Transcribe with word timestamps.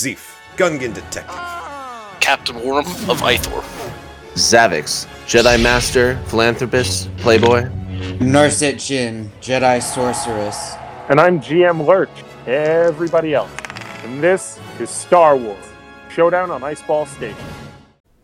Zeef, 0.00 0.38
Gungan 0.56 0.94
Detective. 0.94 2.20
Captain 2.20 2.56
Worm 2.64 2.86
of 3.10 3.20
Ithor. 3.20 3.62
Xavix, 4.32 5.06
Jedi 5.26 5.62
Master, 5.62 6.16
Philanthropist, 6.28 7.14
Playboy. 7.18 7.64
Narset 8.18 8.82
Jinn, 8.82 9.30
Jedi 9.42 9.82
Sorceress. 9.82 10.74
And 11.10 11.20
I'm 11.20 11.38
GM 11.38 11.86
Lurch, 11.86 12.08
everybody 12.46 13.34
else. 13.34 13.50
And 14.02 14.22
this 14.22 14.58
is 14.78 14.88
Star 14.88 15.36
Wars 15.36 15.66
Showdown 16.08 16.50
on 16.50 16.62
Iceball 16.62 17.06
Station. 17.06 17.44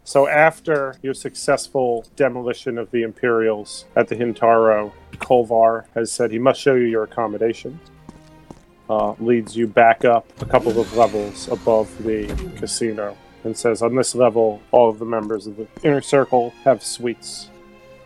So, 0.04 0.28
after 0.28 0.96
your 1.02 1.12
successful 1.12 2.06
demolition 2.16 2.78
of 2.78 2.90
the 2.90 3.02
Imperials 3.02 3.84
at 3.96 4.08
the 4.08 4.16
Hintaro, 4.16 4.92
Kolvar 5.16 5.84
has 5.94 6.10
said 6.10 6.30
he 6.30 6.38
must 6.38 6.58
show 6.58 6.74
you 6.74 6.86
your 6.86 7.02
accommodations. 7.02 7.78
Uh, 8.88 9.14
leads 9.18 9.56
you 9.56 9.66
back 9.66 10.04
up 10.04 10.26
a 10.40 10.46
couple 10.46 10.80
of 10.80 10.96
levels 10.96 11.48
above 11.48 11.90
the 12.04 12.26
casino 12.56 13.16
and 13.42 13.56
says, 13.56 13.82
On 13.82 13.94
this 13.96 14.14
level, 14.14 14.62
all 14.70 14.88
of 14.88 14.98
the 14.98 15.04
members 15.04 15.46
of 15.46 15.56
the 15.56 15.66
inner 15.82 16.00
circle 16.00 16.52
have 16.64 16.82
suites. 16.82 17.50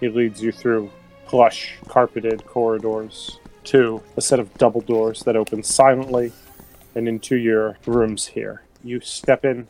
He 0.01 0.09
leads 0.09 0.43
you 0.43 0.53
through 0.53 0.91
plush, 1.27 1.77
carpeted 1.87 2.47
corridors 2.47 3.39
to 3.65 4.03
a 4.17 4.21
set 4.21 4.41
of 4.41 4.53
double 4.55 4.81
doors 4.81 5.23
that 5.25 5.37
open 5.37 5.63
silently 5.63 6.33
and 6.95 7.07
into 7.07 7.37
your 7.37 7.77
rooms 7.87 8.27
here. 8.27 8.63
You 8.83 9.01
step 9.01 9.45
in 9.45 9.69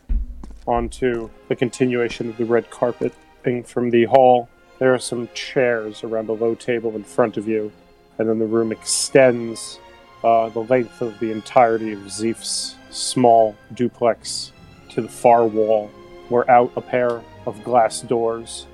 onto 0.66 1.29
the 1.49 1.57
continuation 1.57 2.30
of 2.30 2.37
the 2.37 2.45
red 2.45 2.71
carpet 2.71 3.13
thing 3.43 3.65
from 3.65 3.91
the 3.91 4.05
hall. 4.05 4.49
There 4.79 4.95
are 4.95 4.99
some 4.99 5.29
chairs 5.35 6.05
around 6.05 6.29
a 6.29 6.33
low 6.33 6.55
table 6.55 6.95
in 6.95 7.05
front 7.05 7.37
of 7.37 7.49
you, 7.49 7.73
and 8.19 8.29
then 8.29 8.38
the 8.38 8.47
room 8.47 8.73
extends 8.73 9.80
uh, 10.23 10.48
the 10.51 10.60
length 10.60 11.01
of 11.01 11.19
the 11.19 11.30
entirety 11.30 11.92
of 11.92 12.10
Zeef's 12.10 12.77
small 12.91 13.56
duplex 13.74 14.52
to 14.91 15.01
the 15.01 15.09
far 15.09 15.46
wall, 15.46 15.91
where 16.29 16.48
out 16.51 16.73
a 16.77 16.80
pair 16.80 17.23
of 17.46 17.62
glass 17.65 18.01
doors 18.02 18.66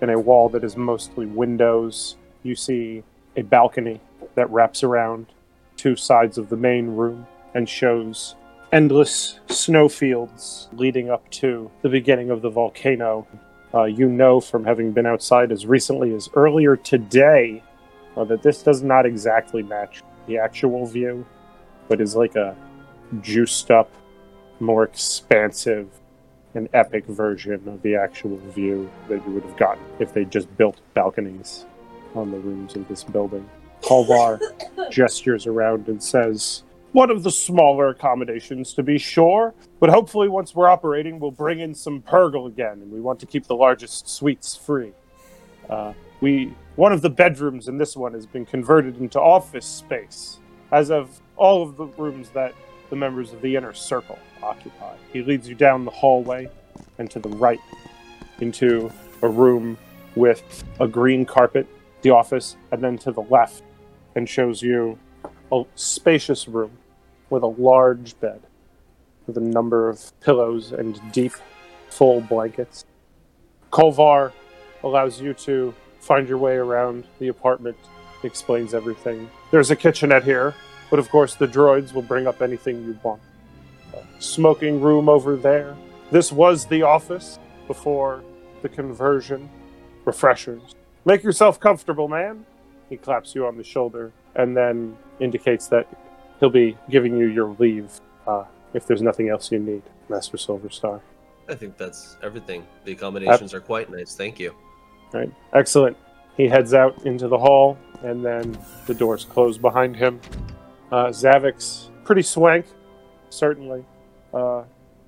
and 0.00 0.10
a 0.10 0.18
wall 0.18 0.48
that 0.50 0.64
is 0.64 0.76
mostly 0.76 1.26
windows. 1.26 2.16
You 2.42 2.54
see 2.54 3.02
a 3.36 3.42
balcony 3.42 4.00
that 4.34 4.50
wraps 4.50 4.82
around 4.82 5.26
two 5.76 5.96
sides 5.96 6.38
of 6.38 6.48
the 6.48 6.56
main 6.56 6.88
room 6.88 7.26
and 7.54 7.68
shows 7.68 8.36
endless 8.72 9.38
snowfields 9.48 10.68
leading 10.72 11.10
up 11.10 11.28
to 11.30 11.70
the 11.82 11.88
beginning 11.88 12.30
of 12.30 12.42
the 12.42 12.50
volcano. 12.50 13.26
Uh, 13.72 13.84
you 13.84 14.08
know 14.08 14.40
from 14.40 14.64
having 14.64 14.92
been 14.92 15.06
outside 15.06 15.50
as 15.50 15.66
recently 15.66 16.14
as 16.14 16.28
earlier 16.34 16.76
today 16.76 17.60
uh, 18.16 18.22
that 18.22 18.40
this 18.40 18.62
does 18.62 18.82
not 18.82 19.04
exactly 19.04 19.64
match 19.64 20.00
the 20.26 20.38
actual 20.38 20.86
view, 20.86 21.26
but 21.88 22.00
is 22.00 22.16
like 22.16 22.36
a 22.36 22.56
juiced 23.20 23.70
up, 23.70 23.90
more 24.60 24.84
expansive 24.84 25.88
and 26.54 26.68
epic 26.72 27.04
version 27.06 27.66
of 27.68 27.82
the 27.82 27.96
actual 27.96 28.36
view 28.54 28.90
that 29.08 29.24
you 29.26 29.32
would 29.32 29.42
have 29.42 29.56
gotten 29.56 29.82
if 29.98 30.12
they 30.12 30.24
just 30.24 30.54
built 30.56 30.80
balconies 30.94 31.66
on 32.14 32.30
the 32.30 32.38
rooms 32.38 32.76
of 32.76 32.86
this 32.88 33.02
building. 33.02 33.48
Kolvar 33.82 34.40
gestures 34.90 35.46
around 35.46 35.88
and 35.88 36.02
says, 36.02 36.62
One 36.92 37.10
of 37.10 37.22
the 37.22 37.30
smaller 37.30 37.88
accommodations, 37.88 38.72
to 38.74 38.82
be 38.82 38.98
sure, 38.98 39.52
but 39.80 39.90
hopefully 39.90 40.28
once 40.28 40.54
we're 40.54 40.68
operating, 40.68 41.18
we'll 41.18 41.32
bring 41.32 41.60
in 41.60 41.74
some 41.74 42.00
Purgle 42.02 42.46
again, 42.46 42.80
and 42.80 42.90
we 42.90 43.00
want 43.00 43.20
to 43.20 43.26
keep 43.26 43.46
the 43.46 43.56
largest 43.56 44.08
suites 44.08 44.54
free. 44.54 44.92
Uh, 45.68 45.92
we 46.24 46.54
one 46.76 46.90
of 46.90 47.02
the 47.02 47.10
bedrooms 47.10 47.68
in 47.68 47.76
this 47.76 47.94
one 47.94 48.14
has 48.14 48.24
been 48.24 48.46
converted 48.46 48.96
into 48.96 49.20
office 49.20 49.66
space, 49.66 50.38
as 50.72 50.90
of 50.90 51.20
all 51.36 51.62
of 51.62 51.76
the 51.76 51.84
rooms 51.84 52.30
that 52.30 52.54
the 52.88 52.96
members 52.96 53.34
of 53.34 53.42
the 53.42 53.54
inner 53.54 53.74
circle 53.74 54.18
occupy. 54.42 54.96
He 55.12 55.22
leads 55.22 55.46
you 55.46 55.54
down 55.54 55.84
the 55.84 55.90
hallway 55.90 56.48
and 56.96 57.10
to 57.10 57.18
the 57.18 57.28
right 57.28 57.60
into 58.40 58.90
a 59.20 59.28
room 59.28 59.76
with 60.16 60.64
a 60.80 60.88
green 60.88 61.26
carpet, 61.26 61.66
the 62.00 62.10
office, 62.10 62.56
and 62.72 62.82
then 62.82 62.96
to 62.98 63.12
the 63.12 63.22
left 63.22 63.62
and 64.14 64.26
shows 64.26 64.62
you 64.62 64.98
a 65.52 65.62
spacious 65.74 66.48
room 66.48 66.72
with 67.28 67.42
a 67.42 67.48
large 67.68 68.18
bed 68.20 68.40
with 69.26 69.36
a 69.36 69.40
number 69.40 69.90
of 69.90 70.18
pillows 70.20 70.72
and 70.72 71.00
deep, 71.12 71.32
full 71.90 72.22
blankets. 72.22 72.86
Kolvar 73.70 74.32
allows 74.82 75.20
you 75.20 75.34
to 75.34 75.74
find 76.04 76.28
your 76.28 76.38
way 76.38 76.56
around 76.56 77.04
the 77.18 77.28
apartment, 77.28 77.76
explains 78.22 78.74
everything. 78.74 79.28
There's 79.50 79.70
a 79.70 79.76
kitchenette 79.76 80.24
here, 80.24 80.54
but 80.90 80.98
of 80.98 81.08
course 81.08 81.34
the 81.34 81.48
droids 81.48 81.92
will 81.92 82.02
bring 82.02 82.26
up 82.26 82.42
anything 82.42 82.84
you 82.84 82.98
want. 83.02 83.22
Smoking 84.18 84.80
room 84.80 85.08
over 85.08 85.36
there. 85.36 85.76
This 86.10 86.30
was 86.30 86.66
the 86.66 86.82
office 86.82 87.38
before 87.66 88.22
the 88.62 88.68
conversion. 88.68 89.48
Refreshers. 90.04 90.74
Make 91.06 91.22
yourself 91.22 91.58
comfortable, 91.58 92.08
man. 92.08 92.44
He 92.90 92.96
claps 92.96 93.34
you 93.34 93.46
on 93.46 93.56
the 93.56 93.64
shoulder 93.64 94.12
and 94.34 94.56
then 94.56 94.96
indicates 95.20 95.68
that 95.68 95.88
he'll 96.40 96.50
be 96.50 96.76
giving 96.90 97.16
you 97.16 97.26
your 97.26 97.56
leave 97.58 98.00
uh, 98.26 98.44
if 98.74 98.86
there's 98.86 99.02
nothing 99.02 99.28
else 99.28 99.50
you 99.50 99.58
need, 99.58 99.82
Master 100.08 100.36
Silverstar. 100.36 101.00
I 101.48 101.54
think 101.54 101.76
that's 101.76 102.16
everything. 102.22 102.66
The 102.84 102.92
accommodations 102.92 103.54
are 103.54 103.60
quite 103.60 103.90
nice. 103.90 104.14
Thank 104.14 104.38
you. 104.38 104.54
Right. 105.14 105.32
Excellent. 105.52 105.96
He 106.36 106.48
heads 106.48 106.74
out 106.74 107.06
into 107.06 107.28
the 107.28 107.38
hall, 107.38 107.78
and 108.02 108.24
then 108.24 108.58
the 108.86 108.94
doors 108.94 109.24
close 109.24 109.56
behind 109.56 109.94
him. 109.94 110.20
Uh, 110.90 111.06
Xavix, 111.06 111.88
pretty 112.02 112.22
swank, 112.22 112.66
certainly. 113.30 113.84
Uh, 114.32 114.64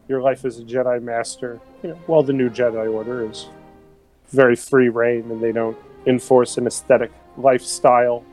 your 0.06 0.22
life 0.22 0.44
as 0.44 0.60
a 0.60 0.62
Jedi 0.62 1.02
Master, 1.02 1.60
you 1.82 1.90
know, 1.90 1.96
while 2.06 2.22
the 2.22 2.32
new 2.32 2.48
Jedi 2.48 2.92
Order 2.92 3.28
is 3.28 3.48
very 4.28 4.54
free 4.54 4.88
reign 4.88 5.28
and 5.32 5.42
they 5.42 5.50
don't 5.50 5.76
enforce 6.06 6.56
an 6.56 6.68
aesthetic 6.68 7.10
lifestyle, 7.36 8.24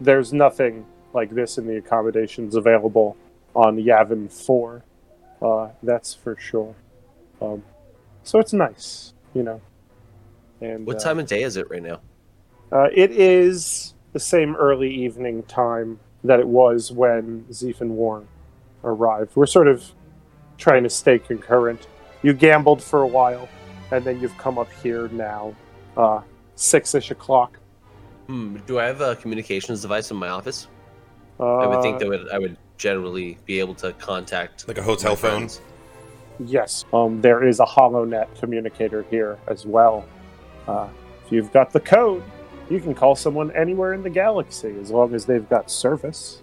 there's 0.00 0.32
nothing 0.32 0.84
like 1.12 1.30
this 1.30 1.58
in 1.58 1.66
the 1.68 1.76
accommodations 1.76 2.56
available 2.56 3.16
on 3.54 3.76
Yavin 3.76 4.32
4. 4.32 4.82
Uh, 5.40 5.68
that's 5.84 6.12
for 6.12 6.36
sure. 6.36 6.74
Um, 7.40 7.62
so 8.24 8.40
it's 8.40 8.52
nice, 8.52 9.14
you 9.32 9.44
know. 9.44 9.60
And 10.60 10.86
What 10.86 10.96
uh, 10.96 11.00
time 11.00 11.18
of 11.18 11.26
day 11.26 11.42
is 11.42 11.56
it 11.56 11.70
right 11.70 11.82
now? 11.82 12.00
uh, 12.72 12.88
it 12.92 13.10
is 13.10 13.94
the 14.12 14.20
same 14.20 14.54
early 14.56 14.92
evening 14.92 15.42
time 15.44 15.98
that 16.24 16.38
it 16.40 16.46
was 16.46 16.92
when 16.92 17.44
Zeef 17.50 17.80
and 17.80 17.92
Warren 17.96 18.28
arrived. 18.84 19.32
We're 19.34 19.46
sort 19.46 19.68
of 19.68 19.84
trying 20.58 20.82
to 20.82 20.90
stay 20.90 21.18
concurrent. 21.18 21.86
You 22.22 22.32
gambled 22.32 22.82
for 22.82 23.02
a 23.02 23.06
while, 23.06 23.48
and 23.90 24.04
then 24.04 24.20
you've 24.20 24.36
come 24.36 24.58
up 24.58 24.70
here 24.82 25.08
now, 25.08 25.54
uh, 25.96 26.20
six-ish 26.54 27.10
o'clock. 27.10 27.58
Hmm. 28.26 28.58
Do 28.66 28.78
I 28.78 28.84
have 28.84 29.00
a 29.00 29.16
communications 29.16 29.82
device 29.82 30.10
in 30.10 30.16
my 30.16 30.28
office? 30.28 30.68
Uh, 31.40 31.56
I 31.56 31.66
would 31.66 31.82
think 31.82 31.98
that 32.00 32.08
would 32.08 32.28
I 32.28 32.38
would 32.38 32.56
generally 32.76 33.38
be 33.46 33.58
able 33.60 33.74
to 33.74 33.92
contact 33.94 34.68
Like 34.68 34.78
a 34.78 34.82
hotel 34.82 35.16
phone? 35.16 35.48
Yes, 36.38 36.84
um, 36.92 37.20
there 37.20 37.46
is 37.46 37.60
a 37.60 37.64
HoloNet 37.64 38.38
communicator 38.38 39.04
here 39.10 39.38
as 39.46 39.66
well. 39.66 40.04
Uh, 40.70 40.88
if 41.24 41.32
you've 41.32 41.52
got 41.52 41.72
the 41.72 41.80
code, 41.80 42.22
you 42.68 42.80
can 42.80 42.94
call 42.94 43.16
someone 43.16 43.50
anywhere 43.52 43.92
in 43.92 44.02
the 44.02 44.10
galaxy 44.10 44.74
as 44.80 44.90
long 44.90 45.14
as 45.14 45.24
they've 45.24 45.48
got 45.48 45.70
service. 45.70 46.42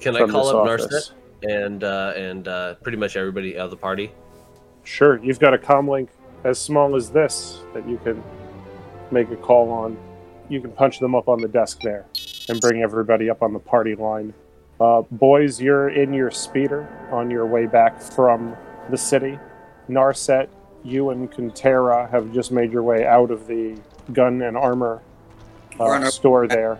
Can 0.00 0.16
I 0.16 0.26
call 0.26 0.48
up 0.48 0.56
office. 0.56 0.86
Narset 0.86 1.12
and 1.48 1.84
uh, 1.84 2.12
and 2.16 2.48
uh, 2.48 2.74
pretty 2.76 2.98
much 2.98 3.16
everybody 3.16 3.56
of 3.56 3.70
the 3.70 3.76
party? 3.76 4.12
Sure, 4.84 5.22
you've 5.22 5.38
got 5.38 5.54
a 5.54 5.58
comlink 5.58 6.08
as 6.44 6.58
small 6.58 6.96
as 6.96 7.10
this 7.10 7.60
that 7.74 7.88
you 7.88 7.98
can 7.98 8.22
make 9.10 9.30
a 9.30 9.36
call 9.36 9.70
on. 9.70 9.96
You 10.48 10.60
can 10.60 10.72
punch 10.72 10.98
them 10.98 11.14
up 11.14 11.28
on 11.28 11.40
the 11.40 11.48
desk 11.48 11.80
there 11.82 12.06
and 12.48 12.60
bring 12.60 12.82
everybody 12.82 13.30
up 13.30 13.42
on 13.42 13.52
the 13.52 13.58
party 13.58 13.94
line. 13.94 14.34
Uh, 14.80 15.02
boys, 15.12 15.60
you're 15.60 15.90
in 15.90 16.12
your 16.12 16.30
speeder 16.30 16.88
on 17.12 17.30
your 17.30 17.46
way 17.46 17.66
back 17.66 18.00
from 18.00 18.56
the 18.90 18.96
city. 18.96 19.38
Narset, 19.88 20.48
you 20.84 21.10
and 21.10 21.30
Kuntera 21.30 22.10
have 22.10 22.32
just 22.32 22.52
made 22.52 22.72
your 22.72 22.82
way 22.82 23.06
out 23.06 23.30
of 23.30 23.46
the 23.46 23.78
gun 24.12 24.42
and 24.42 24.56
armor 24.56 25.02
uh, 25.78 26.10
store 26.10 26.46
there 26.46 26.78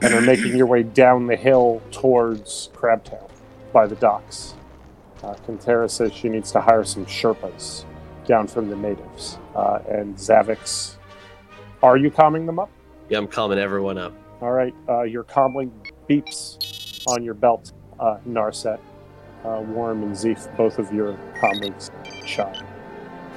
and 0.00 0.14
are 0.14 0.20
making 0.20 0.56
your 0.56 0.66
way 0.66 0.82
down 0.82 1.26
the 1.26 1.36
hill 1.36 1.80
towards 1.90 2.70
Crabtown 2.74 3.30
by 3.72 3.86
the 3.86 3.94
docks. 3.96 4.54
Uh, 5.22 5.34
Kuntera 5.46 5.88
says 5.88 6.12
she 6.12 6.28
needs 6.28 6.50
to 6.52 6.60
hire 6.60 6.84
some 6.84 7.06
Sherpas 7.06 7.84
down 8.26 8.46
from 8.48 8.68
the 8.68 8.76
natives. 8.76 9.38
Uh, 9.54 9.78
and 9.88 10.16
Xavix, 10.16 10.96
are 11.82 11.96
you 11.96 12.10
calming 12.10 12.46
them 12.46 12.58
up? 12.58 12.70
Yeah, 13.08 13.18
I'm 13.18 13.28
calming 13.28 13.58
everyone 13.58 13.98
up. 13.98 14.12
All 14.40 14.50
right, 14.50 14.74
uh, 14.88 15.02
your 15.02 15.22
comlink 15.22 15.92
beeps 16.08 17.06
on 17.06 17.22
your 17.22 17.34
belt, 17.34 17.72
uh, 18.00 18.18
Narset. 18.26 18.80
Uh, 19.44 19.60
Worm 19.60 20.04
and 20.04 20.12
Zeef, 20.12 20.56
both 20.56 20.78
of 20.78 20.92
your 20.92 21.18
comlinks 21.40 21.90
shot. 22.24 22.62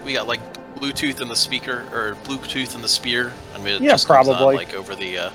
We 0.05 0.13
got 0.13 0.27
like 0.27 0.39
Bluetooth 0.75 1.19
in 1.19 1.27
the 1.27 1.35
speaker 1.35 1.85
or 1.91 2.15
Bluetooth 2.23 2.75
in 2.75 2.81
the 2.81 2.87
spear. 2.87 3.33
I 3.53 3.57
mean, 3.57 3.75
it 3.75 3.81
Yeah, 3.81 3.91
just 3.91 4.07
comes 4.07 4.27
on, 4.27 4.35
probably. 4.35 4.55
like 4.57 4.73
over 4.75 4.95
the 4.95 5.17
uh, 5.17 5.29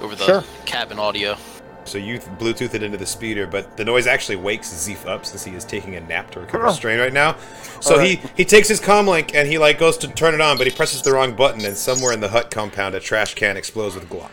over 0.00 0.14
the 0.14 0.24
Sure. 0.24 0.44
cabin 0.64 0.98
audio. 0.98 1.36
So 1.84 1.98
you 1.98 2.20
Bluetooth 2.38 2.74
it 2.74 2.82
into 2.84 2.98
the 2.98 3.06
speeder, 3.06 3.46
but 3.48 3.76
the 3.76 3.84
noise 3.84 4.06
actually 4.06 4.36
wakes 4.36 4.68
Zeef 4.72 5.06
up 5.08 5.26
since 5.26 5.42
he 5.42 5.54
is 5.54 5.64
taking 5.64 5.96
a 5.96 6.00
nap 6.00 6.30
to 6.32 6.40
recover 6.40 6.66
Ugh. 6.66 6.74
strain 6.74 7.00
right 7.00 7.12
now. 7.12 7.36
So 7.80 7.94
Alright. 7.94 8.20
he 8.20 8.28
he 8.36 8.44
takes 8.44 8.68
his 8.68 8.80
comlink 8.80 9.34
and 9.34 9.48
he 9.48 9.58
like 9.58 9.78
goes 9.78 9.96
to 9.98 10.08
turn 10.08 10.34
it 10.34 10.40
on, 10.40 10.56
but 10.56 10.66
he 10.68 10.72
presses 10.72 11.02
the 11.02 11.12
wrong 11.12 11.34
button, 11.34 11.64
and 11.64 11.76
somewhere 11.76 12.12
in 12.12 12.20
the 12.20 12.28
hut 12.28 12.50
compound, 12.50 12.94
a 12.94 13.00
trash 13.00 13.34
can 13.34 13.56
explodes 13.56 13.96
with 13.96 14.08
glop. 14.08 14.30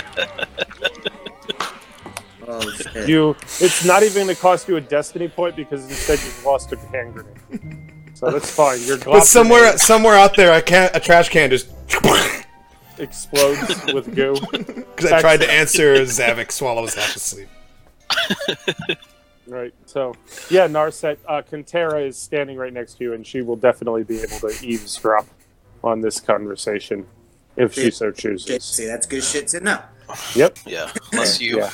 Oh 2.56 2.70
shit. 2.92 3.08
You, 3.08 3.30
it's 3.60 3.84
not 3.84 4.02
even 4.02 4.24
going 4.24 4.34
to 4.34 4.40
cost 4.40 4.68
you 4.68 4.76
a 4.76 4.80
destiny 4.80 5.28
point 5.28 5.56
because 5.56 5.84
instead 5.84 6.18
you've 6.20 6.44
lost 6.44 6.72
a 6.72 6.78
hand 6.78 7.14
grenade. 7.14 7.92
So 8.14 8.30
that's 8.30 8.50
fine. 8.50 8.80
Your 8.82 8.98
But 8.98 9.06
Glock 9.06 9.22
somewhere 9.22 9.60
grenade 9.60 9.80
somewhere 9.80 10.14
out 10.14 10.36
there, 10.36 10.56
a 10.56 10.62
can 10.62 10.90
a 10.94 11.00
trash 11.00 11.28
can 11.28 11.50
just 11.50 11.68
explodes 12.98 13.92
with 13.92 14.14
goo. 14.14 14.36
because 14.50 15.12
I 15.12 15.20
tried 15.20 15.40
to 15.40 15.50
answer 15.50 15.94
Zavik 16.02 16.60
while 16.62 16.78
I 16.78 16.80
was 16.80 16.94
half 16.94 17.14
asleep. 17.14 17.48
Right. 19.46 19.72
So, 19.86 20.14
yeah, 20.50 20.66
Narset, 20.66 21.18
uh, 21.26 21.42
Kantera 21.42 22.04
is 22.06 22.18
standing 22.18 22.56
right 22.56 22.72
next 22.72 22.94
to 22.94 23.04
you, 23.04 23.12
and 23.12 23.26
she 23.26 23.42
will 23.42 23.56
definitely 23.56 24.02
be 24.02 24.18
able 24.20 24.40
to 24.40 24.52
eavesdrop 24.62 25.26
on 25.84 26.00
this 26.00 26.18
conversation 26.18 27.06
if 27.56 27.74
she 27.74 27.90
so 27.90 28.10
chooses. 28.10 28.64
See, 28.64 28.86
that's 28.86 29.06
good 29.06 29.22
shit 29.22 29.48
to 29.48 29.60
know. 29.60 29.80
Yep. 30.34 30.58
Yeah, 30.66 30.92
unless 31.12 31.40
you 31.40 31.58
Yeah. 31.58 31.70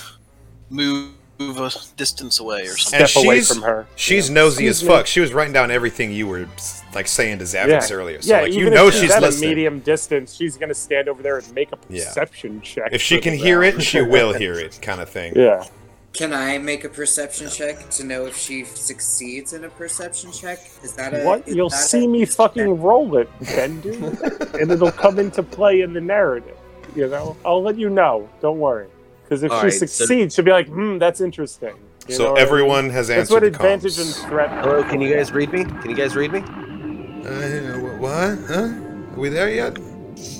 Move 0.73 1.13
a 1.41 1.71
distance 1.97 2.39
away 2.41 2.63
or 2.63 2.77
something. 2.77 3.07
Step 3.07 3.25
away 3.25 3.37
she's- 3.37 3.49
from 3.53 3.63
her. 3.63 3.87
She's 3.97 4.31
nosy 4.31 4.67
as 4.69 4.77
Excuse 4.77 4.89
me. 4.89 4.97
fuck. 4.97 5.07
She 5.07 5.21
was 5.21 5.33
writing 5.33 5.53
down 5.53 5.71
everything 5.71 6.13
you 6.13 6.27
were 6.29 6.47
like 6.95 7.09
saying 7.09 7.39
to 7.39 7.45
Xavix 7.45 7.91
earlier. 7.93 8.23
So 8.23 8.35
yeah, 8.37 8.43
like 8.43 8.53
you 8.53 8.61
even 8.61 8.75
know 8.75 8.89
if 8.89 8.95
she's 8.95 9.11
at 9.11 9.23
listening. 9.23 9.51
a 9.51 9.55
medium 9.55 9.81
distance. 9.81 10.35
She's 10.35 10.57
going 10.57 10.69
to 10.69 10.75
stand 10.75 11.09
over 11.09 11.23
there 11.23 11.39
and 11.39 11.53
make 11.55 11.73
a 11.73 11.79
Yeah. 11.89 12.05
perception 12.05 12.61
check. 12.61 12.91
If 12.93 13.03
she 13.03 13.21
can 13.21 13.35
hear 13.35 13.61
round. 13.61 13.79
it, 13.79 13.83
she 13.83 14.01
will 14.03 14.33
hear 14.33 14.55
it, 14.55 14.79
kind 14.83 15.01
of 15.01 15.09
thing. 15.09 15.33
Yeah. 15.37 15.65
Can 16.13 16.33
I 16.35 16.59
make 16.59 16.85
a 16.85 16.91
perception 16.91 17.49
check 17.49 17.89
to 17.91 18.05
know 18.05 18.27
if 18.27 18.37
she 18.37 18.65
succeeds 18.65 19.55
in 19.55 19.65
a 19.65 19.69
perception 19.71 20.31
check? 20.31 20.59
Is 20.85 20.93
that 20.93 21.15
a 21.15 21.25
What? 21.25 21.49
is 21.49 21.57
You'll 21.57 21.71
that 21.71 21.77
see 21.77 22.05
a- 22.05 22.09
me 22.09 22.25
fucking 22.27 22.81
roll 22.83 23.17
it, 23.17 23.29
Bendu, 23.41 24.55
and 24.61 24.71
it'll 24.71 24.93
come 24.93 25.19
into 25.19 25.43
play 25.43 25.81
in 25.81 25.93
the 25.95 26.01
narrative. 26.03 26.57
You 26.95 27.09
know, 27.09 27.35
I'll 27.47 27.63
let 27.63 27.79
you 27.79 27.89
know. 27.89 28.29
Don't 28.43 28.59
worry, 28.59 28.87
because 29.33 29.43
if 29.45 29.51
All 29.51 29.61
she 29.61 29.65
right, 29.65 29.73
so- 29.73 29.87
succeeds, 29.87 30.35
she'll 30.35 30.45
be 30.45 30.51
like, 30.51 30.69
"Hmm, 30.69 30.99
that's 30.99 31.21
interesting." 31.23 31.75
You 32.07 32.11
know 32.11 32.17
So 32.17 32.25
what 32.25 32.31
I 32.33 32.35
mean? 32.35 32.43
everyone 32.43 32.91
has 32.91 33.09
That's 33.09 33.19
answered 33.31 33.35
what 33.35 33.41
the 33.41 33.47
advantage 33.49 33.93
comms. 33.97 34.21
and 34.21 34.29
threat. 34.29 34.51
Hello, 34.63 34.83
can 34.85 35.01
you 35.01 35.15
guys 35.15 35.33
read 35.33 35.53
me? 35.53 35.65
Can 35.65 35.89
you 35.89 35.97
guys 35.97 36.15
read 36.15 36.33
me? 36.33 36.41
Uh, 36.41 37.79
wh- 37.79 38.01
what? 38.01 38.39
Huh? 38.49 38.69
Are 39.17 39.19
we 39.21 39.29
there 39.31 39.49
yet? 39.49 39.79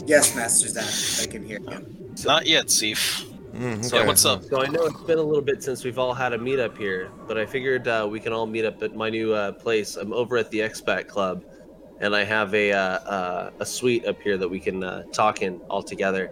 Yes, 0.07 0.35
Master 0.37 0.69
Zach, 0.69 1.25
I 1.27 1.31
can 1.31 1.45
hear 1.47 1.59
you. 1.61 1.87
Not 2.27 2.47
yet, 2.47 2.67
Seif. 2.67 3.25
Mm, 3.57 3.83
So 3.85 3.97
okay. 3.99 4.07
what's 4.07 4.25
up? 4.27 4.43
So 4.45 4.61
I 4.63 4.67
know 4.67 4.83
it's 4.85 5.01
been 5.03 5.19
a 5.19 5.23
little 5.23 5.43
bit 5.43 5.63
since 5.63 5.85
we've 5.85 5.99
all 5.99 6.13
had 6.15 6.33
a 6.35 6.39
meetup 6.39 6.77
here, 6.77 7.11
but 7.29 7.39
I 7.39 7.47
figured 7.47 7.87
uh, 7.89 8.07
we 8.11 8.19
can 8.21 8.33
all 8.33 8.47
meet 8.47 8.65
up 8.67 8.83
at 8.83 8.95
my 8.97 9.09
new 9.09 9.33
uh, 9.33 9.53
place. 9.53 9.97
I'm 9.97 10.13
over 10.13 10.37
at 10.37 10.51
the 10.51 10.59
Expat 10.61 11.07
Club, 11.07 11.45
and 12.01 12.15
I 12.17 12.25
have 12.25 12.53
a 12.55 12.73
uh, 12.73 12.79
uh, 12.79 13.51
a 13.61 13.65
suite 13.67 14.07
up 14.07 14.21
here 14.21 14.37
that 14.37 14.49
we 14.49 14.59
can 14.61 14.83
uh, 14.85 15.05
talk 15.13 15.41
in 15.43 15.61
all 15.71 15.83
together. 15.83 16.31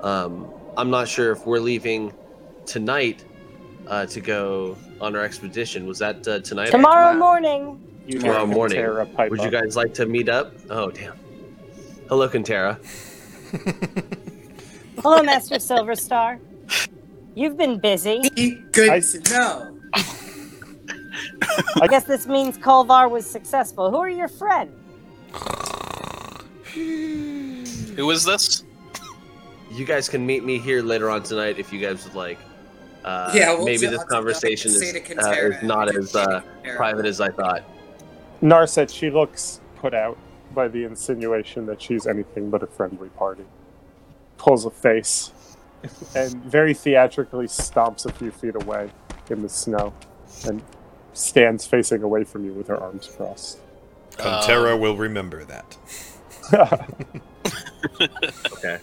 Um, 0.00 0.48
I'm 0.76 0.90
not 0.90 1.08
sure 1.08 1.32
if 1.32 1.46
we're 1.46 1.58
leaving 1.60 2.12
tonight 2.66 3.24
uh, 3.86 4.06
to 4.06 4.20
go 4.20 4.76
on 5.00 5.16
our 5.16 5.22
expedition. 5.22 5.86
Was 5.86 5.98
that 6.00 6.26
uh, 6.28 6.40
tonight? 6.40 6.68
or 6.68 6.72
Tomorrow 6.72 7.12
Wow. 7.12 7.18
morning. 7.18 7.82
You 8.06 8.20
Tomorrow 8.20 8.46
morning. 8.46 8.78
Kantera 8.78 9.14
pipe 9.14 9.30
Would 9.30 9.42
you 9.42 9.50
guys 9.50 9.74
like 9.76 9.94
to 9.94 10.06
meet 10.06 10.28
up? 10.28 10.52
Oh 10.70 10.90
damn. 10.90 11.14
Hello, 12.08 12.28
Kantera. 12.28 12.78
Hello, 15.02 15.22
Master 15.22 15.56
Silverstar. 15.56 16.38
You've 17.34 17.56
been 17.56 17.78
busy. 17.78 18.20
Good 18.72 18.90
I- 18.90 19.00
to 19.00 19.20
know. 19.32 19.72
I 21.80 21.86
guess 21.88 22.04
this 22.04 22.26
means 22.26 22.58
Kolvar 22.58 23.10
was 23.10 23.28
successful. 23.28 23.90
Who 23.90 23.96
are 23.98 24.08
your 24.10 24.28
friends? 24.28 24.72
Who 26.74 28.10
is 28.10 28.24
this? 28.24 28.62
You 29.76 29.84
guys 29.84 30.08
can 30.08 30.24
meet 30.24 30.42
me 30.42 30.58
here 30.58 30.80
later 30.82 31.10
on 31.10 31.22
tonight 31.22 31.58
if 31.58 31.70
you 31.72 31.78
guys 31.80 32.04
would 32.04 32.14
like. 32.14 32.38
Uh, 33.04 33.30
Yeah, 33.34 33.54
we'll 33.54 33.66
maybe 33.66 33.86
this 33.86 34.02
conversation 34.04 34.70
is, 34.70 34.82
uh, 34.82 35.30
is 35.32 35.62
not 35.62 35.94
as 35.94 36.16
uh, 36.16 36.40
private 36.76 37.04
as 37.04 37.20
I 37.20 37.28
thought. 37.28 37.62
Narset, 38.42 38.92
she 38.92 39.10
looks 39.10 39.60
put 39.76 39.92
out 39.92 40.16
by 40.54 40.68
the 40.68 40.84
insinuation 40.84 41.66
that 41.66 41.80
she's 41.82 42.06
anything 42.06 42.48
but 42.48 42.62
a 42.62 42.66
friendly 42.66 43.10
party. 43.10 43.44
Pulls 44.38 44.64
a 44.64 44.70
face 44.70 45.32
and 46.14 46.34
very 46.44 46.72
theatrically 46.72 47.46
stomps 47.46 48.06
a 48.06 48.12
few 48.12 48.30
feet 48.30 48.54
away 48.54 48.90
in 49.28 49.42
the 49.42 49.48
snow 49.48 49.92
and 50.46 50.62
stands 51.12 51.66
facing 51.66 52.02
away 52.02 52.24
from 52.24 52.44
you 52.44 52.52
with 52.52 52.68
her 52.68 52.76
arms 52.82 53.06
crossed. 53.14 53.58
Pantera 54.12 54.74
Um, 54.74 54.80
will 54.80 54.96
remember 54.96 55.44
that. 55.44 55.76
Okay. 58.52 58.78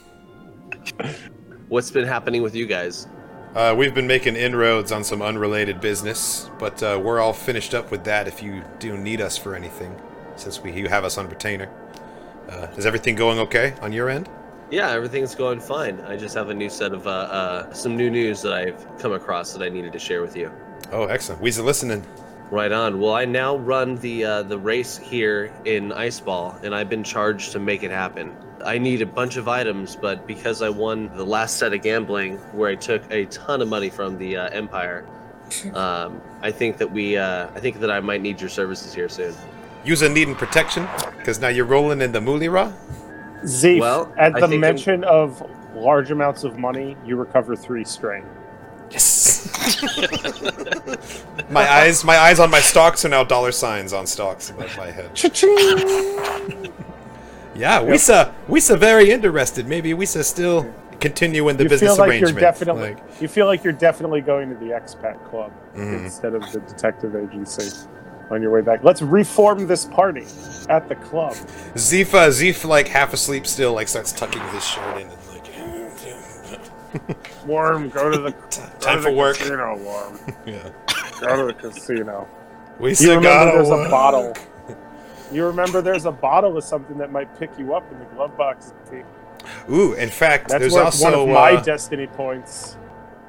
What's 1.70 1.92
been 1.92 2.06
happening 2.06 2.42
with 2.42 2.56
you 2.56 2.66
guys? 2.66 3.08
Uh, 3.56 3.74
we've 3.78 3.94
been 3.94 4.08
making 4.08 4.36
inroads 4.36 4.92
on 4.92 5.04
some 5.04 5.22
unrelated 5.22 5.80
business, 5.80 6.50
but 6.58 6.82
uh, 6.82 7.00
we're 7.02 7.20
all 7.20 7.34
finished 7.34 7.74
up 7.74 7.92
with 7.92 8.04
that. 8.04 8.28
If 8.28 8.42
you 8.42 8.64
do 8.80 8.98
need 8.98 9.22
us 9.22 9.38
for 9.38 9.56
anything, 9.56 9.96
since 10.36 10.60
we 10.62 10.72
you 10.72 10.88
have 10.88 11.04
us 11.04 11.18
on 11.18 11.30
retainer, 11.30 11.70
uh, 12.50 12.68
is 12.78 12.86
everything 12.86 13.16
going 13.16 13.40
okay 13.40 13.76
on 13.82 13.94
your 13.94 14.10
end? 14.10 14.28
Yeah, 14.72 14.90
everything's 14.90 15.36
going 15.36 15.60
fine. 15.60 16.00
I 16.02 16.18
just 16.18 16.34
have 16.34 16.50
a 16.50 16.54
new 16.54 16.70
set 16.70 16.94
of 16.94 17.06
uh, 17.06 17.10
uh, 17.10 17.74
some 17.74 17.96
new 17.96 18.10
news 18.10 18.42
that 18.42 18.54
I've 18.54 18.98
come 18.98 19.14
across 19.14 19.54
that 19.54 19.62
I 19.62 19.70
needed 19.70 19.94
to 19.94 20.00
share 20.00 20.22
with 20.22 20.36
you. 20.36 20.52
Oh, 20.92 21.06
excellent. 21.06 21.42
We's 21.42 21.60
listening. 21.60 22.04
Right 22.52 22.72
on. 22.72 23.00
Well, 23.00 23.14
I 23.14 23.26
now 23.26 23.56
run 23.58 23.96
the 23.98 24.26
uh, 24.26 24.44
the 24.44 24.58
race 24.58 24.98
here 24.98 25.52
in 25.66 25.90
Iceball, 25.90 26.62
and 26.64 26.76
I've 26.76 26.90
been 26.90 27.04
charged 27.04 27.52
to 27.54 27.60
make 27.60 27.84
it 27.84 27.90
happen. 27.92 28.36
I 28.64 28.78
need 28.78 29.02
a 29.02 29.06
bunch 29.06 29.38
of 29.38 29.48
items, 29.48 29.96
but 29.96 30.28
because 30.28 30.62
I 30.62 30.70
won 30.70 31.10
the 31.16 31.26
last 31.26 31.58
set 31.58 31.74
of 31.74 31.82
gambling, 31.82 32.38
where 32.54 32.70
I 32.70 32.76
took 32.76 33.02
a 33.12 33.26
ton 33.26 33.62
of 33.62 33.68
money 33.68 33.90
from 33.90 34.18
the 34.18 34.38
uh, 34.38 34.50
Empire, 34.50 35.06
um, 35.74 36.22
I 36.42 36.52
think 36.52 36.78
that 36.78 36.92
we, 36.92 37.18
uh, 37.18 37.48
I 37.56 37.60
think 37.60 37.80
that 37.80 37.92
I 37.92 38.00
might 38.00 38.22
need 38.22 38.40
your 38.40 38.50
services 38.50 38.94
here 38.94 39.10
soon. 39.10 39.34
Use 39.84 40.02
a 40.02 40.10
needing 40.10 40.36
protection, 40.36 40.88
because 41.18 41.40
now 41.40 41.50
you're 41.50 41.66
rolling 41.66 42.02
in 42.02 42.12
the 42.12 42.20
Mulira. 42.20 42.74
Zeef, 43.44 43.80
Well, 43.80 44.14
at 44.18 44.36
I 44.36 44.40
the 44.40 44.48
think 44.48 44.62
mention 44.62 45.04
of 45.04 45.46
large 45.76 46.12
amounts 46.12 46.44
of 46.44 46.58
money, 46.58 46.96
you 47.06 47.18
recover 47.18 47.56
three 47.56 47.84
strain. 47.84 48.26
Yes. 48.92 49.50
my 51.50 51.70
eyes, 51.70 52.04
my 52.04 52.18
eyes 52.18 52.40
on 52.40 52.50
my 52.52 52.60
stocks 52.60 53.06
are 53.06 53.10
now 53.10 53.24
dollar 53.24 53.52
signs 53.52 53.94
on 53.94 54.06
stocks 54.08 54.50
above 54.50 54.76
my 54.78 54.92
head. 54.92 55.10
Yeah, 57.56 57.82
Wisa, 57.82 58.34
Wisa 58.48 58.78
very 58.78 59.12
interested. 59.12 59.68
Maybe 59.68 59.92
Wisa 59.94 60.24
still 60.24 60.72
continue 61.00 61.50
in 61.50 61.58
the 61.58 61.64
you 61.64 61.70
business 61.70 61.92
feel 61.92 61.98
like 62.00 62.10
arrangement. 62.10 62.34
you're 62.34 62.42
definitely 62.42 62.94
Like, 62.96 63.22
you 63.22 63.28
feel 63.28 63.46
like 63.46 63.64
you're 63.64 63.74
definitely 63.74 64.22
going 64.22 64.50
to 64.50 64.56
the 64.56 64.72
expat 64.72 65.24
club 65.30 65.52
Mhm. 65.76 66.06
instead 66.06 66.34
of 66.34 66.42
the 66.52 66.60
detective 66.62 67.16
agency 67.16 67.88
on 68.32 68.42
your 68.42 68.52
way 68.52 68.62
back. 68.62 68.84
Let's 68.84 69.02
reform 69.02 69.68
this 69.68 69.86
party 69.86 70.26
at 70.70 70.88
the 70.90 70.96
club. 70.96 71.34
Zifa, 71.76 72.32
Zif, 72.32 72.66
like 72.66 72.88
half 72.88 73.14
asleep 73.14 73.46
still, 73.46 73.74
like 73.74 73.88
starts 73.88 74.12
tucking 74.14 74.42
his 74.54 74.64
shirt 74.66 74.98
in 75.02 75.10
Worm, 77.46 77.90
go 77.90 78.10
to 78.10 78.18
the 78.18 78.32
go 78.32 78.50
Time 78.80 78.98
to 78.98 79.04
for 79.04 79.12
the 79.12 79.18
work. 79.18 79.38
Casino, 79.38 79.78
Worm. 79.78 80.20
Yeah. 80.46 80.70
Go 81.20 81.38
to 81.38 81.46
the 81.46 81.54
casino. 81.54 82.28
We 82.80 82.90
You 82.90 82.96
still 82.96 83.16
remember 83.18 83.52
there's 83.64 83.70
a 83.70 83.90
bottle. 83.90 84.34
You 85.32 85.46
remember 85.46 85.82
there's 85.82 86.06
a 86.06 86.12
bottle 86.12 86.58
of 86.58 86.64
something 86.64 86.98
that 86.98 87.12
might 87.12 87.38
pick 87.40 87.58
you 87.58 87.74
up 87.74 87.90
in 87.92 88.00
the 88.00 88.06
glove 88.06 88.38
box. 88.38 88.74
Ooh, 89.70 89.94
in 89.94 90.10
fact, 90.10 90.50
That's 90.50 90.60
there's 90.60 90.76
also 90.76 91.04
one 91.04 91.14
of 91.14 91.28
my 91.28 91.54
uh, 91.54 91.64
destiny 91.64 92.08
points 92.08 92.78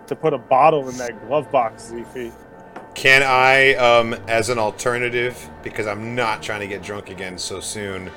to 0.06 0.16
put 0.16 0.34
a 0.34 0.38
bottle 0.38 0.88
in 0.88 0.96
that 0.98 1.26
glove 1.26 1.50
box, 1.50 1.90
Zeefy. 1.92 2.32
Can 2.94 3.22
I, 3.22 3.74
um, 3.74 4.14
as 4.28 4.50
an 4.50 4.58
alternative, 4.58 5.50
because 5.62 5.86
I'm 5.86 6.14
not 6.14 6.42
trying 6.42 6.60
to 6.60 6.66
get 6.66 6.82
drunk 6.82 7.10
again 7.10 7.38
so 7.38 7.60
soon. 7.60 8.10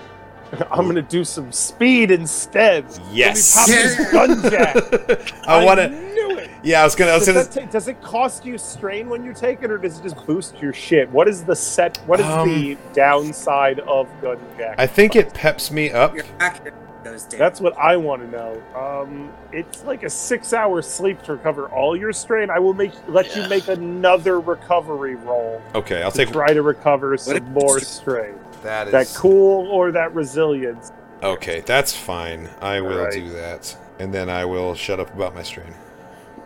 I'm 0.72 0.88
gonna 0.88 1.02
do 1.02 1.24
some 1.24 1.52
speed 1.52 2.12
instead. 2.12 2.86
Yes. 3.12 3.56
Let 3.56 3.70
me 3.70 3.96
pop 4.18 4.28
this 4.28 4.42
gun 4.42 4.52
jack. 4.52 5.34
I 5.48 5.64
want 5.64 5.80
to. 5.80 5.90
knew 5.90 6.38
it. 6.38 6.50
Yeah, 6.64 6.82
I 6.82 6.84
was 6.84 6.96
gonna. 6.96 7.12
I 7.12 7.16
was 7.16 7.26
Does, 7.26 7.36
gonna. 7.48 7.48
that 7.50 7.66
ta- 7.68 7.72
does 7.72 7.88
it 7.88 8.02
cost 8.02 8.46
you 8.46 8.58
strain 8.58 9.10
when 9.10 9.24
you 9.24 9.34
take 9.34 9.62
it, 9.64 9.72
or 9.72 9.78
does 9.78 10.00
it 10.00 10.04
just 10.04 10.26
boost 10.26 10.60
your 10.60 10.74
shit? 10.74 11.10
What 11.12 11.28
is 11.28 11.44
the 11.44 11.56
set? 11.56 11.98
What 12.08 12.20
is 12.20 12.26
Um, 12.26 12.48
the 12.50 12.78
downside 12.94 13.80
of 13.82 14.08
gun 14.22 14.38
jack? 14.58 14.76
I 14.78 14.88
think 14.88 15.16
it 15.16 15.34
peps 15.34 15.72
me 15.72 15.92
up. 15.92 16.16
Your 16.16 16.26
accuracy 16.40 16.76
goes 17.04 17.24
down. 17.24 17.40
That's 17.40 17.62
what 17.62 17.78
I 17.78 17.96
want 17.98 18.22
to 18.24 18.28
know. 18.30 18.62
Um, 18.76 19.32
it's 19.52 19.84
like 19.84 20.04
a 20.04 20.10
six-hour 20.10 20.82
sleep 20.82 21.22
to 21.24 21.34
recover 21.34 21.68
all 21.70 21.96
your 21.96 22.12
strain. 22.12 22.50
I 22.50 22.60
will 22.60 22.74
make 22.74 22.92
let 23.08 23.36
you 23.36 23.48
make 23.48 23.68
another 23.68 24.40
recovery 24.40 25.16
roll 25.16 25.62
Okay, 25.76 26.02
I'll 26.04 26.12
to 26.12 26.18
take 26.26 26.32
try 26.34 26.54
to 26.54 26.62
recover 26.64 27.16
some 27.18 27.54
more 27.54 27.80
strain. 27.80 28.34
That. 28.68 28.88
Is, 28.88 28.92
That 28.94 29.08
cool 29.20 29.68
or 29.72 29.92
that 29.92 30.14
resilience? 30.14 30.92
Okay, 31.24 31.62
that's 31.62 31.96
fine. 31.96 32.48
I 32.62 32.80
will 32.82 33.00
Alright. 33.00 33.14
do 33.14 33.30
that, 33.32 33.76
and 34.00 34.14
then 34.14 34.30
I 34.30 34.46
will 34.46 34.76
shut 34.76 35.00
up 35.00 35.14
about 35.16 35.34
my 35.34 35.42
strain. 35.44 35.74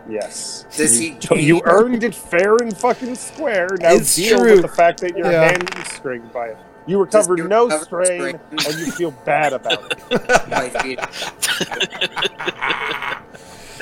Yes. 0.09 0.65
Does 0.75 0.99
you, 1.01 1.17
he- 1.35 1.41
You 1.43 1.61
earned 1.65 2.03
it 2.03 2.15
fair 2.15 2.55
and 2.55 2.75
fucking 2.75 3.15
square. 3.15 3.67
Now 3.79 3.91
It's 3.93 4.15
deal 4.15 4.39
true. 4.39 4.51
with 4.53 4.61
the 4.63 4.67
fact 4.67 5.01
that 5.01 5.15
your 5.17 5.31
Yeah. 5.31 5.51
hand 5.51 5.69
is 5.77 5.87
stringed 5.93 6.31
by 6.33 6.47
it. 6.47 6.57
You 6.87 6.99
recovered 6.99 7.47
no 7.47 7.65
recover 7.65 7.85
strain, 7.85 8.19
strain? 8.19 8.39
and 8.51 8.79
you 8.85 8.91
feel 8.91 9.11
bad 9.25 9.53
about 9.53 9.93
it. 10.11 10.49
My 10.49 10.69
feet. 10.69 10.99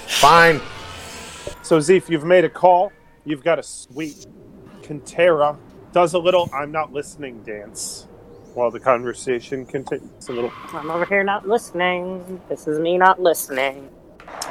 Fine. 0.08 0.60
So 1.62 1.78
Zeef, 1.78 2.10
you've 2.10 2.26
made 2.26 2.44
a 2.44 2.50
call. 2.50 2.92
You've 3.26 3.44
got 3.44 3.58
a 3.60 3.64
sweet. 3.64 4.26
Kintera 4.82 5.58
does 5.94 6.14
a 6.14 6.20
little 6.20 6.50
"I'm 6.54 6.72
not 6.72 6.92
listening" 6.92 7.42
dance 7.44 8.08
while 8.54 8.72
the 8.72 8.80
conversation 8.80 9.66
continues. 9.66 10.30
A 10.30 10.32
little 10.32 10.52
I'm 10.74 10.90
over 10.90 11.06
here 11.06 11.24
not 11.24 11.48
listening. 11.48 12.42
This 12.50 12.68
is 12.68 12.80
me 12.80 12.98
not 12.98 13.22
listening. 13.22 13.90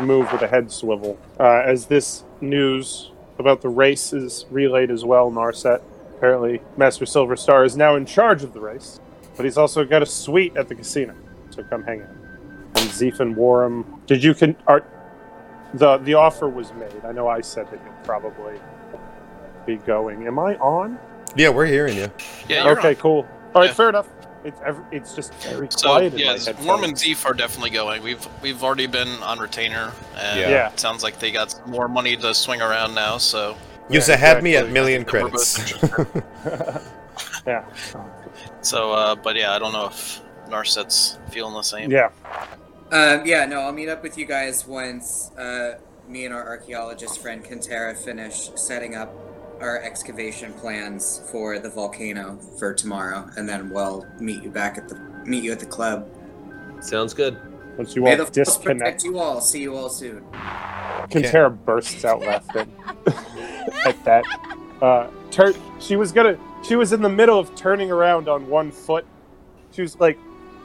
move 0.01 0.31
with 0.33 0.43
a 0.43 0.49
head 0.49 0.71
swivel. 0.71 1.19
Uh, 1.39 1.63
as 1.65 1.87
this 1.87 2.25
news 2.41 3.11
about 3.39 3.61
the 3.61 3.69
race 3.69 4.13
is 4.13 4.47
relayed 4.51 4.91
as 4.91 5.05
well, 5.05 5.31
Narset. 5.31 5.81
Apparently, 6.17 6.61
Master 6.77 7.07
Silver 7.07 7.37
Star 7.37 7.65
is 7.65 7.77
now 7.77 7.95
in 7.95 8.05
charge 8.05 8.43
of 8.43 8.53
the 8.53 8.61
race, 8.61 9.01
but 9.37 9.45
he's 9.45 9.57
also 9.59 9.85
got 9.85 10.03
a 10.03 10.07
suite 10.07 10.57
at 10.57 10.69
the 10.69 10.75
casino. 10.75 11.15
So 11.51 11.63
come 11.65 11.85
hang 11.85 12.03
out. 12.03 12.09
And 12.11 12.91
Zeef 12.91 13.21
and 13.21 13.37
Warham, 13.37 13.85
did 14.07 14.23
you 14.23 14.35
con? 14.35 14.57
Are, 14.67 14.85
the 15.75 15.99
the 15.99 16.15
offer 16.15 16.49
was 16.49 16.73
made. 16.75 17.05
I 17.05 17.13
know 17.13 17.29
I 17.29 17.41
said 17.41 17.71
that 17.71 17.81
you'll 17.85 18.05
probably 18.05 18.55
be 19.67 19.77
going. 19.77 20.27
Am 20.27 20.39
I 20.39 20.57
on? 20.57 20.99
Yeah, 21.37 21.51
we're 21.51 21.67
hearing 21.67 21.97
you. 21.97 22.11
Yeah, 22.49 22.65
you're 22.65 22.79
okay, 22.79 22.91
on. 22.91 22.95
cool. 22.97 23.29
All 23.55 23.63
right, 23.63 23.69
Yeah. 23.69 23.75
fair 23.75 23.89
enough. 23.89 24.09
It's 24.45 24.61
every, 24.65 24.85
it's 24.93 25.15
just 25.15 25.35
very 25.43 25.67
So 25.71 25.89
quiet 25.89 26.13
in 26.15 26.21
yeah. 26.21 26.37
Worm 26.65 26.85
and 26.85 26.95
Zeef 26.95 27.27
are 27.27 27.35
definitely 27.35 27.71
going. 27.71 28.03
We've 28.03 28.25
we've 28.41 28.63
already 28.63 28.87
been 28.87 29.09
on 29.23 29.39
retainer, 29.41 29.93
and 30.17 30.41
Yeah. 30.41 30.49
Yeah. 30.49 30.69
it 30.73 30.79
sounds 30.79 31.03
like 31.03 31.19
they 31.19 31.33
got 31.33 31.51
some 31.51 31.71
more 31.71 31.89
money 31.89 32.17
to 32.17 32.33
swing 32.35 32.63
around 32.63 32.95
now. 32.95 33.19
So 33.19 33.57
You 33.91 34.01
Yeah, 34.07 34.17
had 34.17 34.43
me 34.43 34.55
at 34.55 34.67
exactly. 34.67 34.73
million 34.75 35.05
credits. 35.05 35.75
yeah, 37.47 37.65
so, 38.61 38.93
uh, 38.93 39.15
but 39.17 39.35
yeah, 39.37 39.53
I 39.55 39.59
don't 39.59 39.73
know 39.73 39.87
if 39.87 40.21
Narset's 40.49 41.19
feeling 41.31 41.55
the 41.55 41.63
same. 41.63 41.91
yeah. 41.91 42.11
Um, 42.93 43.27
yeah, 43.27 43.45
no, 43.47 43.61
I'll 43.61 43.73
meet 43.73 43.89
up 43.89 44.03
with 44.03 44.17
you 44.17 44.25
guys 44.27 44.67
once 44.67 45.31
uh, 45.37 45.79
me 46.09 46.25
and 46.25 46.33
our 46.35 46.47
archaeologist 46.47 47.21
friend 47.21 47.45
Kintera 47.45 47.97
finish 47.97 48.51
setting 48.55 48.95
up 48.95 49.13
our 49.61 49.81
excavation 49.83 50.53
plans 50.55 51.23
for 51.31 51.59
the 51.59 51.69
volcano 51.69 52.39
for 52.59 52.75
tomorrow, 52.75 53.29
and 53.37 53.49
then 53.49 53.71
we'll 53.71 54.07
meet 54.21 54.43
you 54.43 54.51
back 54.51 54.79
at 54.79 54.89
the 54.89 54.97
meet 55.25 55.45
you 55.45 55.53
at 55.53 55.61
the 55.61 55.67
club. 55.67 56.09
Sounds 56.81 57.15
good. 57.15 57.39
Once 57.77 57.95
you 57.95 58.03
May 58.03 58.13
all 58.13 58.17
the 58.17 58.25
force 58.25 58.35
disconnect 58.35 58.81
protect 58.81 59.05
you 59.05 59.19
all. 59.19 59.41
See 59.41 59.63
you 59.63 59.77
all 59.77 59.89
soon. 59.89 60.25
Kintera 61.11 61.57
bursts 61.65 62.05
out 62.05 62.21
laughing 62.21 62.73
at 63.85 64.05
that. 64.05 64.25
Uh, 64.83 65.09
tur- 65.31 65.55
she 65.81 65.97
was 65.97 66.13
gonna. 66.13 66.39
She 66.67 66.77
was 66.77 66.93
in 66.93 67.03
the 67.03 67.09
middle 67.09 67.39
of 67.39 67.55
turning 67.55 67.91
around 67.91 68.29
on 68.29 68.49
one 68.49 68.73
foot. 68.73 69.07
She 69.71 69.83
was 69.83 69.99
like, 70.01 70.19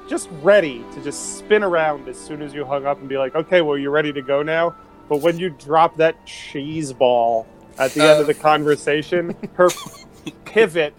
just 0.10 0.30
ready 0.42 0.84
to 0.94 1.04
just 1.04 1.38
spin 1.38 1.64
around 1.64 2.08
as 2.08 2.18
soon 2.18 2.42
as 2.42 2.54
you 2.54 2.66
hung 2.66 2.86
up 2.86 3.00
and 3.00 3.08
be 3.08 3.18
like, 3.18 3.36
"Okay, 3.36 3.62
well, 3.62 3.78
you're 3.78 3.92
ready 3.92 4.12
to 4.14 4.22
go 4.22 4.42
now." 4.42 4.76
But 5.10 5.22
when 5.22 5.38
you 5.38 5.50
drop 5.50 5.98
that 5.98 6.26
cheese 6.26 6.94
ball 6.94 7.46
at 7.78 7.92
the 7.92 8.02
end 8.04 8.22
of 8.22 8.28
the 8.28 8.34
conversation, 8.34 9.36
her 9.54 9.70
pivot 10.46 10.94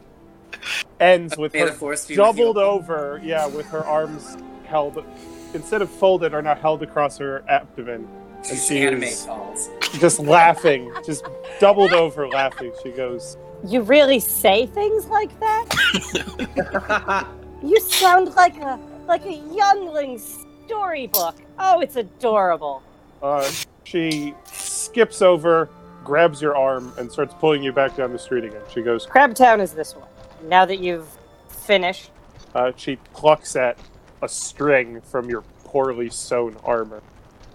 ends 1.01 1.37
with 1.37 1.55
her 1.55 1.73
force 1.73 2.07
doubled 2.07 2.57
you. 2.57 2.63
over. 2.63 3.21
Yeah, 3.23 3.47
with 3.47 3.67
her 3.67 3.85
arms 3.85 4.37
held 4.67 5.05
instead 5.53 5.83
of 5.83 5.91
folded, 5.91 6.35
are 6.35 6.43
now 6.43 6.55
held 6.55 6.83
across 6.83 7.19
her 7.19 7.45
abdomen. 7.49 8.09
And 8.51 8.59
she 8.59 8.83
Anime 8.83 9.05
is 9.05 9.23
calls. 9.25 9.71
just 9.99 10.19
laughing, 10.19 10.93
just 11.07 11.25
doubled 11.61 11.93
over 11.95 12.29
laughing. 12.29 12.73
She 12.83 12.91
goes, 12.91 13.37
You 13.67 13.81
really 13.83 14.21
say 14.21 14.67
things 14.67 15.07
like 15.07 15.31
that? 15.41 17.27
You 17.63 17.81
sound 17.81 18.35
like 18.35 18.57
a 18.59 18.79
like 19.07 19.25
a 19.25 19.33
youngling 19.55 20.19
storybook. 20.19 21.37
Oh, 21.59 21.81
it's 21.81 21.97
adorable. 21.97 22.83
uh, 23.23 23.49
she 23.85 24.35
skips 24.45 25.23
over, 25.23 25.69
grabs 26.05 26.41
your 26.41 26.57
arm, 26.57 26.93
and 26.99 27.11
starts 27.11 27.35
pulling 27.35 27.63
you 27.63 27.73
back 27.73 27.97
down 27.97 28.13
the 28.13 28.19
street 28.19 28.45
again. 28.45 28.63
She 28.73 28.83
goes, 28.83 29.07
Crabtown 29.07 29.61
is 29.61 29.73
this 29.73 29.95
one. 29.97 30.09
Now 30.45 30.65
that 30.67 30.79
you've 30.79 31.09
finished, 31.49 32.11
uh, 32.55 32.73
she 32.77 32.97
plucks 33.13 33.57
at 33.57 33.79
a 34.23 34.29
string 34.29 35.01
from 35.01 35.29
your 35.29 35.43
poorly 35.65 36.11
sewn 36.11 36.57
armor. 36.65 37.03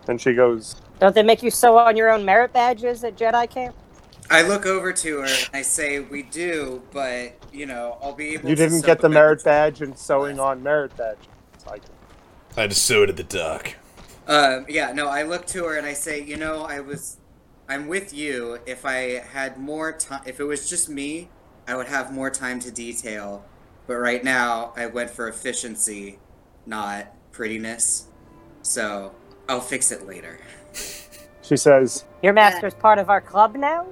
And 0.08 0.20
she 0.20 0.34
goes, 0.34 0.76
don't 1.00 1.16
they 1.16 1.24
make 1.24 1.44
you 1.44 1.52
sew 1.52 1.78
on 1.78 1.96
your 1.96 2.10
own 2.10 2.26
merit 2.26 2.52
badges 2.52 3.04
at 3.04 3.16
Jedi 3.16 3.50
camp? 3.50 3.76
I 4.30 4.42
look 4.42 4.66
over 4.66 4.92
to 4.92 5.20
her 5.20 5.26
and 5.26 5.50
I 5.54 5.64
say, 5.64 6.02
"We 6.02 6.22
do, 6.24 6.84
but 6.92 7.34
you 7.52 7.66
know, 7.66 7.98
I'll 8.02 8.14
be 8.14 8.36
able." 8.36 8.50
You 8.50 8.56
to 8.56 8.62
didn't 8.64 8.82
sew 8.82 8.86
get 8.86 9.00
the 9.00 9.08
it." 9.08 9.12
merit 9.14 9.44
badge 9.44 9.82
and 9.82 9.98
sewing 9.98 10.40
on 10.40 10.62
merit 10.62 10.96
badge. 10.96 11.18
It's 11.56 11.66
I 12.56 12.68
just 12.68 12.84
sewed 12.84 13.10
at 13.10 13.18
the 13.18 13.24
duck. 13.24 13.76
Um, 14.28 14.66
yeah, 14.70 14.92
no, 14.92 15.08
I 15.08 15.24
look 15.24 15.48
to 15.48 15.64
her 15.66 15.78
and 15.78 15.88
I 15.88 15.94
say, 15.94 16.22
you 16.22 16.38
know, 16.38 16.64
I 16.64 16.82
was, 16.82 17.18
I'm 17.70 17.88
with 17.88 18.16
you. 18.16 18.58
If 18.66 18.84
I 18.84 19.20
had 19.32 19.60
more 19.60 19.92
time, 19.94 20.24
if 20.26 20.40
it 20.40 20.44
was 20.44 20.68
just 20.68 20.90
me, 20.90 21.30
I 21.68 21.76
would 21.76 21.88
have 21.88 22.12
more 22.12 22.32
time 22.32 22.60
to 22.62 22.72
detail. 22.72 23.46
But 23.86 23.98
right 23.98 24.24
now, 24.24 24.74
I 24.76 24.88
went 24.88 25.12
for 25.12 25.28
efficiency, 25.28 26.18
not 26.66 27.14
prettiness. 27.32 28.08
So 28.64 29.14
I'll 29.48 29.62
fix 29.62 29.92
it 29.92 30.08
later. 30.08 30.40
she 31.44 31.56
says, 31.56 32.06
Your 32.24 32.34
master's 32.34 32.74
part 32.74 32.98
of 32.98 33.12
our 33.12 33.22
club 33.22 33.56
now? 33.56 33.86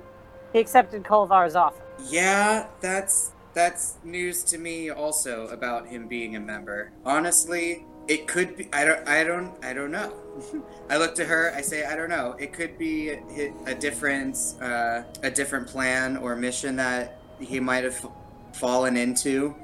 He 0.53 0.59
accepted 0.59 1.03
Kolvar's 1.03 1.55
offer. 1.55 1.83
Yeah, 2.09 2.65
that's 2.81 3.31
that's 3.53 3.97
news 4.03 4.43
to 4.45 4.57
me 4.57 4.89
also 4.89 5.47
about 5.49 5.87
him 5.87 6.07
being 6.07 6.35
a 6.35 6.39
member. 6.39 6.91
Honestly, 7.05 7.85
it 8.07 8.27
could 8.27 8.55
be. 8.55 8.69
I 8.71 8.85
don't. 8.85 9.07
I 9.07 9.23
don't. 9.23 9.53
I 9.63 9.73
don't 9.73 9.91
know. 9.91 10.13
I 10.89 10.97
look 10.97 11.15
to 11.15 11.25
her. 11.25 11.53
I 11.55 11.61
say, 11.61 11.85
I 11.85 11.95
don't 11.95 12.09
know. 12.09 12.35
It 12.39 12.53
could 12.53 12.77
be 12.77 13.09
a, 13.09 13.53
a 13.65 13.75
different, 13.75 14.37
uh, 14.61 15.03
a 15.23 15.29
different 15.29 15.67
plan 15.67 16.17
or 16.17 16.35
mission 16.35 16.75
that 16.77 17.19
he 17.39 17.59
might 17.59 17.83
have 17.83 18.05
fallen 18.53 18.95
into. 18.95 19.55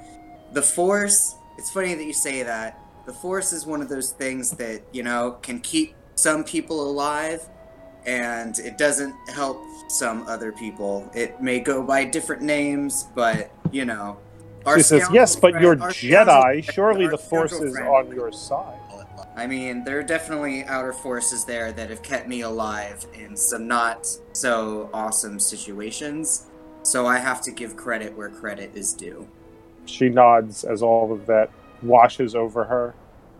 The 0.51 0.61
Force. 0.61 1.35
It's 1.57 1.71
funny 1.71 1.93
that 1.93 2.03
you 2.03 2.13
say 2.13 2.43
that. 2.43 2.79
The 3.05 3.13
Force 3.13 3.53
is 3.53 3.65
one 3.65 3.81
of 3.81 3.89
those 3.89 4.11
things 4.11 4.51
that 4.51 4.81
you 4.91 5.03
know 5.03 5.37
can 5.41 5.59
keep 5.59 5.95
some 6.15 6.43
people 6.43 6.89
alive, 6.89 7.47
and 8.05 8.57
it 8.59 8.77
doesn't 8.77 9.15
help 9.29 9.63
some 9.87 10.27
other 10.27 10.51
people. 10.51 11.09
It 11.15 11.41
may 11.41 11.59
go 11.59 11.81
by 11.81 12.05
different 12.05 12.41
names, 12.41 13.07
but 13.15 13.51
you 13.71 13.85
know. 13.85 14.17
Our 14.65 14.77
she 14.77 14.83
says, 14.83 15.07
yes, 15.11 15.35
but 15.35 15.51
friend- 15.51 15.63
you're 15.63 15.75
Jedi. 15.75 16.71
Surely 16.71 17.07
the 17.07 17.17
Force 17.17 17.51
is 17.53 17.73
friend- 17.73 17.87
on 17.87 18.15
your 18.15 18.31
side. 18.31 18.79
I 19.35 19.47
mean, 19.47 19.83
there 19.83 19.97
are 19.99 20.03
definitely 20.03 20.63
outer 20.65 20.93
forces 20.93 21.43
there 21.43 21.71
that 21.71 21.89
have 21.89 22.03
kept 22.03 22.27
me 22.27 22.41
alive 22.41 23.05
in 23.13 23.35
some 23.35 23.67
not 23.67 24.07
so 24.33 24.89
awesome 24.93 25.39
situations. 25.39 26.45
So 26.83 27.07
I 27.07 27.17
have 27.17 27.41
to 27.43 27.51
give 27.51 27.75
credit 27.75 28.15
where 28.15 28.29
credit 28.29 28.71
is 28.75 28.93
due. 28.93 29.27
She 29.85 30.09
nods 30.09 30.63
as 30.63 30.83
all 30.83 31.11
of 31.11 31.25
that 31.25 31.49
washes 31.81 32.35
over 32.35 32.63
her. 32.65 32.93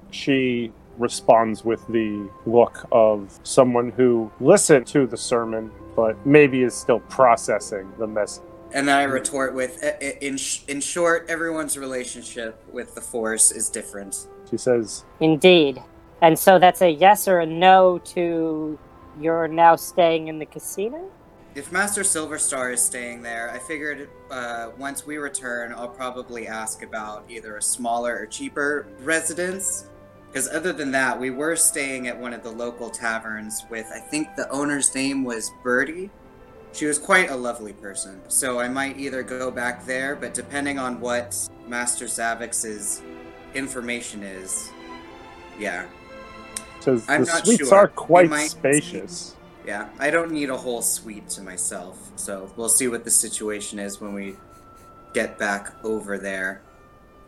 She 0.10 0.72
responds 0.98 1.63
with 1.63 1.86
the 1.88 2.27
look 2.46 2.86
of 2.92 3.39
someone 3.44 3.92
who 3.92 4.32
listened 4.39 4.88
to 4.88 5.06
the 5.06 5.18
sermon, 5.18 5.72
but 5.96 6.25
maybe 6.25 6.63
is 6.63 6.74
still 6.74 7.00
processing 7.01 7.92
the 8.00 8.08
message. 8.08 8.44
And 8.74 8.88
then 8.88 8.98
I 8.98 9.03
retort 9.03 9.53
with, 9.53 9.80
"I- 9.84 9.98
I- 10.01 10.18
in 10.22 10.38
in 10.68 10.82
short, 10.82 11.25
everyone's 11.30 11.77
relationship 11.77 12.62
with 12.72 12.96
the 12.96 13.01
Force 13.01 13.51
is 13.51 13.70
different. 13.70 14.27
She 14.50 14.58
says, 14.58 15.03
Indeed. 15.20 15.82
And 16.22 16.38
so 16.39 16.58
that's 16.58 16.82
a 16.82 16.89
yes 16.89 17.27
or 17.27 17.39
a 17.39 17.46
no 17.46 18.00
to 18.13 18.77
you're 19.20 19.48
now 19.48 19.75
staying 19.75 20.27
in 20.27 20.39
the 20.39 20.46
casino? 20.46 21.10
If 21.53 21.72
Master 21.72 22.01
Silverstar 22.01 22.74
is 22.74 22.82
staying 22.82 23.22
there, 23.22 23.51
I 23.53 23.60
figured 23.60 24.10
uh, 24.32 24.70
once 24.80 25.06
we 25.06 25.18
return, 25.18 25.72
I'll 25.72 25.88
probably 25.88 26.48
ask 26.48 26.82
about 26.82 27.25
either 27.30 27.58
a 27.58 27.62
smaller 27.62 28.18
or 28.22 28.25
cheaper 28.25 28.88
residence. 29.03 29.86
Because 30.32 30.50
other 30.50 30.74
than 30.74 30.92
that, 30.94 31.20
we 31.20 31.30
were 31.30 31.56
staying 31.56 32.08
at 32.08 32.20
one 32.20 32.34
of 32.34 32.42
the 32.42 32.50
local 32.50 32.89
taverns 32.89 33.65
with, 33.70 33.86
I 33.94 34.00
think 34.00 34.36
the 34.36 34.50
owner's 34.50 34.96
name 34.96 35.24
was 35.24 35.51
Birdie. 35.62 36.10
She 36.74 36.88
was 36.88 36.98
quite 36.98 37.30
a 37.30 37.36
lovely 37.36 37.74
person. 37.74 38.20
So 38.27 38.60
I 38.60 38.68
might 38.68 39.00
either 39.00 39.22
go 39.22 39.51
back 39.51 39.86
there, 39.86 40.15
but 40.15 40.34
depending 40.34 40.80
on 40.80 41.00
what 41.00 41.38
Master 41.68 42.06
Xavix's 42.06 43.03
information 43.53 44.24
is, 44.24 44.72
yeah. 45.60 45.86
I'm 47.08 47.22
the 47.22 47.25
not 47.27 47.46
suites 47.46 47.70
sure. 47.70 47.77
are 47.77 47.88
quite 47.88 48.30
spacious. 48.50 49.36
Yeah, 49.65 49.88
I 50.00 50.10
don't 50.10 50.32
need 50.32 50.50
a 50.50 50.58
whole 50.58 50.82
suite 50.82 51.30
to 51.30 51.42
myself, 51.42 52.12
so 52.18 52.51
we'll 52.58 52.68
see 52.68 52.89
what 52.89 53.06
the 53.06 53.12
situation 53.12 53.80
is 53.80 54.01
when 54.01 54.13
we 54.13 54.36
get 55.13 55.38
back 55.38 55.74
over 55.86 56.18
there. 56.18 56.62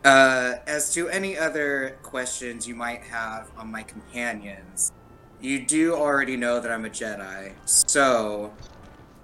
Uh, 0.04 0.56
as 0.66 0.92
to 0.92 1.08
any 1.08 1.38
other 1.38 1.96
questions 2.02 2.68
you 2.68 2.74
might 2.74 3.02
have 3.04 3.50
on 3.56 3.70
my 3.70 3.82
companions, 3.82 4.92
you 5.40 5.64
do 5.64 5.94
already 5.94 6.36
know 6.36 6.60
that 6.60 6.70
I'm 6.70 6.84
a 6.84 6.90
Jedi. 6.90 7.52
So, 7.64 8.52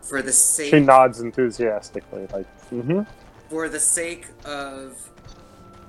for 0.02 0.22
the 0.22 0.32
sake 0.32 0.70
She 0.70 0.80
nods 0.80 1.20
enthusiastically, 1.20 2.26
like, 2.32 2.46
mm-hmm. 2.70 3.02
for 3.48 3.68
the 3.68 3.80
sake 3.80 4.26
of 4.44 4.96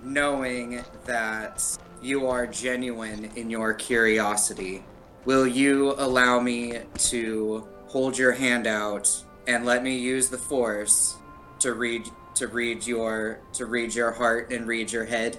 knowing 0.03 0.83
that 1.05 1.77
you 2.01 2.27
are 2.27 2.45
genuine 2.45 3.31
in 3.35 3.49
your 3.49 3.73
curiosity, 3.73 4.83
will 5.25 5.47
you 5.47 5.93
allow 5.97 6.39
me 6.39 6.79
to 6.95 7.67
hold 7.87 8.17
your 8.17 8.33
hand 8.33 8.67
out 8.67 9.23
and 9.47 9.65
let 9.65 9.83
me 9.83 9.97
use 9.97 10.29
the 10.29 10.37
force 10.37 11.17
to 11.59 11.73
read 11.73 12.07
to 12.35 12.47
read 12.47 12.85
your 12.85 13.39
to 13.53 13.65
read 13.65 13.93
your 13.93 14.11
heart 14.11 14.51
and 14.51 14.67
read 14.67 14.91
your 14.91 15.05
head? 15.05 15.37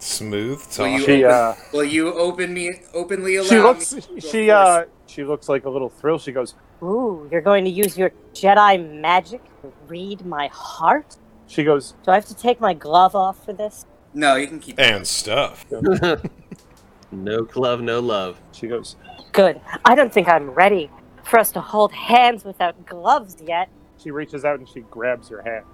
Smooth 0.00 0.62
Will 0.78 0.86
you, 0.86 1.00
She, 1.00 1.24
open, 1.24 1.30
uh, 1.34 1.54
will 1.72 1.84
you 1.84 2.14
open 2.14 2.54
me 2.54 2.82
openly 2.94 3.36
allow 3.36 3.48
She 3.48 3.54
me 3.56 3.60
looks. 3.62 3.90
to 3.90 4.20
She 4.20 4.50
uh. 4.50 4.84
She 5.06 5.24
looks 5.24 5.48
like 5.48 5.64
a 5.64 5.70
little 5.70 5.88
thrilled. 5.88 6.20
She 6.20 6.32
goes. 6.32 6.54
Ooh, 6.82 7.28
you're 7.30 7.40
going 7.40 7.64
to 7.64 7.70
use 7.70 7.98
your 7.98 8.12
Jedi 8.34 9.00
magic 9.00 9.42
to 9.62 9.72
read 9.88 10.24
my 10.24 10.48
heart? 10.48 11.16
She 11.46 11.64
goes. 11.64 11.94
Do 12.04 12.10
I 12.12 12.14
have 12.14 12.26
to 12.26 12.36
take 12.36 12.60
my 12.60 12.74
glove 12.74 13.16
off 13.16 13.44
for 13.44 13.52
this? 13.52 13.84
No, 14.14 14.36
you 14.36 14.46
can 14.46 14.60
keep 14.60 14.78
and 14.78 15.06
stuff. 15.06 15.66
no 17.12 17.42
glove, 17.42 17.80
no 17.80 18.00
love. 18.00 18.40
She 18.52 18.68
goes. 18.68 18.96
Good. 19.32 19.60
I 19.84 19.94
don't 19.94 20.12
think 20.12 20.28
I'm 20.28 20.50
ready 20.50 20.90
for 21.24 21.38
us 21.38 21.52
to 21.52 21.60
hold 21.60 21.92
hands 21.92 22.44
without 22.44 22.86
gloves 22.86 23.36
yet. 23.44 23.68
She 23.98 24.10
reaches 24.10 24.44
out 24.44 24.58
and 24.58 24.68
she 24.68 24.80
grabs 24.80 25.28
your 25.28 25.42
hand. 25.42 25.64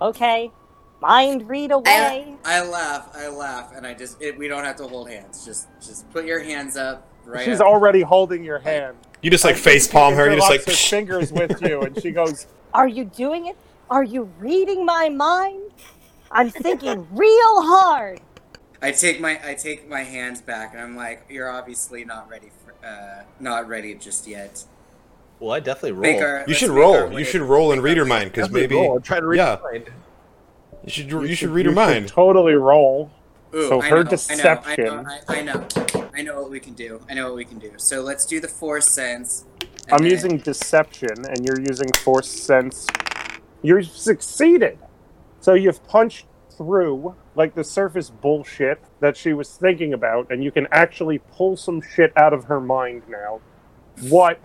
Okay. 0.00 0.50
Mind 1.00 1.48
read 1.48 1.70
away. 1.70 2.36
I 2.44 2.62
laugh, 2.62 3.10
I 3.14 3.28
laugh, 3.28 3.72
and 3.74 3.86
I 3.86 3.94
just 3.94 4.20
it, 4.20 4.36
we 4.36 4.48
don't 4.48 4.64
have 4.64 4.76
to 4.76 4.86
hold 4.86 5.08
hands. 5.08 5.46
Just 5.46 5.68
just 5.80 6.10
put 6.10 6.26
your 6.26 6.40
hands 6.40 6.76
up 6.76 7.08
right 7.24 7.42
She's 7.42 7.60
up. 7.60 7.66
already 7.66 8.02
holding 8.02 8.44
your 8.44 8.58
hand. 8.58 8.96
You 9.22 9.30
just 9.30 9.44
like 9.44 9.56
face 9.56 9.86
palm 9.86 10.14
her. 10.14 10.26
You're 10.26 10.36
just 10.36 10.50
like, 10.50 10.60
interlocks 10.62 10.66
her 10.66 10.88
fingers 10.96 11.32
with 11.40 11.60
you, 11.62 11.82
and 11.82 12.00
she 12.00 12.10
goes. 12.10 12.46
Are 12.72 12.88
you 12.88 13.04
doing 13.04 13.46
it? 13.46 13.56
Are 13.90 14.04
you 14.04 14.30
reading 14.38 14.86
my 14.86 15.08
mind? 15.08 15.72
I'm 16.30 16.50
thinking 16.50 17.06
real 17.12 17.62
hard. 17.62 18.20
I 18.82 18.92
take 18.92 19.20
my 19.20 19.38
I 19.44 19.54
take 19.54 19.88
my 19.88 20.02
hands 20.02 20.40
back 20.40 20.72
and 20.72 20.80
I'm 20.80 20.96
like, 20.96 21.24
you're 21.28 21.50
obviously 21.50 22.04
not 22.04 22.30
ready 22.30 22.50
for 22.64 22.86
uh 22.86 23.24
not 23.38 23.68
ready 23.68 23.94
just 23.94 24.26
yet. 24.26 24.64
Well, 25.38 25.52
I 25.52 25.60
definitely 25.60 25.92
roll. 25.92 26.22
Our, 26.22 26.44
you 26.46 26.54
should 26.54 26.70
roll. 26.70 27.18
You 27.18 27.24
should 27.24 27.42
roll 27.42 27.72
and 27.72 27.82
read 27.82 27.96
her 27.96 28.04
mind 28.04 28.32
because 28.32 28.50
maybe 28.50 28.74
roll. 28.74 28.96
I'm 28.96 29.02
to 29.02 29.26
read 29.26 29.38
yeah. 29.38 29.58
your 29.58 29.72
mind. 29.72 29.90
you 30.84 30.90
should 30.90 31.10
you, 31.10 31.34
should 31.34 31.50
read 31.50 31.66
her 31.66 31.72
you 31.72 31.76
mind. 31.76 32.08
totally 32.08 32.54
roll. 32.54 33.10
Ooh, 33.54 33.68
So 33.68 33.82
I 33.82 33.88
her 33.88 34.04
know, 34.04 34.10
deception- 34.10 34.88
I 34.88 35.02
know, 35.02 35.04
I 35.28 35.42
know, 35.42 35.66
I 35.66 35.94
know, 35.94 35.99
I 36.20 36.22
know 36.22 36.42
what 36.42 36.50
we 36.50 36.60
can 36.60 36.74
do. 36.74 37.00
I 37.08 37.14
know 37.14 37.28
what 37.28 37.36
we 37.36 37.46
can 37.46 37.58
do. 37.58 37.72
So 37.78 38.02
let's 38.02 38.26
do 38.26 38.40
the 38.40 38.48
force 38.48 38.86
sense. 38.86 39.46
I'm 39.90 40.02
then- 40.02 40.10
using 40.10 40.36
deception, 40.36 41.24
and 41.26 41.46
you're 41.46 41.60
using 41.60 41.88
force 42.04 42.28
sense. 42.28 42.86
You've 43.62 43.86
succeeded. 43.86 44.78
So 45.40 45.54
you've 45.54 45.82
punched 45.86 46.26
through 46.50 47.14
like 47.34 47.54
the 47.54 47.64
surface 47.64 48.10
bullshit 48.10 48.80
that 49.00 49.16
she 49.16 49.32
was 49.32 49.56
thinking 49.56 49.94
about, 49.94 50.30
and 50.30 50.44
you 50.44 50.50
can 50.52 50.68
actually 50.70 51.20
pull 51.36 51.56
some 51.56 51.80
shit 51.80 52.12
out 52.16 52.34
of 52.34 52.44
her 52.44 52.60
mind 52.60 53.02
now. 53.08 53.40
What 54.10 54.38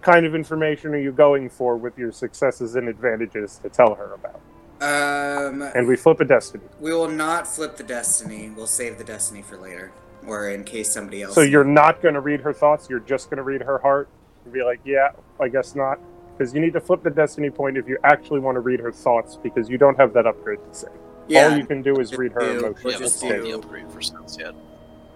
kind 0.00 0.24
of 0.24 0.34
information 0.34 0.94
are 0.94 0.98
you 0.98 1.12
going 1.12 1.50
for 1.50 1.76
with 1.76 1.98
your 1.98 2.10
successes 2.10 2.74
and 2.74 2.88
advantages 2.88 3.58
to 3.62 3.68
tell 3.68 3.94
her 3.96 4.14
about? 4.14 4.40
Um, 4.80 5.60
And 5.74 5.86
we 5.86 5.94
flip 5.96 6.20
a 6.20 6.24
destiny. 6.24 6.64
we 6.80 6.92
will 6.94 7.08
not 7.10 7.46
flip 7.46 7.76
the 7.76 7.84
destiny. 7.84 8.50
We'll 8.56 8.66
save 8.66 8.96
the 8.96 9.04
destiny 9.04 9.42
for 9.42 9.58
later, 9.58 9.92
or 10.26 10.48
in 10.50 10.64
case 10.64 10.90
somebody 10.92 11.22
else. 11.22 11.34
So 11.34 11.40
you're 11.42 11.64
not 11.64 12.02
going 12.02 12.14
to 12.14 12.20
read 12.20 12.40
her 12.40 12.52
thoughts. 12.52 12.88
You're 12.90 13.00
just 13.00 13.28
going 13.30 13.38
to 13.38 13.42
read 13.42 13.62
her 13.62 13.78
heart 13.78 14.08
and 14.44 14.52
be 14.52 14.62
like, 14.62 14.80
"Yeah, 14.84 15.10
I 15.40 15.48
guess 15.48 15.74
not," 15.74 15.98
because 16.36 16.54
you 16.54 16.60
need 16.60 16.72
to 16.74 16.80
flip 16.80 17.02
the 17.02 17.10
destiny 17.10 17.50
point 17.50 17.76
if 17.76 17.88
you 17.88 17.98
actually 18.04 18.40
want 18.40 18.56
to 18.56 18.60
read 18.60 18.80
her 18.80 18.92
thoughts, 18.92 19.36
because 19.42 19.68
you 19.68 19.78
don't 19.78 19.96
have 19.98 20.12
that 20.14 20.26
upgrade 20.26 20.58
to 20.70 20.74
say. 20.78 20.88
yeah. 21.28 21.48
All 21.48 21.56
you 21.56 21.64
can 21.66 21.82
do 21.82 21.96
is 22.00 22.16
read 22.16 22.32
her 22.32 22.40
do- 22.40 22.46
Yeah, 22.46 22.60
we'll 22.84 22.98
just 22.98 23.20
pull 23.20 23.30
state. 23.30 23.42
the 23.42 23.52
upgrade 23.52 23.90
for 23.90 24.02
sense 24.02 24.36
yet. 24.38 24.54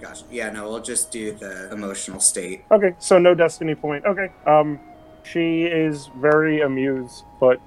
Gosh, 0.01 0.23
yeah, 0.31 0.51
no, 0.51 0.69
we'll 0.69 0.81
just 0.83 1.11
do 1.11 1.33
the 1.33 1.73
emotional 1.73 2.21
state. 2.21 2.65
Okay, 2.71 2.95
so 2.99 3.19
no 3.19 3.35
destiny 3.35 3.75
point. 3.75 4.05
Okay, 4.05 4.29
um, 4.47 4.79
she 5.25 5.65
is 5.65 6.11
very 6.19 6.61
amused, 6.61 7.25
but 7.41 7.61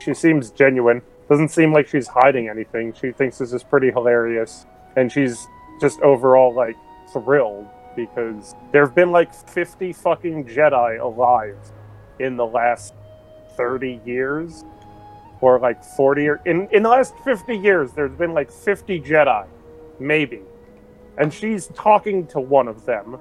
she 0.00 0.12
seems 0.14 0.50
genuine. 0.50 1.00
Doesn't 1.28 1.50
seem 1.50 1.72
like 1.72 1.86
she's 1.86 2.08
hiding 2.08 2.48
anything. 2.48 2.92
She 2.92 3.12
thinks 3.12 3.38
this 3.38 3.52
is 3.52 3.62
pretty 3.62 3.90
hilarious, 3.92 4.66
and 4.96 5.12
she's 5.12 5.46
just 5.80 6.00
overall 6.00 6.54
like 6.54 6.76
thrilled 7.12 7.66
because 7.96 8.54
there 8.72 8.84
have 8.84 8.94
been 8.94 9.10
like 9.10 9.34
50 9.34 9.92
fucking 9.92 10.44
Jedi 10.46 11.00
alive 11.00 11.58
in 12.18 12.36
the 12.36 12.46
last 12.46 12.94
30 13.56 14.00
years, 14.04 14.64
or 15.40 15.58
like 15.58 15.82
40 15.82 16.28
or 16.28 16.40
in 16.46 16.68
in 16.70 16.82
the 16.82 16.88
last 16.88 17.14
50 17.24 17.56
years. 17.56 17.92
There's 17.92 18.14
been 18.14 18.34
like 18.34 18.50
50 18.50 19.00
Jedi, 19.00 19.46
maybe, 19.98 20.42
and 21.18 21.32
she's 21.32 21.68
talking 21.68 22.26
to 22.28 22.40
one 22.40 22.68
of 22.68 22.84
them, 22.86 23.18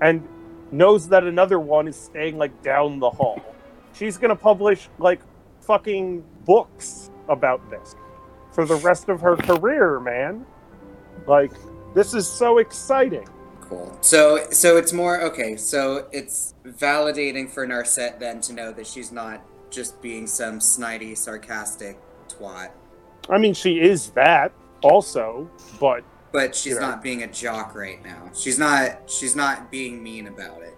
and 0.00 0.26
knows 0.72 1.08
that 1.08 1.24
another 1.24 1.60
one 1.60 1.86
is 1.86 1.96
staying 1.96 2.38
like 2.38 2.62
down 2.62 2.98
the 2.98 3.10
hall. 3.10 3.40
She's 3.94 4.16
gonna 4.18 4.36
publish 4.36 4.88
like 4.98 5.20
fucking 5.60 6.24
books 6.44 7.10
about 7.28 7.70
this 7.70 7.94
for 8.52 8.66
the 8.66 8.76
rest 8.76 9.08
of 9.08 9.20
her 9.20 9.36
career, 9.36 10.00
man. 10.00 10.44
Like, 11.26 11.52
this 11.94 12.14
is 12.14 12.28
so 12.28 12.58
exciting. 12.58 13.26
Cool. 13.60 13.96
So, 14.00 14.46
so 14.50 14.76
it's 14.76 14.92
more 14.92 15.22
okay. 15.22 15.56
So 15.56 16.08
it's 16.12 16.54
validating 16.64 17.48
for 17.50 17.66
Narset 17.66 18.18
then 18.18 18.40
to 18.42 18.52
know 18.52 18.72
that 18.72 18.86
she's 18.86 19.12
not 19.12 19.42
just 19.70 20.00
being 20.02 20.26
some 20.26 20.58
snidey, 20.58 21.16
sarcastic 21.16 21.98
twat, 22.28 22.70
I 23.28 23.38
mean, 23.38 23.54
she 23.54 23.80
is 23.80 24.10
that 24.10 24.52
also, 24.82 25.48
but 25.78 26.02
but 26.32 26.54
she's 26.56 26.74
You 26.74 26.80
know. 26.80 26.88
not 26.90 27.02
being 27.02 27.22
a 27.22 27.26
jock 27.28 27.74
right 27.74 28.02
now. 28.04 28.30
She's 28.34 28.58
not. 28.58 29.08
She's 29.08 29.36
not 29.36 29.70
being 29.70 30.02
mean 30.02 30.26
about 30.26 30.62
it. 30.62 30.76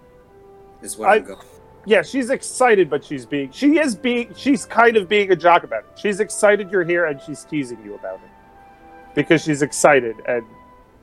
Is 0.81 0.97
what 0.97 1.09
I- 1.09 1.13
I, 1.13 1.15
am 1.17 1.23
going. 1.23 1.39
yeah, 1.85 2.01
she's 2.03 2.29
excited, 2.29 2.89
but 2.89 3.03
she's 3.03 3.25
being 3.25 3.51
she 3.51 3.79
is 3.79 3.95
being 3.95 4.33
she's 4.35 4.65
kind 4.65 4.95
of 4.95 5.09
being 5.09 5.31
a 5.31 5.35
jock 5.35 5.63
about 5.63 5.85
it. 5.85 5.99
She's 5.99 6.19
excited 6.19 6.69
you're 6.71 6.83
here 6.83 7.05
and 7.05 7.19
she's 7.21 7.43
teasing 7.43 7.83
you 7.83 7.95
about 7.95 8.15
it. 8.15 9.15
Because 9.15 9.43
she's 9.43 9.61
excited 9.63 10.15
and 10.27 10.43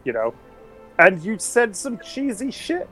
you 0.05 0.13
know 0.13 0.35
and 0.99 1.23
you 1.23 1.39
said 1.39 1.75
some 1.77 1.99
cheesy 1.99 2.51
shit. 2.51 2.89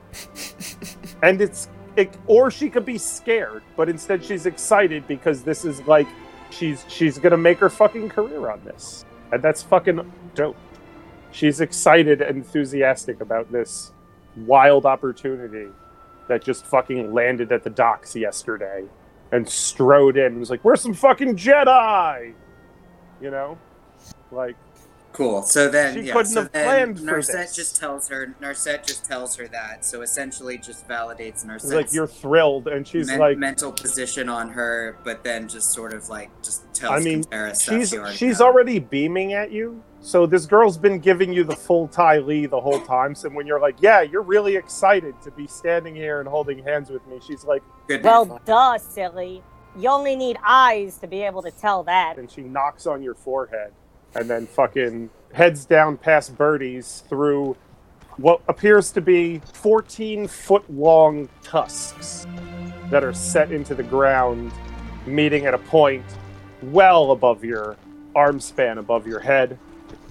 and 1.23 1.41
it's 1.41 1.69
it, 1.95 2.15
or 2.27 2.49
she 2.51 2.69
could 2.69 2.85
be 2.85 2.97
scared, 2.97 3.63
but 3.75 3.89
instead 3.89 4.23
she's 4.23 4.45
excited 4.45 5.07
because 5.07 5.43
this 5.43 5.65
is 5.65 5.81
like 5.87 6.07
she's 6.49 6.85
she's 6.87 7.17
gonna 7.17 7.37
make 7.37 7.59
her 7.59 7.69
fucking 7.69 8.09
career 8.09 8.49
on 8.49 8.61
this. 8.63 9.05
And 9.31 9.41
that's 9.41 9.63
fucking 9.63 10.11
dope. 10.35 10.57
She's 11.31 11.61
excited 11.61 12.21
and 12.21 12.37
enthusiastic 12.37 13.21
about 13.21 13.51
this 13.51 13.91
wild 14.35 14.85
opportunity 14.85 15.69
that 16.27 16.43
just 16.43 16.65
fucking 16.65 17.13
landed 17.13 17.51
at 17.51 17.63
the 17.63 17.69
docks 17.69 18.15
yesterday 18.15 18.85
and 19.31 19.47
strode 19.47 20.17
in 20.17 20.25
and 20.25 20.39
was 20.39 20.49
like, 20.49 20.63
We're 20.63 20.75
some 20.75 20.93
fucking 20.93 21.37
Jedi 21.37 22.33
You 23.21 23.31
know? 23.31 23.57
Like 24.31 24.55
Cool. 25.13 25.41
So 25.43 25.67
then, 25.69 25.93
She 25.93 26.01
yeah. 26.01 26.13
couldn't 26.13 26.31
so 26.31 26.43
have 26.43 26.51
then 26.53 26.65
planned 26.95 26.99
for 26.99 27.05
Narset 27.19 27.31
this. 27.33 27.55
just 27.55 27.75
tells 27.77 28.07
her. 28.07 28.33
Narset 28.41 28.85
just 28.87 29.03
tells 29.05 29.35
her 29.35 29.47
that. 29.49 29.83
So 29.83 30.01
essentially, 30.01 30.57
just 30.57 30.87
validates 30.87 31.19
it's 31.19 31.43
Narset's 31.45 31.73
like 31.73 31.93
you're 31.93 32.07
thrilled 32.07 32.67
and 32.67 32.87
she's 32.87 33.07
men- 33.07 33.19
like 33.19 33.37
mental 33.37 33.71
position 33.73 34.29
on 34.29 34.49
her, 34.51 34.97
but 35.03 35.23
then 35.23 35.47
just 35.49 35.71
sort 35.73 35.93
of 35.93 36.07
like 36.09 36.29
just 36.41 36.61
tells 36.73 36.93
I 36.93 37.03
mean, 37.03 37.23
Kintara 37.25 37.49
she's 37.61 37.89
she 37.89 37.97
already 37.97 38.15
she's 38.17 38.39
knows. 38.39 38.41
already 38.41 38.79
beaming 38.79 39.33
at 39.33 39.51
you. 39.51 39.83
So 40.03 40.25
this 40.25 40.45
girl's 40.47 40.77
been 40.79 40.97
giving 40.99 41.31
you 41.31 41.43
the 41.43 41.55
full 41.55 41.87
Ty 41.87 42.19
Lee 42.19 42.45
the 42.47 42.59
whole 42.59 42.79
time. 42.81 43.13
So 43.13 43.29
when 43.29 43.45
you're 43.45 43.59
like, 43.59 43.75
yeah, 43.81 44.01
you're 44.01 44.23
really 44.23 44.55
excited 44.55 45.13
to 45.23 45.29
be 45.31 45.45
standing 45.45 45.93
here 45.93 46.19
and 46.21 46.27
holding 46.27 46.63
hands 46.63 46.89
with 46.89 47.05
me, 47.07 47.19
she's 47.27 47.43
like, 47.43 47.61
Good 47.87 48.03
Well, 48.03 48.39
duh, 48.45 48.77
silly. 48.79 49.43
You 49.77 49.89
only 49.89 50.15
need 50.15 50.37
eyes 50.43 50.97
to 50.99 51.07
be 51.07 51.21
able 51.21 51.41
to 51.43 51.51
tell 51.51 51.83
that. 51.83 52.17
and 52.17 52.31
she 52.31 52.41
knocks 52.41 52.87
on 52.87 53.03
your 53.03 53.13
forehead, 53.13 53.73
and 54.15 54.29
then 54.29 54.45
fucking 54.47 55.09
heads 55.33 55.65
down 55.65 55.97
past 55.97 56.37
birdies 56.37 57.03
through 57.07 57.55
what 58.17 58.41
appears 58.47 58.91
to 58.91 59.01
be 59.01 59.39
14 59.53 60.27
foot 60.27 60.69
long 60.69 61.29
tusks 61.43 62.27
that 62.89 63.03
are 63.03 63.13
set 63.13 63.51
into 63.51 63.73
the 63.73 63.83
ground, 63.83 64.51
meeting 65.05 65.45
at 65.45 65.53
a 65.53 65.57
point 65.57 66.03
well 66.63 67.11
above 67.11 67.43
your 67.43 67.77
arm 68.15 68.39
span 68.39 68.77
above 68.77 69.07
your 69.07 69.19
head 69.19 69.57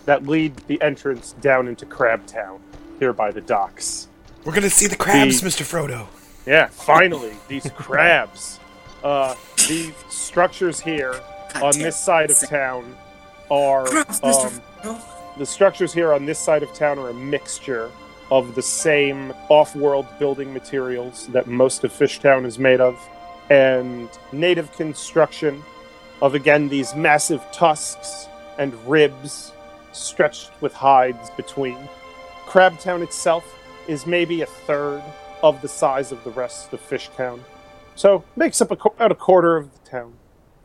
that 0.07 0.27
lead 0.27 0.57
the 0.67 0.81
entrance 0.81 1.33
down 1.41 1.69
into 1.69 1.85
Crabtown, 1.85 2.59
here 2.99 3.13
by 3.13 3.31
the 3.31 3.43
docks. 3.43 4.09
We're 4.45 4.55
gonna 4.55 4.71
see 4.71 4.87
the 4.87 4.97
crabs, 4.97 5.41
The- 5.43 5.49
Mr. 5.49 5.63
Frodo. 5.63 6.07
Yeah, 6.47 6.67
finally, 6.69 7.35
these 7.49 7.71
crabs. 7.77 8.59
Uh, 9.05 9.35
the 9.69 9.93
structures 10.09 10.81
here 10.81 11.13
God 11.55 11.63
on 11.63 11.79
this 11.79 11.97
side 12.03 12.31
of 12.31 12.43
it. 12.43 12.47
town 12.49 12.97
are 13.51 13.87
um, 14.23 14.61
the 15.37 15.47
structures 15.47 15.93
here 15.93 16.13
on 16.13 16.25
this 16.27 16.39
side 16.39 16.63
of 16.63 16.73
town 16.75 16.99
are 16.99 17.11
a 17.11 17.15
mixture 17.15 17.91
of 18.31 18.55
the 18.55 18.63
same 18.63 19.33
off 19.49 19.75
world 19.75 20.07
building 20.19 20.53
materials 20.53 21.27
that 21.29 21.47
most 21.47 21.83
of 21.83 21.93
Fishtown 21.93 22.47
is 22.47 22.59
made 22.59 22.81
of, 22.81 22.97
and 23.51 24.09
native 24.33 24.71
construction 24.73 25.63
of 26.23 26.35
again 26.35 26.69
these 26.69 26.95
massive 26.95 27.43
tusks 27.53 28.29
and 28.59 28.73
ribs 28.89 29.53
stretched 29.93 30.51
with 30.61 30.73
hides 30.73 31.31
between. 31.31 31.79
Crabtown 32.47 33.03
itself 33.03 33.59
is 33.89 34.07
maybe 34.07 34.43
a 34.43 34.47
third 34.47 35.03
of 35.43 35.61
the 35.63 35.69
size 35.69 36.13
of 36.13 36.23
the 36.23 36.31
rest 36.31 36.73
of 36.73 36.81
Fishtown, 36.81 37.41
so 37.97 38.23
makes 38.37 38.61
up 38.61 38.71
a, 38.71 38.77
qu- 38.77 38.91
about 38.91 39.11
a 39.11 39.17
quarter 39.17 39.57
of 39.57 39.71
the 39.73 39.91
town. 39.91 40.13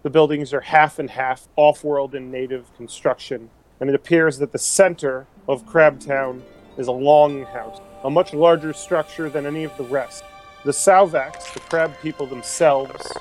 The 0.06 0.12
buildings 0.12 0.54
are 0.54 0.62
half 0.62 1.00
and 1.00 1.10
half 1.10 1.48
off 1.56 1.84
world 1.84 2.14
and 2.14 2.32
native 2.32 2.72
construction, 2.78 3.50
and 3.80 3.90
it 3.90 3.96
appears 3.96 4.38
that 4.38 4.52
the 4.52 4.60
center 4.60 5.26
of 5.48 5.66
Crabtown 5.66 6.44
is 6.78 6.88
a 6.88 6.92
longhouse, 6.92 7.82
a 8.04 8.12
much 8.12 8.32
larger 8.32 8.72
structure 8.72 9.32
than 9.32 9.48
any 9.48 9.64
of 9.64 9.76
the 9.78 9.84
rest. 9.86 10.24
The 10.64 10.74
Sauvax, 10.74 11.52
the 11.56 11.60
crab 11.62 11.92
people 12.04 12.28
themselves, 12.28 13.12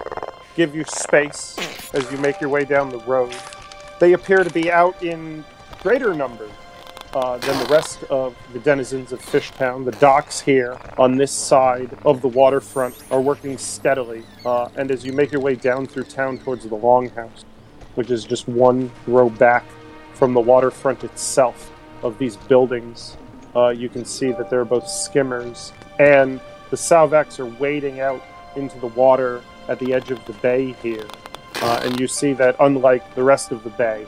give 0.57 0.75
you 0.75 0.85
space 0.85 1.57
as 1.95 2.13
you 2.13 2.19
make 2.19 2.39
your 2.39 2.51
way 2.51 2.67
down 2.67 2.91
the 2.91 2.99
road. 3.07 3.35
They 3.99 4.13
appear 4.13 4.45
to 4.45 4.51
be 4.51 4.71
out 4.71 5.03
in 5.03 5.43
greater 5.83 6.13
numbers 6.13 6.53
uh, 7.15 7.39
than 7.39 7.59
the 7.59 7.73
rest 7.73 8.03
of 8.05 8.37
the 8.53 8.59
denizens 8.59 9.13
of 9.13 9.21
Fishtown. 9.21 9.85
The 9.85 9.93
docks 9.93 10.41
here 10.41 10.77
on 10.99 11.17
this 11.17 11.33
side 11.33 11.97
of 12.05 12.21
the 12.21 12.29
waterfront 12.29 13.01
are 13.11 13.21
working 13.21 13.57
steadily, 13.57 14.25
uh, 14.45 14.69
and 14.77 14.91
as 14.91 15.05
you 15.05 15.13
make 15.13 15.31
your 15.33 15.41
way 15.41 15.55
down 15.55 15.87
through 15.87 16.05
town 16.05 16.39
towards 16.39 16.65
the 16.65 16.77
Longhouse, 16.77 17.45
which 17.95 18.11
is 18.11 18.25
just 18.25 18.49
one 18.49 18.91
row 19.07 19.31
back 19.31 19.65
from 20.15 20.35
the 20.35 20.41
waterfront 20.41 21.05
itself 21.05 21.71
of 22.03 22.19
these 22.19 22.37
buildings, 22.37 23.17
uh, 23.55 23.69
you 23.69 23.89
can 23.89 24.05
see 24.05 24.33
that 24.33 24.51
there 24.51 24.61
are 24.61 24.65
both 24.65 24.89
skimmers 24.89 25.73
and 25.99 26.41
the 26.71 26.77
Sauvax 26.77 27.39
are 27.39 27.47
wading 27.47 28.01
out 28.01 28.23
into 28.57 28.79
the 28.81 28.89
water 28.89 29.43
at 29.69 29.79
the 29.79 29.95
edge 29.95 30.11
of 30.11 30.25
the 30.27 30.33
bay 30.35 30.73
here. 30.83 31.07
Uh, 31.63 31.81
and 31.85 31.99
you 32.01 32.09
see 32.09 32.33
that, 32.33 32.57
unlike 32.61 33.15
the 33.15 33.23
rest 33.23 33.53
of 33.53 33.63
the 33.63 33.71
bay, 33.71 34.07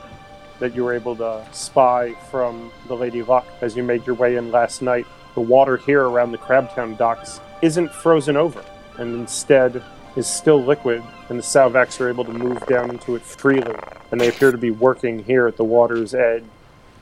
that 0.59 0.75
you 0.75 0.83
were 0.83 0.93
able 0.93 1.15
to 1.15 1.45
spy 1.51 2.13
from 2.31 2.71
the 2.87 2.95
Lady 2.95 3.21
Luck 3.21 3.45
as 3.61 3.75
you 3.75 3.83
made 3.83 4.05
your 4.05 4.15
way 4.15 4.35
in 4.35 4.51
last 4.51 4.81
night, 4.81 5.05
the 5.35 5.41
water 5.41 5.77
here 5.77 6.03
around 6.03 6.31
the 6.31 6.37
Crabtown 6.37 6.97
docks 6.97 7.39
isn't 7.61 7.91
frozen 7.91 8.35
over, 8.35 8.63
and 8.97 9.13
instead 9.13 9.83
is 10.15 10.25
still 10.27 10.63
liquid, 10.63 11.03
and 11.29 11.37
the 11.37 11.43
Sauvax 11.43 12.01
are 12.01 12.09
able 12.09 12.25
to 12.25 12.33
move 12.33 12.65
down 12.65 12.89
into 12.89 13.15
it 13.15 13.21
freely. 13.21 13.75
And 14.11 14.19
they 14.19 14.29
appear 14.29 14.51
to 14.51 14.57
be 14.57 14.71
working 14.71 15.23
here 15.23 15.47
at 15.47 15.57
the 15.57 15.63
water's 15.63 16.15
edge 16.15 16.43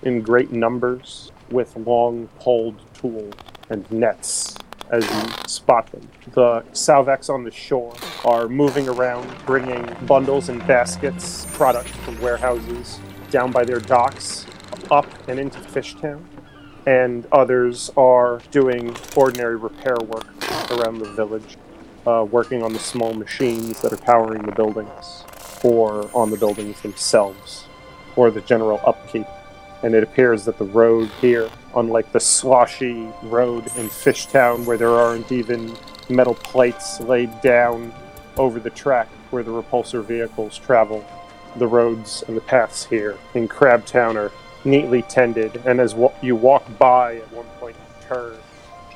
in 0.04 0.22
great 0.22 0.52
numbers 0.52 1.32
with 1.50 1.76
long 1.78 2.28
poled 2.40 2.76
tools 2.94 3.34
and 3.70 3.90
nets 3.92 4.58
as 4.90 5.10
you 5.10 5.48
spot 5.48 5.92
them. 5.92 6.08
The 6.34 6.62
Sauvax 6.74 7.30
on 7.30 7.44
the 7.44 7.52
shore 7.52 7.94
are 8.24 8.48
moving 8.48 8.88
around, 8.90 9.34
bringing 9.46 9.86
bundles 10.06 10.50
and 10.50 10.66
baskets, 10.68 11.46
product 11.54 11.90
from 11.90 12.20
warehouses 12.22 13.00
down 13.32 13.52
by 13.52 13.64
their 13.64 13.80
docks, 13.80 14.46
up 14.92 15.08
and 15.28 15.40
into 15.40 15.60
Fishtown. 15.60 16.24
And 16.86 17.26
others 17.32 17.92
are 17.98 18.42
doing 18.52 18.96
ordinary 19.16 19.56
repair 19.56 19.98
work 20.06 20.28
around 20.72 21.00
the 21.00 21.12
village, 21.14 21.58
uh, 22.06 22.26
working 22.30 22.62
on 22.62 22.74
the 22.74 22.80
small 22.80 23.14
machines 23.14 23.82
that 23.82 23.92
are 23.92 23.98
powering 23.98 24.44
the 24.44 24.52
buildings, 24.52 25.24
or 25.64 26.10
on 26.14 26.30
the 26.30 26.38
buildings 26.38 26.82
themselves, 26.82 27.66
or 28.16 28.30
the 28.30 28.42
general 28.42 28.80
upkeep 28.86 29.26
and 29.86 29.94
it 29.94 30.02
appears 30.02 30.46
that 30.46 30.58
the 30.58 30.66
road 30.66 31.10
here, 31.22 31.48
unlike 31.76 32.12
the 32.12 32.20
sloshy 32.20 33.08
road 33.22 33.66
in 33.78 33.88
Fishtown, 33.88 34.66
where 34.66 34.78
there 34.78 34.90
aren't 34.90 35.32
even 35.32 35.78
metal 36.10 36.34
plates 36.34 37.00
laid 37.02 37.30
down 37.42 37.94
over 38.36 38.60
the 38.60 38.72
track 38.72 39.08
where 39.30 39.44
the 39.44 39.52
repulsor 39.52 40.04
vehicles 40.04 40.58
travel, 40.58 41.06
the 41.58 41.68
roads 41.68 42.24
and 42.28 42.36
the 42.36 42.42
paths 42.42 42.86
here 42.86 43.18
in 43.34 43.48
Crabtown 43.48 44.16
are 44.16 44.32
neatly 44.64 45.02
tended. 45.04 45.62
And 45.66 45.80
as 45.80 45.96
you 46.22 46.36
walk 46.36 46.66
by, 46.78 47.18
at 47.18 47.32
one 47.32 47.46
point 47.60 47.76
you 47.76 48.08
turn 48.08 48.38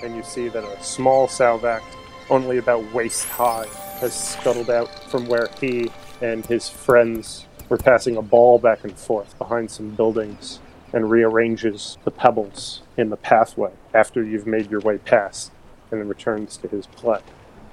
and 0.03 0.15
you 0.15 0.23
see 0.23 0.47
that 0.49 0.63
a 0.63 0.83
small 0.83 1.27
Salvac, 1.27 1.81
only 2.29 2.57
about 2.57 2.93
waist 2.93 3.25
high, 3.25 3.67
has 3.99 4.13
scuttled 4.13 4.69
out 4.69 4.89
from 5.09 5.27
where 5.27 5.49
he 5.59 5.91
and 6.21 6.45
his 6.45 6.69
friends 6.69 7.45
were 7.67 7.77
passing 7.77 8.17
a 8.17 8.21
ball 8.21 8.59
back 8.59 8.83
and 8.83 8.97
forth 8.97 9.37
behind 9.37 9.69
some 9.69 9.89
buildings 9.91 10.59
and 10.93 11.09
rearranges 11.09 11.97
the 12.03 12.11
pebbles 12.11 12.81
in 12.97 13.09
the 13.09 13.17
pathway 13.17 13.71
after 13.93 14.23
you've 14.23 14.47
made 14.47 14.71
your 14.71 14.79
way 14.79 14.97
past 14.97 15.51
and 15.91 16.01
then 16.01 16.07
returns 16.07 16.57
to 16.57 16.67
his 16.67 16.87
play. 16.87 17.19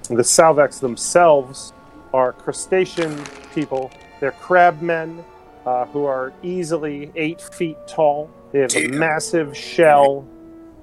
The 0.09 0.23
Sauvax 0.23 0.81
themselves 0.81 1.73
are 2.13 2.33
crustacean 2.33 3.25
people. 3.55 3.91
They're 4.21 4.33
crabmen 4.33 5.25
uh, 5.65 5.87
who 5.87 6.05
are 6.05 6.33
easily 6.43 7.11
eight 7.17 7.41
feet 7.41 7.77
tall. 7.87 8.31
They 8.53 8.61
have 8.61 8.75
a 8.77 8.89
massive 8.89 9.57
shell, 9.57 10.27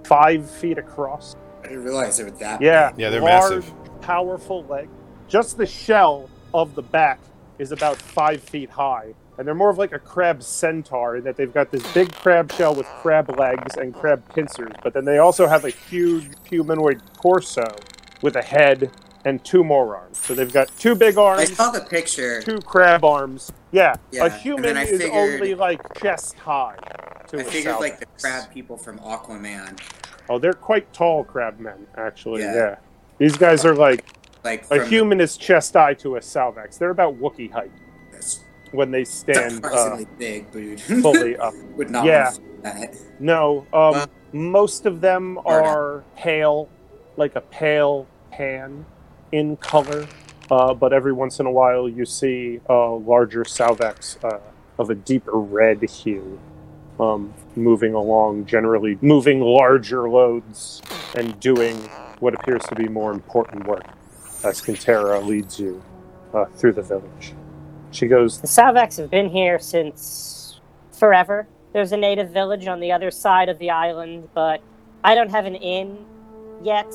five 0.04 0.50
feet 0.50 0.78
across. 0.78 1.36
I 1.64 1.68
didn't 1.70 1.84
realize 1.86 2.18
they 2.18 2.26
were 2.26 2.32
that. 2.32 2.62
Yeah, 2.62 2.92
Yeah, 2.98 3.10
they're 3.10 3.22
large, 3.22 3.64
massive. 3.66 4.02
powerful 4.02 4.66
leg. 4.66 4.90
Just 5.28 5.58
the 5.58 5.66
shell 5.66 6.30
of 6.54 6.76
the 6.76 6.82
back 6.82 7.20
is 7.58 7.72
about 7.72 7.96
five 7.98 8.42
feet 8.44 8.70
high, 8.70 9.14
and 9.38 9.48
they're 9.48 9.56
more 9.56 9.70
of 9.70 9.78
like 9.78 9.94
a 9.94 10.00
crab 10.00 10.44
centaur 10.44 11.18
in 11.18 11.24
that 11.24 11.38
they've 11.38 11.54
got 11.54 11.72
this 11.72 11.90
big 11.94 12.12
crab 12.14 12.52
shell 12.52 12.76
with 12.76 12.86
crab 13.02 13.36
legs 13.40 13.78
and 13.78 13.94
crab 13.94 14.22
pincers, 14.36 14.74
but 14.84 14.94
then 14.94 15.06
they 15.06 15.20
also 15.20 15.48
have 15.48 15.64
a 15.64 15.70
huge 15.70 16.28
humanoid 16.50 17.02
torso 17.22 17.64
with 18.22 18.36
a 18.36 18.42
head 18.42 18.92
and 19.26 19.44
two 19.44 19.64
more 19.64 19.96
arms. 19.96 20.18
So 20.18 20.34
they've 20.34 20.52
got 20.52 20.70
two 20.78 20.96
big 20.96 21.18
arms. 21.18 21.42
I 21.42 21.46
saw 21.46 21.72
the 21.72 21.82
picture. 21.82 22.42
two 22.42 22.60
crab 22.60 23.04
arms. 23.06 23.52
Yeah, 23.72 23.96
Yeah, 24.12 24.26
a 24.26 24.30
human 24.30 24.78
is 24.78 24.90
figured- 24.90 25.12
only 25.14 25.56
like 25.56 25.82
chest 26.02 26.36
high. 26.38 26.76
To 27.30 27.40
I 27.40 27.44
figured 27.44 27.80
like 27.80 28.00
the 28.00 28.06
crab 28.20 28.52
people 28.54 28.78
from 28.78 29.00
Aquaman, 29.00 29.80
Oh, 30.30 30.40
they're 30.40 30.54
quite 30.54 30.92
tall 30.94 31.24
crab 31.24 31.60
men, 31.60 31.86
actually. 31.98 32.42
Yeah. 32.42 32.56
yeah. 32.56 32.76
These 33.18 33.36
guys 33.38 33.66
are 33.66 33.76
like 33.76 34.06
like 34.44 34.70
a 34.72 34.86
human 34.86 35.22
is 35.22 35.38
chest 35.38 35.74
high 35.74 35.94
to 35.96 36.18
a 36.18 36.20
Sauvax. 36.20 36.78
They're 36.78 36.90
about 36.90 37.20
Wookiee 37.20 37.52
height 37.52 37.72
when 38.72 38.92
they 38.92 39.04
stand 39.06 39.64
uh, 39.64 39.98
big, 40.18 40.52
dude. 40.52 40.82
fully 41.02 41.38
up. 41.38 41.54
Would 41.78 41.90
not 41.90 42.06
Yeah. 42.06 42.24
want 42.24 42.36
to 42.36 42.42
see 42.42 42.48
that. 42.64 42.96
No, 43.20 43.60
um, 43.74 43.92
Well- 43.92 44.08
most 44.34 44.86
of 44.86 45.00
them 45.02 45.40
are 45.46 46.04
pale, 46.18 46.68
like 47.18 47.36
a 47.36 47.42
pale 47.42 48.08
tan 48.36 48.86
in 49.34 49.58
color. 49.58 50.08
Uh, 50.52 50.74
but 50.74 50.94
every 50.94 51.12
once 51.12 51.40
in 51.40 51.46
a 51.46 51.52
while, 51.52 51.90
you 51.90 52.06
see 52.06 52.62
larger 52.70 53.44
Sauvax 53.44 54.24
uh, 54.24 54.40
of 54.78 54.90
a 54.90 54.96
deeper 54.96 55.38
red 55.38 55.82
hue 55.82 56.40
um, 57.00 57.34
moving 57.56 57.94
along, 57.94 58.46
generally 58.46 58.98
moving 59.02 59.42
larger 59.42 60.08
loads 60.08 60.82
and 61.16 61.40
doing 61.40 61.76
what 62.20 62.34
appears 62.36 62.62
to 62.66 62.76
be 62.76 62.88
more 62.88 63.12
important 63.12 63.66
work 63.66 63.86
as 64.44 64.62
Quintera 64.62 65.26
leads 65.26 65.60
you 65.60 65.82
uh, 66.34 66.46
through 66.46 66.74
the 66.74 66.82
village. 66.82 67.34
She 67.92 68.08
goes, 68.08 68.40
The 68.42 68.48
Sauvax 68.48 68.98
have 68.98 69.10
been 69.10 69.30
here 69.30 69.60
since 69.60 70.60
forever. 70.92 71.48
There's 71.74 71.92
a 71.92 71.98
native 71.98 72.30
village 72.30 72.68
on 72.68 72.80
the 72.80 72.92
other 72.92 73.10
side 73.10 73.50
of 73.50 73.58
the 73.58 73.72
island, 73.72 74.30
but 74.34 74.62
I 75.04 75.16
don't 75.16 75.32
have 75.32 75.46
an 75.46 75.56
inn 75.56 76.06
yet. 76.64 76.88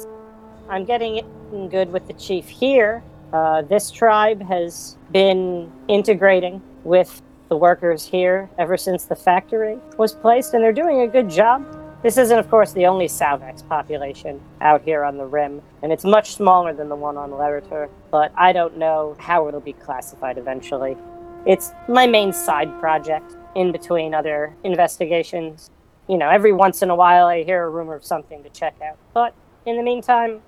I'm 0.69 0.85
getting 0.85 1.25
good 1.71 1.91
with 1.91 2.07
the 2.07 2.13
chief 2.13 2.47
here. 2.47 3.03
Uh, 3.33 3.63
this 3.63 3.91
tribe 3.91 4.43
has 4.43 4.99
been 5.11 5.73
integrating 5.89 6.61
with 6.85 7.23
the 7.49 7.57
workers 7.57 8.05
here 8.05 8.51
ever 8.59 8.77
since 8.77 9.07
the 9.07 9.17
factory 9.17 9.79
was 9.97 10.13
placed, 10.15 10.53
and 10.53 10.63
they're 10.63 10.73
doing 10.73 11.01
a 11.01 11.09
good 11.09 11.31
job. 11.31 11.65
This 12.03 12.19
isn't, 12.19 12.39
of 12.39 12.51
course, 12.51 12.73
the 12.73 12.85
only 12.85 13.07
Sauvax 13.07 13.67
population 13.67 14.41
out 14.61 14.83
here 14.83 15.05
on 15.05 15.17
the 15.17 15.25
rim, 15.25 15.63
and 15.83 15.91
it's 15.91 16.05
much 16.05 16.35
smaller 16.35 16.75
than 16.75 16.91
the 16.91 16.97
one 16.97 17.17
on 17.17 17.31
Leritor, 17.31 17.89
but 18.11 18.31
I 18.37 18.53
don't 18.53 18.77
know 18.77 19.17
how 19.19 19.49
it'll 19.49 19.61
be 19.61 19.73
classified 19.73 20.37
eventually. 20.37 20.97
It's 21.47 21.73
my 21.89 22.07
main 22.07 22.33
side 22.33 22.79
project 22.79 23.37
in 23.55 23.73
between 23.73 24.13
other 24.13 24.55
investigations. 24.65 25.71
You 26.09 26.19
know, 26.19 26.29
every 26.29 26.53
once 26.53 26.83
in 26.83 26.91
a 26.91 26.95
while 26.95 27.27
I 27.27 27.43
hear 27.43 27.65
a 27.65 27.71
rumor 27.71 27.95
of 27.95 28.05
something 28.05 28.43
to 28.43 28.51
check 28.51 28.77
out, 28.83 28.99
but 29.15 29.35
in 29.65 29.77
the 29.77 29.83
meantime, 29.83 30.43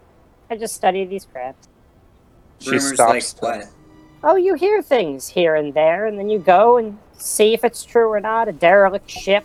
I 0.51 0.57
just 0.57 0.75
study 0.75 1.05
these 1.05 1.27
crabs. 1.27 1.69
she 2.59 2.71
Rumors 2.71 2.95
stops. 2.95 3.43
like 3.43 3.61
what? 3.61 3.69
Oh, 4.23 4.37
you 4.37 4.55
hear 4.55 4.83
things 4.83 5.29
here 5.29 5.55
and 5.55 5.73
there, 5.73 6.07
and 6.07 6.19
then 6.19 6.29
you 6.29 6.41
go 6.41 6.77
and 6.77 6.99
see 7.17 7.55
if 7.55 7.65
it's 7.65 7.85
true 7.85 8.09
or 8.09 8.21
not. 8.21 8.49
A 8.49 8.53
derelict 8.53 9.09
ship, 9.09 9.45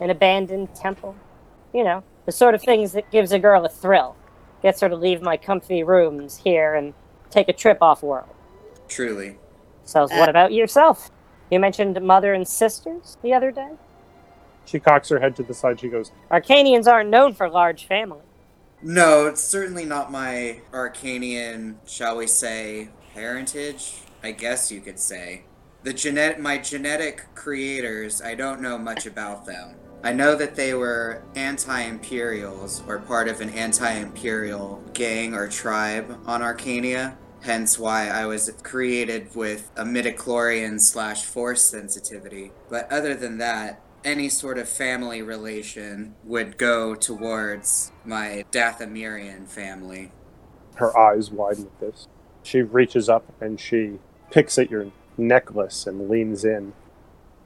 an 0.00 0.08
abandoned 0.10 0.74
temple. 0.74 1.14
You 1.74 1.84
know, 1.84 2.02
the 2.24 2.32
sort 2.32 2.54
of 2.54 2.62
things 2.62 2.92
that 2.92 3.10
gives 3.10 3.32
a 3.32 3.38
girl 3.38 3.64
a 3.64 3.68
thrill. 3.68 4.16
Gets 4.62 4.80
her 4.80 4.88
to 4.88 4.96
leave 4.96 5.20
my 5.20 5.36
comfy 5.36 5.82
rooms 5.82 6.38
here 6.38 6.74
and 6.74 6.94
take 7.28 7.50
a 7.50 7.52
trip 7.52 7.78
off 7.82 8.02
world. 8.02 8.30
Truly. 8.88 9.36
So, 9.84 10.04
uh, 10.04 10.08
what 10.08 10.30
about 10.30 10.54
yourself? 10.54 11.10
You 11.50 11.60
mentioned 11.60 12.00
mother 12.00 12.32
and 12.32 12.48
sisters 12.48 13.18
the 13.22 13.34
other 13.34 13.50
day? 13.50 13.72
She 14.64 14.80
cocks 14.80 15.10
her 15.10 15.20
head 15.20 15.36
to 15.36 15.42
the 15.42 15.52
side. 15.52 15.78
She 15.80 15.88
goes, 15.88 16.12
Arkanians 16.30 16.86
aren't 16.86 17.10
known 17.10 17.34
for 17.34 17.50
large 17.50 17.86
families. 17.86 18.22
No, 18.86 19.28
it's 19.28 19.40
certainly 19.42 19.86
not 19.86 20.12
my 20.12 20.60
Arkanian, 20.70 21.76
shall 21.86 22.18
we 22.18 22.26
say, 22.26 22.90
parentage. 23.14 24.02
I 24.22 24.32
guess 24.32 24.70
you 24.70 24.82
could 24.82 24.98
say. 24.98 25.44
The 25.84 25.94
genetic, 25.94 26.38
my 26.38 26.58
genetic 26.58 27.24
creators, 27.34 28.20
I 28.20 28.34
don't 28.34 28.60
know 28.60 28.76
much 28.76 29.06
about 29.06 29.46
them. 29.46 29.76
I 30.02 30.12
know 30.12 30.34
that 30.36 30.54
they 30.54 30.74
were 30.74 31.22
anti-imperials 31.34 32.82
or 32.86 32.98
part 32.98 33.26
of 33.28 33.40
an 33.40 33.48
anti-imperial 33.48 34.82
gang 34.92 35.32
or 35.32 35.48
tribe 35.48 36.20
on 36.26 36.42
Arkania. 36.42 37.16
Hence 37.40 37.78
why 37.78 38.08
I 38.08 38.26
was 38.26 38.52
created 38.62 39.34
with 39.34 39.70
a 39.76 39.84
midichlorian 39.84 40.78
slash 40.78 41.24
force 41.24 41.62
sensitivity. 41.62 42.52
But 42.68 42.92
other 42.92 43.14
than 43.14 43.38
that, 43.38 43.80
any 44.04 44.28
sort 44.28 44.58
of 44.58 44.68
family 44.68 45.22
relation 45.22 46.14
would 46.24 46.58
go 46.58 46.94
towards 46.94 47.90
my 48.04 48.44
Dathomirian 48.52 49.48
family. 49.48 50.12
her 50.76 50.96
eyes 50.98 51.30
widen 51.30 51.64
with 51.64 51.80
this. 51.80 52.08
She 52.42 52.60
reaches 52.62 53.08
up 53.08 53.24
and 53.40 53.58
she 53.60 53.98
picks 54.30 54.58
at 54.58 54.70
your 54.70 54.90
necklace 55.16 55.86
and 55.86 56.08
leans 56.10 56.44
in 56.44 56.72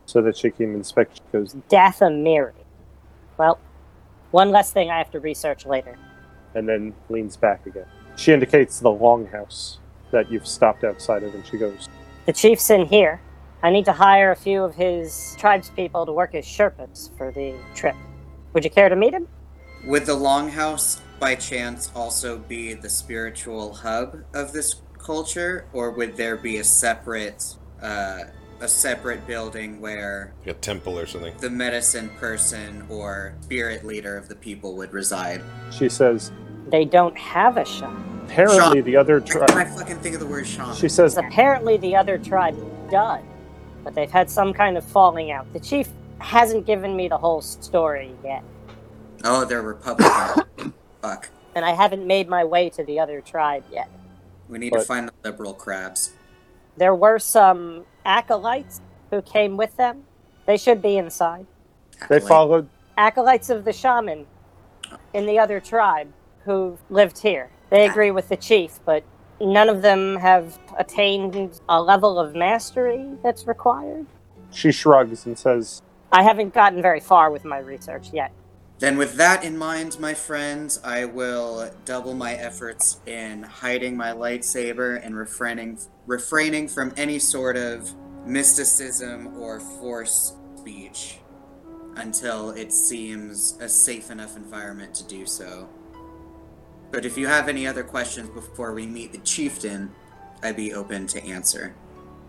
so 0.06 0.22
that 0.22 0.36
she 0.36 0.50
can 0.50 0.74
inspect. 0.74 1.16
She 1.16 1.22
goes, 1.32 1.54
Dathomiri. 1.68 2.52
Well, 3.36 3.58
one 4.30 4.50
less 4.50 4.72
thing 4.72 4.90
I 4.90 4.98
have 4.98 5.10
to 5.12 5.20
research 5.20 5.66
later. 5.66 5.96
and 6.54 6.66
then 6.68 6.94
leans 7.10 7.36
back 7.36 7.66
again. 7.66 7.84
She 8.16 8.32
indicates 8.32 8.80
the 8.80 8.88
longhouse 8.88 9.76
that 10.10 10.32
you've 10.32 10.46
stopped 10.46 10.82
outside 10.82 11.22
of, 11.22 11.34
and 11.34 11.46
she 11.46 11.58
goes, 11.58 11.86
The 12.26 12.32
chief's 12.32 12.70
in 12.70 12.86
here. 12.86 13.20
I 13.62 13.70
need 13.70 13.84
to 13.86 13.92
hire 13.92 14.30
a 14.30 14.36
few 14.36 14.62
of 14.62 14.74
his 14.74 15.36
tribespeople 15.38 16.06
to 16.06 16.12
work 16.12 16.34
as 16.34 16.44
Sherpas 16.46 17.16
for 17.16 17.32
the 17.32 17.54
trip. 17.74 17.96
Would 18.52 18.64
you 18.64 18.70
care 18.70 18.88
to 18.88 18.96
meet 18.96 19.12
him? 19.14 19.26
Would 19.84 20.06
the 20.06 20.14
Longhouse, 20.14 21.00
by 21.18 21.34
chance, 21.34 21.90
also 21.94 22.38
be 22.38 22.74
the 22.74 22.88
spiritual 22.88 23.74
hub 23.74 24.18
of 24.34 24.52
this 24.52 24.76
culture, 24.98 25.66
or 25.72 25.90
would 25.90 26.16
there 26.16 26.36
be 26.36 26.58
a 26.58 26.64
separate, 26.64 27.56
uh, 27.82 28.24
a 28.60 28.68
separate 28.68 29.26
building 29.26 29.80
where 29.80 30.34
Like 30.46 30.56
a 30.56 30.58
temple 30.58 30.98
or 30.98 31.06
something. 31.06 31.34
the 31.38 31.50
medicine 31.50 32.10
person 32.10 32.84
or 32.88 33.34
spirit 33.40 33.84
leader 33.84 34.16
of 34.16 34.28
the 34.28 34.36
people 34.36 34.76
would 34.76 34.92
reside? 34.92 35.42
She 35.72 35.88
says, 35.88 36.30
They 36.68 36.84
don't 36.84 37.16
have 37.18 37.56
a 37.56 37.64
shop. 37.64 37.96
apparently 38.24 38.58
Shaman. 38.58 38.84
the 38.84 38.96
other 38.96 39.20
Why 39.20 39.26
can't 39.26 39.42
I 39.50 39.64
tribe. 39.64 39.68
fucking 39.78 39.96
think 39.98 40.14
of 40.14 40.20
the 40.20 40.26
word 40.26 40.46
shaman? 40.46 40.76
She 40.76 40.88
says, 40.88 41.16
Apparently, 41.16 41.76
the 41.76 41.94
other 41.96 42.18
tribe 42.18 42.56
died, 42.90 43.24
but 43.84 43.94
they've 43.94 44.10
had 44.10 44.28
some 44.30 44.52
kind 44.52 44.76
of 44.76 44.84
falling 44.84 45.30
out. 45.30 45.50
The 45.52 45.60
chief 45.60 45.88
hasn't 46.18 46.66
given 46.66 46.96
me 46.96 47.08
the 47.08 47.18
whole 47.18 47.40
story 47.40 48.12
yet, 48.24 48.42
Oh, 49.24 49.44
they're 49.44 49.62
Republican. 49.62 50.72
Fuck. 51.02 51.28
and 51.54 51.64
I 51.64 51.72
haven't 51.72 52.06
made 52.06 52.28
my 52.28 52.44
way 52.44 52.70
to 52.70 52.84
the 52.84 53.00
other 53.00 53.20
tribe 53.20 53.64
yet. 53.72 53.88
We 54.48 54.58
need 54.58 54.72
to 54.72 54.80
find 54.80 55.08
the 55.08 55.12
liberal 55.28 55.54
crabs. 55.54 56.12
There 56.76 56.94
were 56.94 57.18
some 57.18 57.84
acolytes 58.04 58.80
who 59.10 59.22
came 59.22 59.56
with 59.56 59.76
them. 59.76 60.04
They 60.46 60.56
should 60.56 60.80
be 60.80 60.96
inside. 60.96 61.46
they 62.08 62.20
followed. 62.20 62.68
Acolytes 62.96 63.50
of 63.50 63.64
the 63.64 63.72
shaman 63.72 64.26
in 65.12 65.26
the 65.26 65.38
other 65.38 65.60
tribe 65.60 66.08
who 66.44 66.78
lived 66.90 67.18
here. 67.18 67.50
They 67.70 67.86
agree 67.86 68.10
with 68.10 68.28
the 68.28 68.36
chief, 68.36 68.78
but 68.84 69.02
none 69.40 69.68
of 69.68 69.82
them 69.82 70.16
have 70.16 70.58
attained 70.78 71.60
a 71.68 71.82
level 71.82 72.18
of 72.18 72.34
mastery 72.34 73.06
that's 73.22 73.46
required. 73.46 74.06
She 74.50 74.72
shrugs 74.72 75.26
and 75.26 75.38
says, 75.38 75.82
I 76.12 76.22
haven't 76.22 76.54
gotten 76.54 76.80
very 76.80 77.00
far 77.00 77.30
with 77.30 77.44
my 77.44 77.58
research 77.58 78.12
yet. 78.12 78.32
Then, 78.78 78.96
with 78.96 79.16
that 79.16 79.42
in 79.42 79.58
mind, 79.58 79.98
my 79.98 80.14
friends, 80.14 80.80
I 80.84 81.04
will 81.04 81.68
double 81.84 82.14
my 82.14 82.34
efforts 82.34 83.00
in 83.06 83.42
hiding 83.42 83.96
my 83.96 84.12
lightsaber 84.12 85.04
and 85.04 85.16
refraining 85.16 85.78
refraining 86.06 86.68
from 86.68 86.94
any 86.96 87.18
sort 87.18 87.56
of 87.56 87.92
mysticism 88.24 89.36
or 89.40 89.58
force 89.58 90.36
speech 90.56 91.18
until 91.96 92.50
it 92.50 92.72
seems 92.72 93.58
a 93.60 93.68
safe 93.68 94.10
enough 94.10 94.36
environment 94.36 94.94
to 94.94 95.04
do 95.08 95.26
so. 95.26 95.68
But 96.90 97.04
if 97.04 97.18
you 97.18 97.26
have 97.26 97.48
any 97.48 97.66
other 97.66 97.82
questions 97.84 98.28
before 98.30 98.72
we 98.72 98.86
meet 98.86 99.12
the 99.12 99.18
chieftain, 99.18 99.90
I'd 100.42 100.56
be 100.56 100.72
open 100.72 101.06
to 101.08 101.22
answer. 101.24 101.74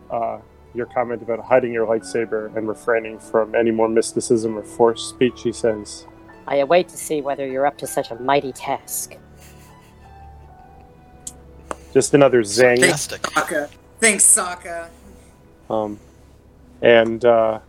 uh, 0.09 0.39
your 0.75 0.85
comment 0.85 1.21
about 1.23 1.39
hiding 1.43 1.73
your 1.73 1.87
lightsaber 1.87 2.55
and 2.55 2.67
refraining 2.67 3.17
from 3.17 3.55
any 3.55 3.71
more 3.71 3.89
mysticism 3.89 4.55
or 4.55 4.63
forced 4.63 5.09
speech. 5.09 5.41
he 5.41 5.51
says, 5.51 6.05
I 6.47 6.57
await 6.57 6.87
to 6.89 6.97
see 6.97 7.21
whether 7.21 7.47
you're 7.47 7.65
up 7.65 7.77
to 7.79 7.87
such 7.87 8.11
a 8.11 8.15
mighty 8.15 8.51
task. 8.51 9.15
just 11.93 12.13
another 12.13 12.43
zing. 12.43 12.81
Fantastic. 12.81 13.21
Sokka. 13.23 13.69
Thanks, 13.99 14.23
Sokka. 14.23 14.89
um, 15.71 15.99
and 16.83 17.25
uh, 17.25 17.59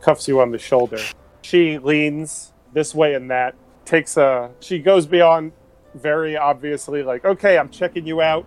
cuffs 0.00 0.26
you 0.26 0.40
on 0.40 0.50
the 0.50 0.58
shoulder. 0.58 0.98
She 1.42 1.78
leans 1.78 2.52
this 2.72 2.94
way 2.94 3.14
and 3.14 3.30
that, 3.30 3.54
takes 3.84 4.16
a. 4.16 4.50
She 4.60 4.78
goes 4.78 5.06
beyond 5.06 5.52
very 5.94 6.36
obviously, 6.36 7.02
like, 7.02 7.24
okay, 7.24 7.58
I'm 7.58 7.68
checking 7.68 8.06
you 8.06 8.20
out. 8.20 8.44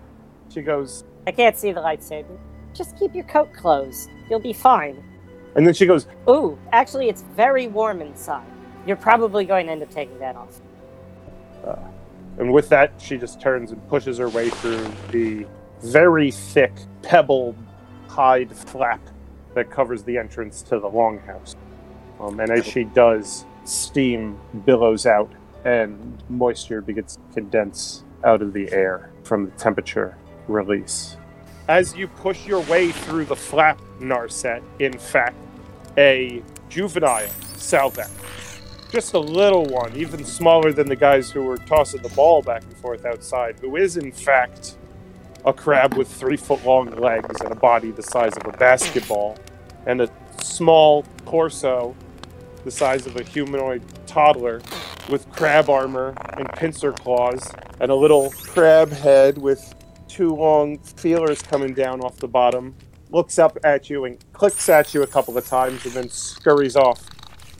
She 0.49 0.62
goes, 0.62 1.03
I 1.27 1.32
can't 1.32 1.58
see 1.58 1.71
the 1.71 1.82
lightsaber. 1.82 2.38
Just 2.73 2.97
keep 2.97 3.13
your 3.13 3.25
coat 3.25 3.53
closed. 3.53 4.10
You'll 4.29 4.39
be 4.39 4.53
fine. 4.53 5.03
and 5.56 5.65
then 5.65 5.73
she 5.73 5.86
goes, 5.86 6.08
Ooh, 6.27 6.58
actually, 6.71 7.10
it's 7.10 7.21
very 7.36 7.67
warm 7.67 8.01
inside. 8.01 8.45
You're 8.86 8.97
probably 8.97 9.45
going 9.45 9.67
to 9.67 9.71
end 9.71 9.84
up 9.84 9.89
taking 9.89 10.19
that 10.19 10.36
off. 10.36 10.60
and 12.38 12.51
with 12.51 12.69
that, 12.69 12.93
she 12.97 13.17
just 13.17 13.39
turns 13.39 13.71
and 13.71 13.88
pushes 13.88 14.17
her 14.17 14.29
way 14.29 14.49
through 14.49 14.91
the 15.12 15.45
very 15.82 16.32
thick, 16.32 16.73
pebble 17.01 17.56
hide 18.08 18.51
flap 18.56 19.01
that 19.53 19.69
covers 19.69 20.03
the 20.03 20.17
entrance 20.17 20.62
to 20.63 20.79
the 20.79 20.89
longhouse. 20.89 21.56
Um, 22.19 22.39
and 22.39 22.51
as 22.51 22.65
she 22.65 22.86
does, 22.86 23.45
steam 23.65 24.39
billows 24.65 25.06
out 25.06 25.32
and 25.65 26.21
moisture 26.30 26.82
begins 26.82 27.15
to 27.15 27.34
condense 27.34 28.04
out 28.23 28.41
of 28.41 28.54
the 28.54 28.71
air 28.71 29.12
from 29.23 29.45
the 29.45 29.52
temperature 29.52 30.17
release. 30.47 31.17
As 31.67 31.95
you 31.95 32.08
push 32.08 32.45
your 32.45 32.62
way 32.62 32.91
through 32.91 33.26
the 33.26 33.36
flap, 33.36 33.80
Narset, 33.99 34.62
in 34.80 34.97
fact, 34.97 35.38
a 35.97 36.43
juvenile 36.69 37.28
Salvac, 37.56 38.12
just 38.91 39.13
a 39.13 39.19
little 39.19 39.65
one, 39.65 39.95
even 39.95 40.26
smaller 40.26 40.71
than 40.73 40.88
the 40.88 40.95
guys 40.95 41.32
who 41.32 41.41
were 41.43 41.58
tossing 41.58 42.02
the 42.02 42.10
ball 42.10 42.41
back 42.41 42.63
and 42.63 42.76
forth 42.78 43.06
outside, 43.06 43.58
who 43.60 43.78
is 43.78 43.97
in 43.97 44.12
fact 44.12 44.78
a 45.45 45.54
crab 45.54 45.95
with 45.95 46.08
three 46.08 46.38
foot 46.38 46.63
long 46.65 46.89
legs 46.91 47.41
and 47.41 47.52
a 47.52 47.56
body 47.56 47.91
the 47.91 48.04
size 48.04 48.36
of 48.38 48.45
a 48.45 48.58
basketball, 48.58 49.38
and 49.86 50.02
a 50.02 50.10
small 50.41 51.04
torso 51.26 51.95
the 52.65 52.71
size 52.71 53.06
of 53.08 53.15
a 53.17 53.23
humanoid 53.23 53.82
toddler 54.06 54.62
with 55.10 55.30
crab 55.32 55.70
armor 55.70 56.16
and 56.34 56.50
pincer 56.54 56.92
claws, 56.92 57.52
and 57.80 57.92
a 57.92 57.96
little 57.96 58.32
crab 58.32 58.92
head 58.92 59.38
with 59.38 59.74
two 60.08 60.36
long 60.36 60.78
feelers 60.80 61.42
coming 61.42 61.74
down 61.74 62.02
off 62.02 62.18
the 62.18 62.28
bottom. 62.28 62.76
Looks 63.10 63.39
up 63.39 63.58
at 63.63 63.89
you 63.89 64.06
and 64.06 64.24
clicks 64.34 64.70
at 64.70 64.94
you 64.94 65.04
a 65.04 65.08
couple 65.08 65.38
of 65.38 65.46
times 65.46 65.86
and 65.86 65.94
then 65.94 66.10
scurries 66.10 66.76
off 66.76 67.02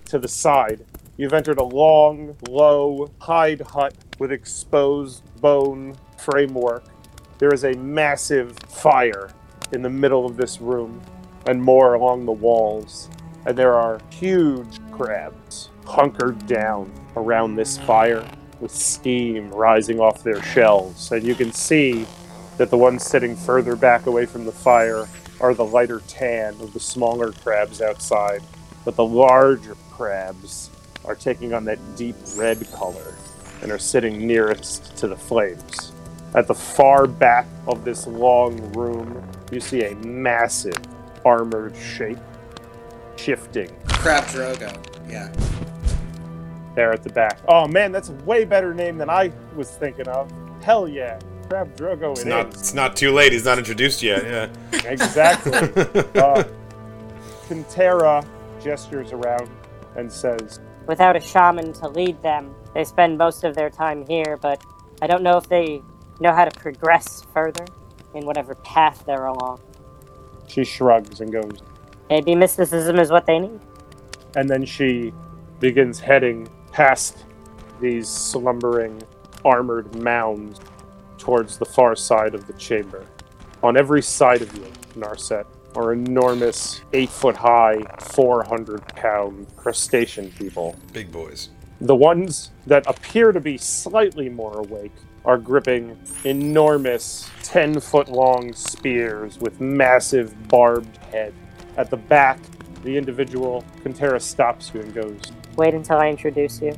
to 0.06 0.20
the 0.20 0.28
side. 0.28 0.86
You've 1.18 1.34
entered 1.34 1.60
a 1.60 1.64
long, 1.64 2.36
low 2.48 3.12
hide 3.20 3.62
hut 3.62 3.94
with 4.20 4.32
exposed 4.32 5.24
bone 5.42 5.96
framework. 6.18 6.86
There 7.38 7.54
is 7.54 7.64
a 7.64 7.74
massive 7.74 8.58
fire 8.68 9.32
in 9.72 9.82
the 9.82 9.90
middle 9.90 10.26
of 10.26 10.38
this 10.38 10.62
room 10.62 11.02
and 11.46 11.62
more 11.62 11.96
along 11.96 12.26
the 12.26 12.32
walls. 12.32 13.10
And 13.46 13.58
there 13.58 13.74
are 13.74 14.00
huge 14.10 14.80
crabs 14.92 15.70
hunkered 15.86 16.46
down 16.48 16.92
around 17.16 17.56
this 17.56 17.78
fire 17.78 18.28
with 18.60 18.72
steam 18.72 19.50
rising 19.52 20.00
off 20.00 20.24
their 20.24 20.42
shells. 20.42 21.12
And 21.12 21.24
you 21.24 21.36
can 21.36 21.52
see 21.52 22.06
that 22.58 22.70
the 22.70 22.78
ones 22.78 23.04
sitting 23.04 23.36
further 23.36 23.76
back 23.76 24.06
away 24.06 24.26
from 24.26 24.46
the 24.46 24.52
fire 24.52 25.08
are 25.40 25.54
the 25.54 25.66
lighter 25.66 26.02
tan 26.08 26.54
of 26.62 26.74
the 26.74 26.80
smaller 26.80 27.32
crabs 27.32 27.82
outside. 27.82 28.42
But 28.86 28.96
the 28.96 29.06
larger 29.06 29.76
crabs 29.92 30.70
are 31.06 31.16
taking 31.16 31.54
on 31.54 31.66
that 31.66 31.80
deep 31.96 32.16
red 32.36 32.66
color 32.72 33.16
and 33.62 33.72
are 33.72 33.80
sitting 33.80 34.26
nearest 34.26 34.96
to 34.98 35.08
the 35.08 35.16
flames. 35.16 35.92
At 36.36 36.48
the 36.48 36.56
far 36.56 37.08
back 37.08 37.46
of 37.68 37.84
this 37.84 38.08
long 38.08 38.58
room, 38.74 39.24
you 39.52 39.60
see 39.60 39.84
a 39.86 39.96
massive 39.96 40.78
armored 41.26 41.76
shape 41.78 42.18
shifting 43.16 43.70
Crab 43.88 44.24
Drogo. 44.26 44.76
Yeah. 45.10 45.32
There 46.76 46.92
at 46.92 47.04
the 47.04 47.10
back. 47.10 47.40
Oh 47.48 47.68
man, 47.68 47.92
that's 47.92 48.10
a 48.10 48.14
way 48.26 48.46
better 48.46 48.74
name 48.74 48.98
than 48.98 49.10
I 49.10 49.32
was 49.56 49.70
thinking 49.72 50.08
of. 50.08 50.32
Hell 50.64 50.88
yeah. 50.88 51.20
Crab 51.50 51.76
Drogo 51.76 52.12
It's 52.12 52.22
it 52.22 52.28
not. 52.28 52.48
is. 52.54 52.60
It's 52.60 52.74
not 52.74 52.96
too 52.96 53.12
late. 53.12 53.32
He's 53.34 53.46
not 53.46 53.58
introduced 53.58 54.02
yet. 54.02 54.24
Yeah. 54.24 54.50
Exactly. 54.92 55.54
uh, 56.22 56.44
Pantera 57.48 58.26
gestures 58.62 59.12
around. 59.12 59.50
and 59.96 60.12
says, 60.12 60.60
Without 60.88 61.16
a 61.16 61.20
shaman 61.22 61.72
to 61.74 61.88
lead 61.88 62.22
them, 62.22 62.54
they 62.74 62.84
spend 62.84 63.18
most 63.18 63.44
of 63.44 63.56
their 63.56 63.70
time 63.70 64.06
here, 64.08 64.38
but 64.42 64.62
I 65.02 65.08
don't 65.08 65.22
know 65.24 65.38
if 65.38 65.48
they 65.48 65.82
know 66.20 66.34
how 66.34 66.46
to 66.46 66.60
progress 66.60 67.24
further 67.34 67.66
in 68.16 68.26
whatever 68.26 68.56
path 68.56 69.04
they're 69.06 69.26
along. 69.28 69.60
She 70.48 70.64
shrugs 70.64 71.22
and 71.22 71.32
goes, 71.32 71.60
Maybe 72.10 72.36
mysticism 72.36 73.00
is 73.00 73.12
what 73.12 73.26
they 73.26 73.40
need. 73.40 73.60
and 74.36 74.50
then 74.50 74.66
she 74.66 75.14
begins 75.60 76.00
heading 76.00 76.50
past 76.74 77.24
these 77.80 78.10
slumbering 78.10 79.02
armored 79.46 79.96
mounds 79.96 80.60
towards 81.18 81.58
the 81.58 81.66
far 81.66 81.96
side 81.96 82.36
of 82.36 82.48
the 82.48 82.54
chamber. 82.54 83.06
On 83.62 83.78
every 83.78 84.02
side 84.02 84.42
of 84.42 84.54
you, 84.56 84.66
Narset, 84.96 85.46
are 85.76 85.94
enormous, 85.94 86.82
eight 86.94 87.10
foot 87.10 87.36
high, 87.36 87.82
400 88.00 88.86
pound 88.96 89.48
crustacean 89.56 90.32
people. 90.32 90.76
Big 90.92 91.12
boys. 91.12 91.50
The 91.80 91.96
ones 91.96 92.52
that 92.68 92.86
appear 92.88 93.32
to 93.32 93.40
be 93.40 93.58
slightly 93.58 94.30
more 94.30 94.60
awake 94.60 94.92
are 95.26 95.38
gripping 95.38 95.98
enormous 96.24 97.30
10 97.44 97.80
foot 97.80 98.10
long 98.10 98.54
spears 98.54 99.40
with 99.40 99.62
massive 99.62 100.48
barbed 100.48 100.98
head. 101.12 101.34
At 101.78 101.90
the 101.90 101.98
back, 101.98 102.40
the 102.84 102.98
individual, 102.98 103.64
Contera, 103.84 104.22
stops 104.22 104.72
you 104.74 104.82
and 104.82 104.94
goes, 104.94 105.32
Wait 105.56 105.74
until 105.74 105.98
I 105.98 106.10
introduce 106.10 106.62
you. 106.62 106.76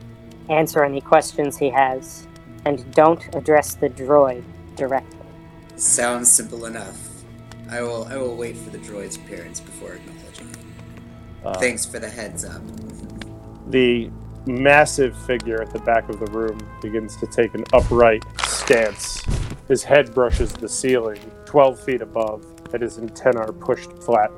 Answer 0.50 0.84
any 0.84 1.02
questions 1.02 1.58
he 1.58 1.70
has. 1.70 2.28
And 2.66 2.90
don't 2.94 3.24
address 3.36 3.76
the 3.76 3.90
droid 3.90 4.44
directly. 4.76 5.18
Sounds 5.76 6.32
simple 6.32 6.66
enough. 6.66 6.98
I 7.70 7.82
will 7.82 8.06
I 8.06 8.18
will 8.18 8.36
wait 8.36 8.58
for 8.58 8.70
the 8.70 8.78
droid's 8.78 9.16
appearance 9.18 9.60
before 9.60 9.94
acknowledging. 9.94 10.56
uh, 11.44 11.54
Thanks 11.60 11.86
for 11.86 12.00
the 12.00 12.10
heads 12.10 12.46
up. 12.46 12.62
The 13.68 14.10
massive 14.46 15.18
figure 15.26 15.62
at 15.62 15.72
the 15.72 15.80
back 15.80 16.08
of 16.10 16.20
the 16.20 16.28
room 16.28 16.60
begins 16.82 17.18
to 17.18 17.28
take 17.28 17.56
an 17.56 17.64
upright 17.74 18.24
stance. 18.44 19.24
His 19.68 19.84
head 19.84 20.14
brushes 20.14 20.54
the 20.54 20.70
ceiling, 20.70 21.20
12 21.46 21.80
feet 21.84 22.02
above, 22.02 22.46
and 22.74 22.84
his 22.84 23.00
antennae 23.00 23.40
are 23.40 23.52
pushed 23.52 23.92
flat. 24.04 24.30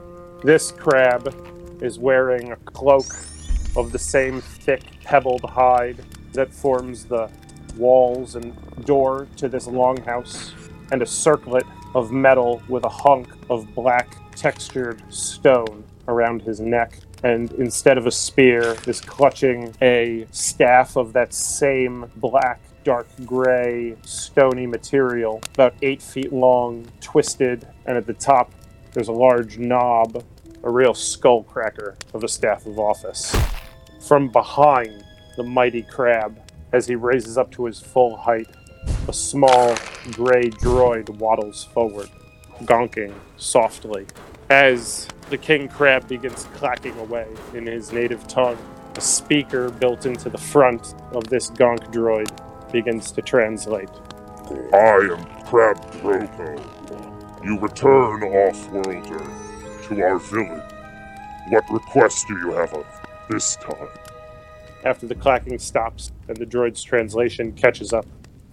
This 0.44 0.72
crab 0.72 1.34
is 1.82 2.00
wearing 2.00 2.52
a 2.54 2.56
cloak 2.58 3.06
of 3.78 3.92
the 3.92 4.00
same 4.00 4.42
thick, 4.42 4.84
pebbled 5.04 5.44
hide 5.44 6.04
that 6.34 6.54
forms 6.54 7.06
the 7.06 7.30
walls 7.78 8.36
and 8.36 8.54
door 8.86 9.28
to 9.38 9.48
this 9.48 9.68
longhouse, 9.68 10.52
and 10.92 11.02
a 11.02 11.06
circlet 11.06 11.66
of 11.96 12.12
metal 12.12 12.62
with 12.68 12.84
a 12.84 12.90
hunk 12.90 13.28
of 13.50 13.74
black 13.74 14.18
textured 14.36 15.02
stone 15.14 15.84
around 16.08 16.42
his 16.42 16.60
neck. 16.60 17.00
And 17.24 17.52
instead 17.54 17.98
of 17.98 18.06
a 18.06 18.12
spear 18.12 18.78
is 18.86 19.02
clutching 19.02 19.76
a 19.82 20.28
staff 20.32 20.96
of 20.96 21.14
that 21.14 21.34
same 21.34 22.12
black 22.18 22.62
dark 22.84 23.08
gray 23.26 23.98
stony 24.04 24.66
material 24.66 25.42
about 25.56 25.74
eight 25.82 26.02
feet 26.02 26.32
long 26.32 26.88
twisted 27.02 27.68
and 27.86 27.98
at 27.98 28.06
the 28.06 28.14
top 28.14 28.54
there's 28.94 29.10
a 29.10 29.12
large 29.12 29.58
knob 29.58 30.24
a 30.64 30.70
real 30.70 30.94
skull 30.94 31.44
cracker 31.44 31.98
of 32.14 32.24
a 32.24 32.30
staff 32.30 32.66
of 32.66 32.80
office 32.80 33.36
from 34.08 34.30
behind 34.30 35.04
the 35.36 35.44
mighty 35.44 35.82
crab 35.82 36.40
as 36.72 36.88
he 36.88 36.96
raises 36.96 37.38
up 37.38 37.52
to 37.52 37.66
his 37.66 37.80
full 37.80 38.16
height 38.16 38.48
a 39.08 39.14
small 39.14 39.76
gray 40.12 40.50
droid 40.50 41.10
waddles 41.18 41.66
forward 41.66 42.10
gonking 42.64 43.14
softly 43.36 44.06
as 44.50 45.08
the 45.30 45.38
king 45.38 45.68
crab 45.68 46.08
begins 46.08 46.46
clacking 46.56 46.98
away 47.00 47.28
in 47.54 47.66
his 47.66 47.92
native 47.92 48.26
tongue. 48.28 48.58
A 48.96 49.02
speaker 49.02 49.70
built 49.70 50.06
into 50.06 50.30
the 50.30 50.38
front 50.38 50.96
of 51.12 51.26
this 51.26 51.52
gonk 51.52 51.92
droid 51.92 52.32
begins 52.72 53.12
to 53.12 53.22
translate. 53.22 53.90
I 54.74 55.10
am 55.12 55.26
Crab 55.46 55.78
Drogo. 56.02 57.44
You 57.44 57.60
return, 57.60 58.24
off-worlder, 58.24 59.88
to 59.88 60.02
our 60.02 60.18
village. 60.18 60.72
What 61.50 61.70
request 61.70 62.26
do 62.28 62.38
you 62.40 62.52
have 62.54 62.74
of 62.74 62.97
this 63.30 63.56
time? 63.58 63.90
After 64.84 65.08
the 65.08 65.16
clacking 65.16 65.60
stops 65.60 66.12
and 66.28 66.38
the 66.38 66.46
droid's 66.46 66.84
translation 66.84 67.52
catches 67.54 67.94
up, 67.94 68.06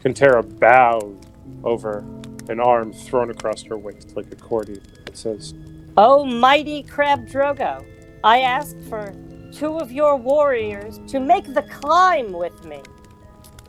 Kantera 0.02 0.42
bows 0.58 1.16
over 1.62 2.04
an 2.48 2.60
arm 2.60 2.92
thrown 2.92 3.30
across 3.30 3.62
her 3.62 3.76
waist 3.76 4.16
like 4.16 4.26
a 4.26 4.32
accordion. 4.32 4.82
It 5.06 5.16
says, 5.16 5.54
Oh, 5.96 6.24
mighty 6.24 6.82
Crab 6.82 7.26
Drogo, 7.26 7.84
I 8.22 8.40
asked 8.40 8.80
for 8.88 9.14
two 9.52 9.78
of 9.78 9.92
your 9.92 10.16
warriors 10.16 10.98
to 11.06 11.20
make 11.20 11.54
the 11.54 11.62
climb 11.62 12.32
with 12.32 12.64
me. 12.64 12.82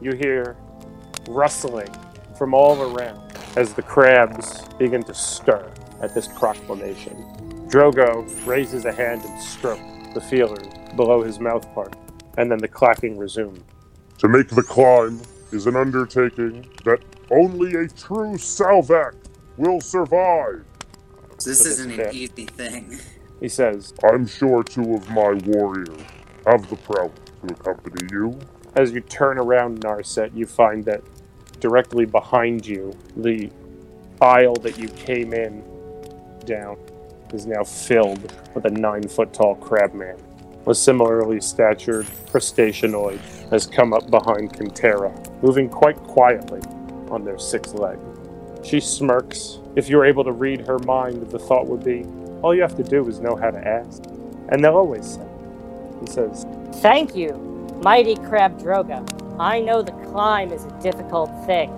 You 0.02 0.16
hear 0.16 0.58
rustling 1.30 1.94
from 2.38 2.54
all 2.54 2.82
around 2.82 3.34
as 3.56 3.74
the 3.74 3.82
crabs 3.82 4.68
begin 4.80 5.04
to 5.04 5.14
stir 5.14 5.72
at 6.02 6.14
this 6.14 6.28
proclamation. 6.28 7.16
Drogo 7.70 8.26
raises 8.46 8.86
a 8.86 8.92
hand 8.92 9.24
and 9.24 9.42
strokes 9.42 9.82
the 10.14 10.22
feelers 10.22 10.68
below 10.96 11.24
his 11.24 11.40
mouthpart, 11.40 11.94
and 12.38 12.52
then 12.52 12.60
the 12.60 12.68
clacking 12.68 13.18
resumed. 13.18 13.64
To 14.20 14.28
make 14.30 14.50
the 14.50 14.64
climb 14.64 15.22
is 15.52 15.68
an 15.68 15.76
undertaking 15.76 16.70
that 16.86 17.02
only 17.32 17.76
a 17.76 17.88
true 17.88 18.36
Salvac 18.36 19.16
will 19.58 19.82
survive. 19.82 20.66
So 21.38 21.50
this 21.52 21.64
So 21.64 21.70
isn't 21.70 21.92
is 21.92 22.00
an 22.00 22.14
easy 22.14 22.46
thing. 22.46 23.00
He 23.40 23.50
says, 23.50 23.94
I'm 24.04 24.28
sure 24.28 24.64
two 24.64 24.96
of 24.96 25.10
my 25.10 25.34
warriors 25.46 26.00
have 26.48 26.70
the 26.70 26.78
prowess 26.78 27.14
to 27.48 27.54
accompany 27.54 28.08
you. 28.12 28.40
as 28.76 28.92
you 28.92 29.02
turn 29.02 29.38
around 29.40 29.82
Narset, 29.82 30.36
you 30.36 30.46
find 30.46 30.86
that 30.86 31.02
directly 31.60 32.06
behind 32.06 32.66
you, 32.66 32.94
the 33.18 33.50
aisle 34.22 34.56
that 34.56 34.78
you 34.78 34.90
came 34.90 35.34
in 35.34 35.64
down 36.46 36.78
is 37.34 37.46
now 37.46 37.64
filled 37.64 38.34
with 38.54 38.66
a 38.66 38.70
nine 38.70 39.08
foot 39.08 39.34
tall 39.34 39.56
crabman. 39.56 40.18
A 40.68 40.74
similarly 40.74 41.42
statured 41.42 42.08
crustaceanoid 42.32 43.20
has 43.52 43.68
come 43.68 43.94
up 43.94 44.10
behind 44.10 44.52
Kintera, 44.52 45.14
moving 45.44 45.70
quite 45.70 45.98
quietly 45.98 46.62
on 47.12 47.24
their 47.24 47.38
six 47.38 47.74
legs. 47.76 48.02
She 48.64 48.80
smirks. 48.80 49.60
If 49.76 49.90
you're 49.90 50.06
able 50.06 50.24
to 50.24 50.32
read 50.32 50.62
her 50.62 50.80
mind, 50.80 51.30
the 51.30 51.38
thought 51.38 51.68
would 51.68 51.84
be 51.84 52.04
all 52.42 52.56
you 52.56 52.62
have 52.62 52.76
to 52.78 52.84
do 52.84 53.08
is 53.08 53.20
know 53.20 53.36
how 53.36 53.52
to 53.52 53.68
ask. 53.68 54.04
And 54.50 54.64
they'll 54.64 54.76
always 54.76 55.06
say. 55.06 55.28
He 56.00 56.08
says, 56.08 56.46
Thank 56.82 57.16
you, 57.16 57.34
mighty 57.84 58.16
Crab 58.16 58.60
Drogo. 58.60 59.06
I 59.40 59.60
know 59.60 59.84
the 59.84 59.92
climb 59.92 60.52
is 60.52 60.66
a 60.66 60.80
difficult 60.82 61.30
thing, 61.46 61.70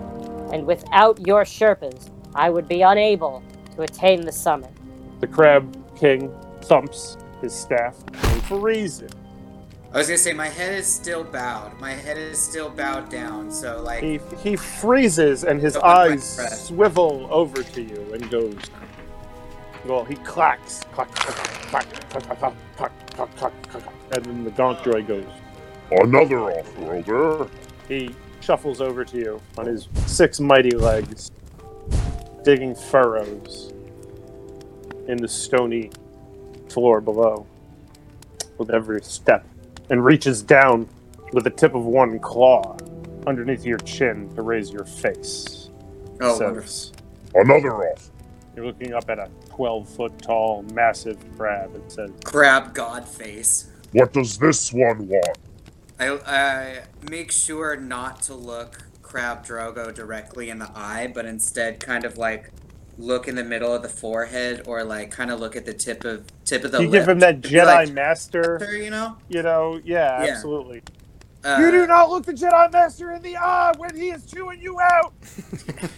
and 0.53 0.65
without 0.65 1.19
your 1.27 1.43
Sherpas, 1.43 2.09
I 2.35 2.49
would 2.49 2.67
be 2.67 2.83
unable 2.83 3.43
to 3.75 3.81
attain 3.81 4.21
the 4.21 4.31
summit. 4.31 4.71
The 5.19 5.27
Crab 5.27 5.75
King 5.97 6.31
thumps 6.61 7.17
his 7.41 7.53
staff 7.53 7.95
and 8.07 8.43
freezes. 8.43 9.11
I 9.93 9.99
was 9.99 10.07
gonna 10.07 10.17
say 10.17 10.33
my 10.33 10.49
head 10.49 10.73
is 10.73 10.85
still 10.85 11.23
bowed. 11.23 11.79
My 11.79 11.91
head 11.91 12.17
is 12.17 12.37
still 12.37 12.69
bowed 12.69 13.09
down. 13.09 13.51
So 13.51 13.81
like, 13.81 14.03
He, 14.03 14.19
he 14.43 14.55
freezes 14.55 15.43
and 15.43 15.61
his 15.61 15.73
Don't 15.73 15.83
hold 15.83 15.95
my 15.95 16.13
eyes 16.13 16.67
swivel 16.67 17.27
over 17.31 17.63
to 17.63 17.81
you 17.81 18.13
and 18.13 18.29
goes. 18.29 18.57
Well, 19.85 20.03
he 20.03 20.15
clacks. 20.15 20.83
Clack, 20.91 21.09
clack, 21.15 21.37
clack, 21.69 22.09
clack, 22.09 22.23
clack, 22.23 22.39
clack, 22.39 22.53
clack, 22.75 23.15
clack, 23.15 23.37
clack, 23.37 23.69
clack, 23.69 23.93
and 24.11 24.25
then 24.25 24.43
the 24.43 24.51
Gonk 24.51 24.79
droid 24.79 25.07
goes. 25.07 25.25
Another 25.91 26.51
off-worlder. 26.51 27.49
He 27.87 28.13
shuffles 28.41 28.81
over 28.81 29.05
to 29.05 29.17
you 29.17 29.41
on 29.57 29.65
his 29.65 29.87
six 30.05 30.41
mighty 30.41 30.71
legs, 30.71 31.31
digging 32.43 32.75
furrows 32.75 33.71
in 35.07 35.17
the 35.17 35.27
stony 35.27 35.89
floor 36.71 37.01
below 37.01 37.45
with 38.57 38.69
every 38.71 39.01
step, 39.01 39.45
and 39.89 40.03
reaches 40.03 40.41
down 40.41 40.87
with 41.33 41.43
the 41.43 41.49
tip 41.49 41.75
of 41.75 41.85
one 41.85 42.19
claw 42.19 42.77
underneath 43.27 43.65
your 43.65 43.77
chin 43.79 44.33
to 44.35 44.41
raise 44.41 44.71
your 44.71 44.85
face. 44.85 45.69
oh, 46.21 46.37
Says, 46.37 46.41
wonderful. 46.41 46.95
Another 47.35 47.91
off. 47.91 48.09
You're 48.55 48.65
looking 48.65 48.93
up 48.93 49.09
at 49.09 49.19
a 49.19 49.29
12 49.49 49.87
foot 49.89 50.19
tall, 50.19 50.63
massive 50.73 51.17
crab. 51.37 51.75
It 51.75 51.91
says, 51.91 52.09
crab 52.23 52.73
god 52.73 53.07
face. 53.07 53.69
What 53.91 54.13
does 54.13 54.37
this 54.37 54.73
one 54.73 55.07
want? 55.07 55.37
I, 55.99 56.09
I 56.25 56.83
make 57.09 57.31
sure 57.31 57.75
not 57.75 58.21
to 58.23 58.33
look 58.33 58.87
Crab 59.01 59.45
Drogo 59.45 59.93
directly 59.93 60.49
in 60.49 60.59
the 60.59 60.69
eye, 60.75 61.09
but 61.13 61.25
instead 61.25 61.79
kind 61.79 62.03
of 62.03 62.17
like 62.17 62.51
look 62.97 63.27
in 63.27 63.35
the 63.35 63.43
middle 63.43 63.73
of 63.73 63.81
the 63.83 63.89
forehead 63.89 64.63
or 64.65 64.83
like 64.83 65.11
kind 65.11 65.29
of 65.31 65.39
look 65.39 65.55
at 65.55 65.65
the 65.65 65.73
tip 65.73 66.03
of 66.03 66.25
tip 66.45 66.63
of 66.63 66.71
the 66.71 66.81
You 66.81 66.89
lip. 66.89 67.01
give 67.01 67.09
him 67.09 67.19
that 67.19 67.41
Jedi 67.41 67.65
like, 67.65 67.91
Master, 67.93 68.59
you 68.81 68.89
know? 68.89 69.17
you 69.29 69.43
know, 69.43 69.79
yeah, 69.83 70.23
Yeah. 70.23 70.31
absolutely. 70.33 70.81
Uh, 71.43 71.57
you 71.61 71.71
do 71.71 71.85
not 71.87 72.09
look 72.09 72.25
the 72.25 72.33
Jedi 72.33 72.71
Master 72.73 73.11
in 73.13 73.21
the 73.21 73.37
eye 73.37 73.71
when 73.77 73.95
he 73.95 74.09
is 74.09 74.25
chewing 74.25 74.59
you 74.61 74.79
out. 74.81 75.13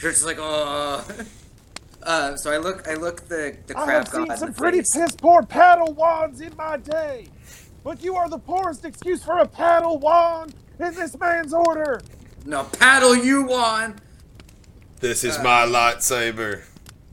You're 0.00 0.12
just 0.12 0.24
like, 0.24 0.38
oh. 0.38 1.04
Uh, 2.02 2.36
so 2.36 2.52
I 2.52 2.58
look, 2.58 2.86
I 2.88 2.94
look 2.94 3.26
the 3.28 3.56
the 3.66 3.76
I 3.76 3.84
crab 3.84 4.04
have 4.06 4.08
seen 4.08 4.36
some 4.36 4.54
pretty 4.54 4.78
face. 4.78 4.94
piss 4.96 5.16
poor 5.16 5.42
padawans 5.42 6.40
in 6.40 6.54
my 6.56 6.76
day. 6.76 7.26
but 7.82 8.02
you 8.02 8.14
are 8.14 8.28
the 8.28 8.38
poorest 8.38 8.84
excuse 8.84 9.24
for 9.24 9.38
a 9.40 9.46
padawan 9.48 10.52
in 10.78 10.94
this 10.94 11.18
man's 11.18 11.52
order. 11.52 12.00
No, 12.46 12.64
paddle 12.64 13.16
you 13.16 13.52
on. 13.52 13.96
This 15.00 15.22
is 15.24 15.36
Uh, 15.36 15.42
my 15.42 15.64
lightsaber. 15.66 16.62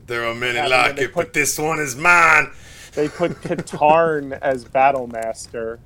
There 0.06 0.24
are 0.26 0.34
many 0.34 0.56
Yeah, 0.56 0.66
like 0.66 0.86
then 0.86 0.96
they 0.96 1.02
it, 1.04 1.14
but 1.14 1.32
this 1.32 1.58
one 1.58 1.78
is 1.78 1.96
mine. 1.96 2.50
They 2.94 3.08
put 3.08 3.32
Katarn 3.42 4.32
as 4.42 4.64
battle 4.64 5.06
master. 5.06 5.78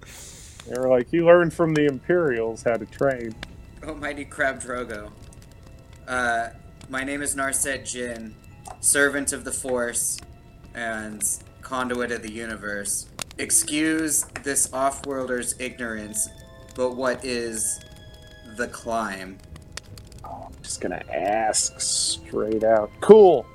They 0.66 0.78
were 0.78 0.88
like, 0.88 1.12
you 1.12 1.24
learned 1.26 1.52
from 1.52 1.74
the 1.74 1.86
Imperials 1.86 2.62
how 2.62 2.76
to 2.76 2.86
train. 2.86 3.34
Almighty 3.82 4.24
Crab 4.24 4.60
Drogo. 4.60 5.10
Uh, 6.06 6.50
my 6.88 7.02
name 7.04 7.22
is 7.22 7.34
Narset 7.34 7.90
Jinn, 7.90 8.34
servant 8.80 9.32
of 9.32 9.44
the 9.44 9.52
Force 9.52 10.18
and 10.74 11.22
conduit 11.62 12.12
of 12.12 12.22
the 12.22 12.32
universe. 12.32 13.08
Excuse 13.38 14.24
this 14.42 14.72
off-worlder's 14.72 15.58
ignorance, 15.58 16.28
but 16.74 16.94
what 16.94 17.24
is 17.24 17.80
the 18.56 18.68
climb? 18.68 19.38
I'm 20.60 20.64
just 20.64 20.82
gonna 20.82 21.02
ask 21.10 21.80
straight 21.80 22.64
out. 22.64 22.90
Cool, 23.00 23.46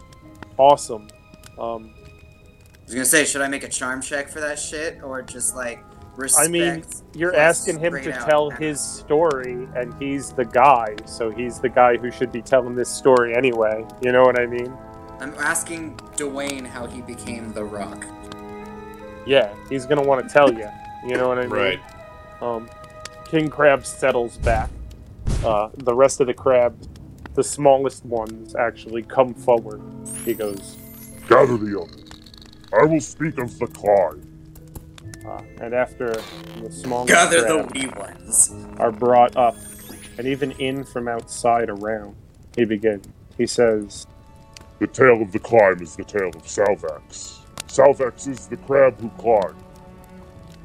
awesome. 0.58 1.08
Um, 1.60 1.94
I 1.96 2.84
was 2.84 2.94
gonna 2.96 3.06
say, 3.06 3.26
should 3.26 3.44
I 3.44 3.48
make 3.48 3.64
a 3.64 3.70
charm 3.70 4.02
check 4.02 4.28
for 4.28 4.40
that 4.40 4.58
shit, 4.58 5.04
or 5.04 5.22
just 5.22 5.56
like 5.56 5.84
respect? 6.16 6.48
I 6.48 6.52
mean, 6.52 6.84
you're 7.14 7.36
asking 7.36 7.78
him 7.78 7.94
to 7.94 8.02
straight 8.02 8.16
out 8.16 8.28
tell 8.28 8.52
ask? 8.52 8.60
his 8.60 8.82
story, 8.82 9.68
and 9.76 9.94
he's 10.02 10.32
the 10.32 10.46
guy, 10.46 10.96
so 11.06 11.30
he's 11.30 11.60
the 11.60 11.70
guy 11.70 11.96
who 11.96 12.10
should 12.10 12.32
be 12.32 12.42
telling 12.42 12.74
this 12.74 12.90
story 12.90 13.36
anyway. 13.36 13.86
You 14.02 14.12
know 14.12 14.24
what 14.24 14.40
I 14.40 14.48
mean? 14.48 14.76
I'm 15.20 15.36
asking 15.36 15.98
Dwayne 16.18 16.66
how 16.66 16.88
he 16.88 17.04
became 17.04 17.54
the 17.54 17.64
Rock. 17.64 18.04
Yeah, 19.28 19.54
he's 19.70 19.86
gonna 19.86 20.02
want 20.02 20.28
to 20.28 20.34
tell 20.34 20.52
you. 20.52 20.68
You 21.08 21.18
know 21.18 21.28
what 21.28 21.38
I 21.38 21.42
mean? 21.42 21.52
Right. 21.52 21.80
Um, 22.42 22.68
King 23.26 23.48
Crab 23.48 23.86
settles 23.86 24.38
back. 24.38 24.72
Uh, 25.44 25.70
the 25.78 25.94
rest 25.94 26.22
of 26.22 26.28
the 26.28 26.34
crabs, 26.34 26.88
the 27.36 27.44
smallest 27.44 28.06
ones, 28.06 28.56
actually 28.56 29.04
come 29.04 29.34
forward. 29.34 29.82
He 30.26 30.34
goes, 30.34 30.78
Gather 31.30 31.58
the 31.58 31.80
others. 31.82 32.06
I 32.74 32.86
will 32.86 33.02
speak 33.02 33.38
of 33.40 33.58
the 33.60 33.68
climb. 33.68 34.22
uh, 35.28 35.42
and 35.62 35.74
after 35.74 36.14
the 36.62 36.72
smallest 36.72 37.10
Gather 37.14 37.42
the 37.42 37.70
wee 37.74 37.88
ones. 37.98 38.54
are 38.78 38.92
brought 38.92 39.36
up, 39.38 39.56
and 40.18 40.28
even 40.28 40.52
in 40.54 40.84
from 40.84 41.08
outside 41.08 41.70
around, 41.70 42.16
he 42.56 42.66
begins. 42.66 43.08
He 43.38 43.48
says, 43.48 44.08
The 44.80 44.88
tale 44.88 45.22
of 45.22 45.32
the 45.32 45.40
climb 45.40 45.82
is 45.82 45.96
the 45.96 46.06
tale 46.06 46.30
of 46.30 46.44
Sauvax. 46.44 47.40
Sauvax 47.68 48.28
is 48.28 48.48
the 48.48 48.58
crab 48.58 49.00
who 49.02 49.10
climbed. 49.12 49.62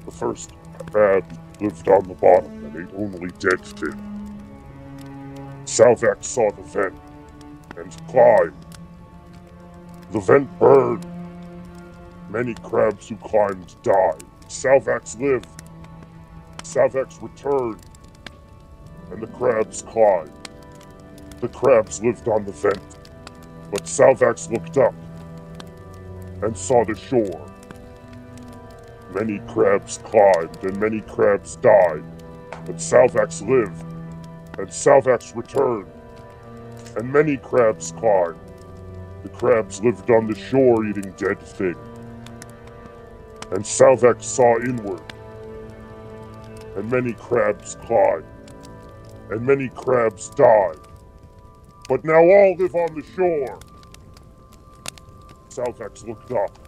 The 0.05 0.13
first 0.13 0.53
crab 0.91 1.25
lived 1.61 1.89
on 1.89 2.09
the 2.09 2.15
bottom 2.15 2.65
and 2.65 2.77
ate 2.89 2.95
only 2.97 3.31
dead 3.39 3.67
fish. 3.67 3.95
Sauvax 5.65 6.25
saw 6.25 6.51
the 6.51 6.63
vent 6.63 6.99
and 7.77 8.09
climbed. 8.09 8.55
The 10.13 10.21
vent 10.21 10.59
burned. 10.59 11.07
Many 12.29 12.55
crabs 12.55 13.09
who 13.09 13.17
climbed 13.17 13.75
died. 13.83 14.25
Sauvax 14.49 15.19
lived. 15.21 15.49
Sauvax 16.63 17.23
returned. 17.23 17.81
And 19.11 19.23
the 19.23 19.27
crabs 19.29 19.83
climbed. 19.83 20.33
The 21.41 21.49
crabs 21.49 22.03
lived 22.03 22.29
on 22.29 22.45
the 22.45 22.53
vent. 22.53 22.99
But 23.71 23.85
Sauvax 23.85 24.51
looked 24.51 24.79
up 24.79 24.95
and 26.43 26.57
saw 26.57 26.85
the 26.85 26.95
shore. 26.95 27.47
Many 29.13 29.41
crabs 29.49 29.99
climbed 29.99 30.57
and 30.63 30.79
many 30.79 31.01
crabs 31.01 31.57
died, 31.57 32.05
but 32.65 32.77
Sauvax 32.77 33.47
lived, 33.47 33.85
and 34.59 34.69
Sauvax 34.69 35.35
returned. 35.37 35.91
And 36.97 37.13
many 37.13 37.37
crabs 37.39 37.93
climbed. 37.93 38.41
The 39.23 39.31
crabs 39.31 39.83
lived 39.83 40.11
on 40.11 40.27
the 40.29 40.37
shore 40.37 40.87
eating 40.87 41.13
dead 41.17 41.43
fish. 41.47 41.77
And 43.53 43.65
Sauvax 43.65 44.25
saw 44.25 44.59
inward. 44.61 45.03
And 46.77 46.91
many 46.91 47.13
crabs 47.15 47.77
climbed. 47.77 48.27
And 49.31 49.43
many 49.47 49.69
crabs 49.71 50.31
died. 50.31 50.79
But 51.89 52.05
now 52.05 52.21
all 52.21 52.57
live 52.59 52.75
on 52.75 52.95
the 52.95 53.05
shore. 53.15 53.59
Sauvax 55.51 56.07
looked 56.07 56.33
up 56.33 56.59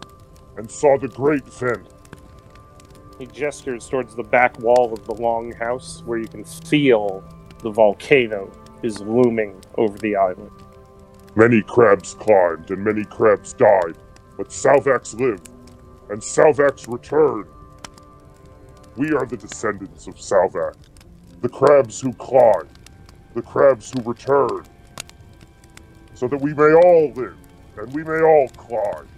and 0.57 0.71
saw 0.71 0.99
the 0.99 1.09
great 1.09 1.47
vent. 1.47 1.89
he 3.19 3.27
gestures 3.27 3.89
towards 3.89 4.15
the 4.17 4.23
back 4.25 4.59
wall 4.61 4.93
of 4.93 5.05
the 5.07 5.15
longhouse 5.15 6.05
where 6.05 6.19
you 6.19 6.27
can 6.29 6.45
feel 6.45 7.25
the 7.63 7.71
volcano 7.71 8.51
is 8.83 9.01
looming 9.01 9.61
over 9.77 9.97
the 9.99 10.17
island. 10.17 10.51
Many 11.37 11.63
crabs 11.63 12.15
climbed 12.15 12.71
and 12.71 12.85
many 12.85 13.05
crabs 13.05 13.53
died, 13.55 13.97
but 14.37 14.49
Sauvax 14.49 15.19
lived, 15.19 15.49
and 16.11 16.21
Sauvax 16.21 16.93
returned. 16.93 17.47
We 18.97 19.13
are 19.13 19.25
the 19.25 19.37
descendants 19.37 20.07
of 20.07 20.17
Sauvax, 20.17 20.75
the 21.41 21.49
crabs 21.49 22.01
who 22.01 22.13
climbed, 22.15 22.69
the 23.35 23.43
crabs 23.43 23.93
who 23.93 24.03
returned, 24.03 24.69
so 26.15 26.29
that 26.29 26.41
we 26.41 26.53
may 26.53 26.75
all 26.75 27.13
live 27.13 27.37
and 27.79 27.93
we 27.95 28.05
may 28.05 28.21
all 28.21 28.49
climb. 28.57 29.09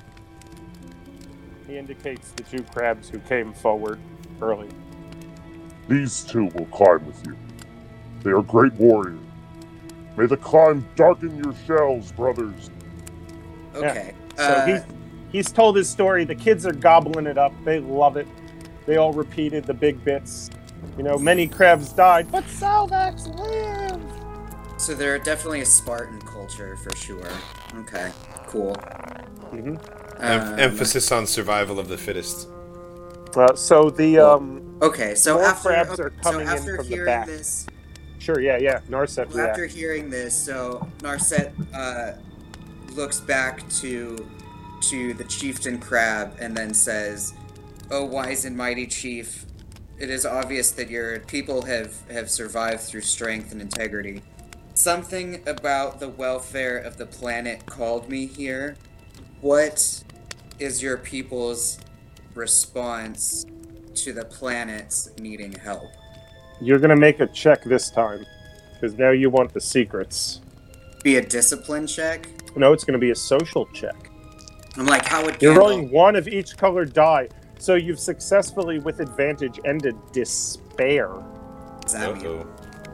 He 1.67 1.79
indicates 1.79 2.31
the 2.33 2.45
two 2.45 2.63
crabs 2.63 3.09
who 3.09 3.19
came 3.21 3.53
forward 3.53 3.99
early. 4.41 4.69
These 5.89 6.25
two 6.25 6.47
will 6.55 6.67
climb 6.67 7.05
with 7.07 7.27
you. 7.27 7.37
They 8.25 8.31
are 8.31 8.43
great 8.43 8.73
warriors. 8.75 9.19
May 10.17 10.27
the 10.27 10.37
climb 10.37 10.85
darken 10.97 11.37
your 11.45 11.55
shells, 11.67 12.11
brothers. 12.13 12.71
Okay. 13.75 14.15
So 14.37 14.43
uh, 14.45 14.67
he's 14.67 14.81
he's 15.31 15.53
told 15.53 15.77
his 15.77 15.89
story. 15.89 16.25
The 16.25 16.35
kids 16.35 16.67
are 16.67 16.73
gobbling 16.73 17.27
it 17.27 17.39
up. 17.39 17.53
They 17.65 17.79
love 17.81 18.17
it. 18.17 18.27
They 18.87 18.97
all 18.97 19.13
repeated 19.13 19.65
the 19.65 19.75
big 19.75 20.03
bits. 20.05 20.51
You 20.97 21.03
know, 21.03 21.19
many 21.19 21.47
crabs 21.47 21.91
died, 21.93 22.31
but 22.31 22.45
Sauvax 22.45 23.27
lived. 23.39 24.81
So 24.81 24.95
they're 24.95 25.19
definitely 25.19 25.61
a 25.61 25.67
Spartan 25.67 26.21
culture 26.23 26.77
for 26.77 26.95
sure. 26.97 27.29
Okay, 27.77 28.11
cool. 28.47 28.75
Mhm. 29.53 29.79
Em- 30.21 30.41
Um, 30.55 30.59
emphasis 30.61 31.11
on 31.11 31.27
survival 31.27 31.79
of 31.79 31.89
the 31.89 31.99
fittest. 31.99 32.49
Uh, 33.37 33.55
so 33.55 33.91
the 33.91 34.19
um, 34.19 34.61
Okay, 34.83 35.15
so 35.15 35.35
More 35.35 35.45
after 35.45 35.69
crabs 35.71 35.99
are 36.01 36.07
okay, 36.09 36.17
coming 36.23 36.47
so 36.47 36.53
in 36.53 36.59
after 36.59 36.77
from 36.77 36.85
the 36.89 36.91
hearing 36.95 37.07
back. 37.07 37.27
this, 37.27 37.67
sure, 38.25 38.41
yeah, 38.41 38.59
yeah. 38.59 38.81
Narset 38.89 39.33
well, 39.35 39.47
after 39.47 39.67
hearing 39.67 40.09
this, 40.09 40.35
so 40.35 40.89
Narset 40.99 41.53
uh, 41.75 42.19
looks 42.95 43.21
back 43.21 43.69
to 43.81 44.29
to 44.91 45.15
the 45.15 45.25
chieftain 45.25 45.79
crab 45.79 46.37
and 46.41 46.57
then 46.57 46.73
says, 46.73 47.35
"Oh, 47.91 48.05
wise 48.05 48.45
and 48.45 48.57
mighty 48.57 48.87
chief, 48.87 49.45
it 49.99 50.11
is 50.11 50.25
obvious 50.25 50.71
that 50.73 50.91
your 50.91 51.21
people 51.21 51.63
have 51.63 51.95
have 52.11 52.31
survived 52.31 52.81
through 52.81 53.03
strength 53.03 53.53
and 53.53 53.61
integrity. 53.61 54.23
Something 54.75 55.43
about 55.47 56.01
the 56.01 56.09
welfare 56.09 56.79
of 56.79 56.97
the 56.97 57.07
planet 57.07 57.67
called 57.67 58.09
me 58.09 58.27
here. 58.27 58.77
What 59.41 60.03
is 60.59 60.83
your 60.83 60.97
people's 60.97 61.79
response 62.35 63.45
to 63.95 64.13
the 64.13 64.25
planet's 64.25 65.11
needing 65.19 65.53
help?" 65.53 65.91
You're 66.61 66.79
gonna 66.79 66.97
make 66.97 67.21
a 67.21 67.27
check 67.27 67.65
this 67.65 67.91
time, 67.91 68.25
because 68.75 68.97
now 68.97 69.11
you 69.11 69.31
want 69.31 69.53
the 69.53 69.61
secrets. 69.61 70.41
Be 71.03 71.17
a 71.17 71.21
discipline 71.23 71.87
check. 71.87 72.29
No, 72.57 72.73
it's 72.73 72.85
gonna 72.85 72.99
be 72.99 73.11
a 73.11 73.15
social 73.17 73.67
check. 73.67 74.11
I'm 74.77 74.87
like, 74.87 75.07
how 75.07 75.25
would 75.25 75.41
You're 75.43 75.55
Gandalf- 75.55 75.59
rolling 75.59 75.91
one 75.91 76.17
of 76.17 76.27
each 76.29 76.57
colored 76.57 76.93
die, 76.93 77.29
so 77.59 77.75
you've 77.75 78.01
successfully, 78.01 78.79
with 78.79 79.01
advantage, 79.01 79.61
ended 79.65 79.97
despair. 80.13 81.11
Does 81.83 81.93
that 81.93 82.17
mean? 82.17 82.27
Uh-oh. 82.27 82.47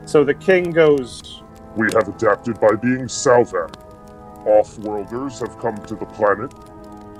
So 0.06 0.24
the 0.24 0.34
king 0.34 0.70
goes, 0.70 1.42
We 1.76 1.86
have 1.94 2.08
adapted 2.08 2.60
by 2.60 2.74
being 2.74 3.06
Salvac. 3.06 3.72
Off-worlders 4.46 5.38
have 5.40 5.58
come 5.58 5.76
to 5.86 5.94
the 5.94 6.06
planet, 6.06 6.52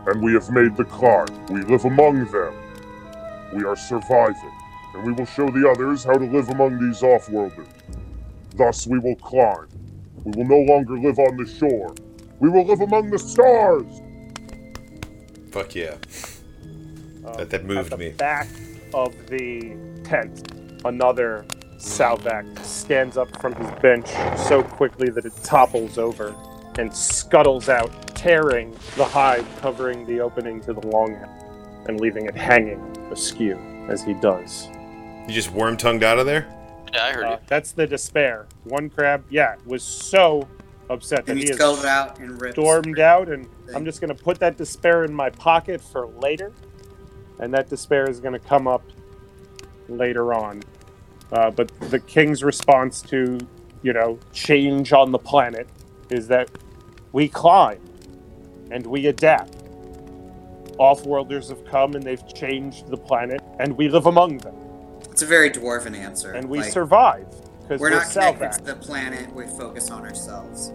and 0.07 0.21
we 0.23 0.33
have 0.33 0.51
made 0.51 0.77
the 0.77 0.85
climb. 0.85 1.29
We 1.49 1.63
live 1.63 1.85
among 1.85 2.25
them. 2.33 2.55
We 3.53 3.65
are 3.65 3.77
surviving, 3.77 4.53
and 4.95 5.05
we 5.05 5.13
will 5.13 5.27
show 5.27 5.49
the 5.51 5.69
others 5.69 6.05
how 6.05 6.15
to 6.15 6.25
live 6.25 6.49
among 6.49 6.79
these 6.79 7.03
off-worlders. 7.03 7.67
Thus 8.57 8.87
we 8.87 8.99
will 8.99 9.17
climb. 9.17 9.69
We 10.25 10.33
will 10.33 10.47
no 10.67 10.73
longer 10.73 10.99
live 10.99 11.19
on 11.19 11.37
the 11.37 11.47
shore. 11.47 11.95
We 12.41 12.49
will 12.49 12.65
live 12.67 12.81
among 12.81 13.11
the 13.11 13.19
stars! 13.19 13.87
Fuck 15.53 15.75
yeah. 15.75 15.97
um, 17.25 17.35
That- 17.37 17.51
that 17.51 17.65
moved 17.65 17.93
at 17.93 17.99
the 17.99 18.05
me. 18.07 18.11
back 18.11 18.49
of 18.95 19.15
the 19.29 19.77
tent, 20.05 20.53
another 20.85 21.45
Salvac 21.79 22.59
stands 22.65 23.17
up 23.17 23.41
from 23.41 23.55
his 23.55 23.71
bench 23.81 24.09
so 24.37 24.63
quickly 24.63 25.09
that 25.11 25.25
it 25.25 25.33
topples 25.43 25.97
over 25.97 26.35
and 26.79 26.95
scuttles 26.95 27.69
out, 27.69 27.91
tearing 28.15 28.73
the 28.97 29.05
hide 29.05 29.45
covering 29.61 30.05
the 30.07 30.21
opening 30.21 30.61
to 30.61 30.73
the 30.75 30.81
longhouse 30.83 31.87
and 31.89 31.99
leaving 32.01 32.27
it 32.27 32.37
hanging 32.37 32.81
askew. 33.11 33.57
as 33.89 34.03
he 34.05 34.13
does. 34.15 34.69
You 35.27 35.35
just 35.35 35.51
worm 35.53 35.77
tongued 35.77 36.03
out 36.03 36.19
of 36.19 36.27
there? 36.27 36.47
Yeah, 36.93 37.05
I 37.05 37.13
heard 37.13 37.25
Uh, 37.25 37.31
you. 37.33 37.37
that's 37.47 37.73
the 37.73 37.87
despair. 37.87 38.47
One 38.65 38.91
crab, 38.91 39.25
yeah, 39.31 39.55
was 39.65 39.83
so 39.83 40.49
upset 40.89 41.25
that 41.27 41.33
And 41.33 41.39
he 41.39 41.45
he 41.47 41.51
has 41.53 41.85
out 41.85 42.19
and 42.19 42.41
ripped. 42.41 42.55
stormed 42.55 42.99
out, 42.99 43.29
and 43.29 43.47
I'm 43.75 43.85
just 43.85 44.01
going 44.01 44.15
to 44.15 44.21
put 44.23 44.41
that 44.41 44.57
despair 44.57 45.05
in 45.05 45.15
my 45.15 45.31
pocket 45.31 45.81
for 45.81 46.07
later. 46.21 46.53
And 47.39 47.55
that 47.55 47.71
despair 47.71 48.09
is 48.11 48.19
going 48.21 48.33
to 48.35 48.39
come 48.41 48.67
up 48.67 48.83
later 49.89 50.35
on. 50.35 50.63
Uh, 51.33 51.51
but 51.51 51.71
the 51.91 52.01
king's 52.01 52.43
response 52.43 53.01
to, 53.03 53.39
you 53.83 53.93
know, 53.93 54.19
change 54.33 54.93
on 54.93 55.13
the 55.13 55.19
planet 55.19 55.69
is 56.11 56.27
that 56.29 56.51
we 57.13 57.29
climb 57.29 57.81
and 58.73 58.85
we 58.85 59.07
adapt. 59.07 59.57
Off-worlders 60.79 61.49
have 61.51 61.65
come 61.65 61.95
and 61.95 62.03
they've 62.03 62.27
changed 62.35 62.89
the 62.89 62.97
planet, 62.97 63.41
and 63.61 63.77
we 63.77 63.89
live 63.89 64.07
among 64.07 64.39
them, 64.39 64.55
It's 65.21 65.27
a 65.27 65.29
very 65.29 65.51
dwarven 65.51 65.95
answer. 65.95 66.33
and 66.33 66.49
we 66.49 66.61
Like, 66.61 66.73
survive 66.73 67.27
because 67.61 67.79
We're 67.79 67.91
we're, 67.91 67.97
not 67.97 68.11
connected 68.11 68.53
to 68.53 68.65
the 68.65 68.75
planet. 68.75 69.31
We 69.35 69.47
focus 69.49 69.91
on 69.91 70.01
ourselves. 70.01 70.73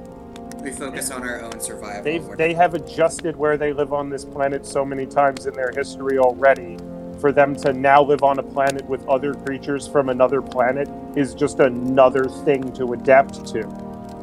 We 0.62 0.70
focus 0.70 1.10
on 1.10 1.24
our 1.24 1.41
own 1.41 1.60
survival. 1.60 2.04
They've, 2.04 2.24
they 2.38 2.54
have 2.54 2.76
adjusted 2.76 3.36
where 3.36 3.58
they 3.58 3.74
live 3.74 3.91
on 3.91 4.08
this 4.08 4.24
planet 4.24 4.64
so 4.64 4.86
many 4.86 5.08
times 5.08 5.48
in 5.48 5.56
their 5.56 5.72
history 5.72 6.20
already. 6.20 6.78
For 7.20 7.32
them 7.32 7.56
to 7.56 7.74
now 7.74 8.04
live 8.04 8.22
on 8.22 8.38
a 8.38 8.43
planet 8.43 8.86
with 8.86 9.04
other 9.08 9.34
creatures 9.34 9.88
from 9.88 10.10
another 10.10 10.43
planet 10.43 10.88
is 11.16 11.34
just 11.34 11.60
another 11.60 12.26
thing 12.26 12.72
to 12.74 12.93
adapt 12.93 13.48
to. 13.48 13.68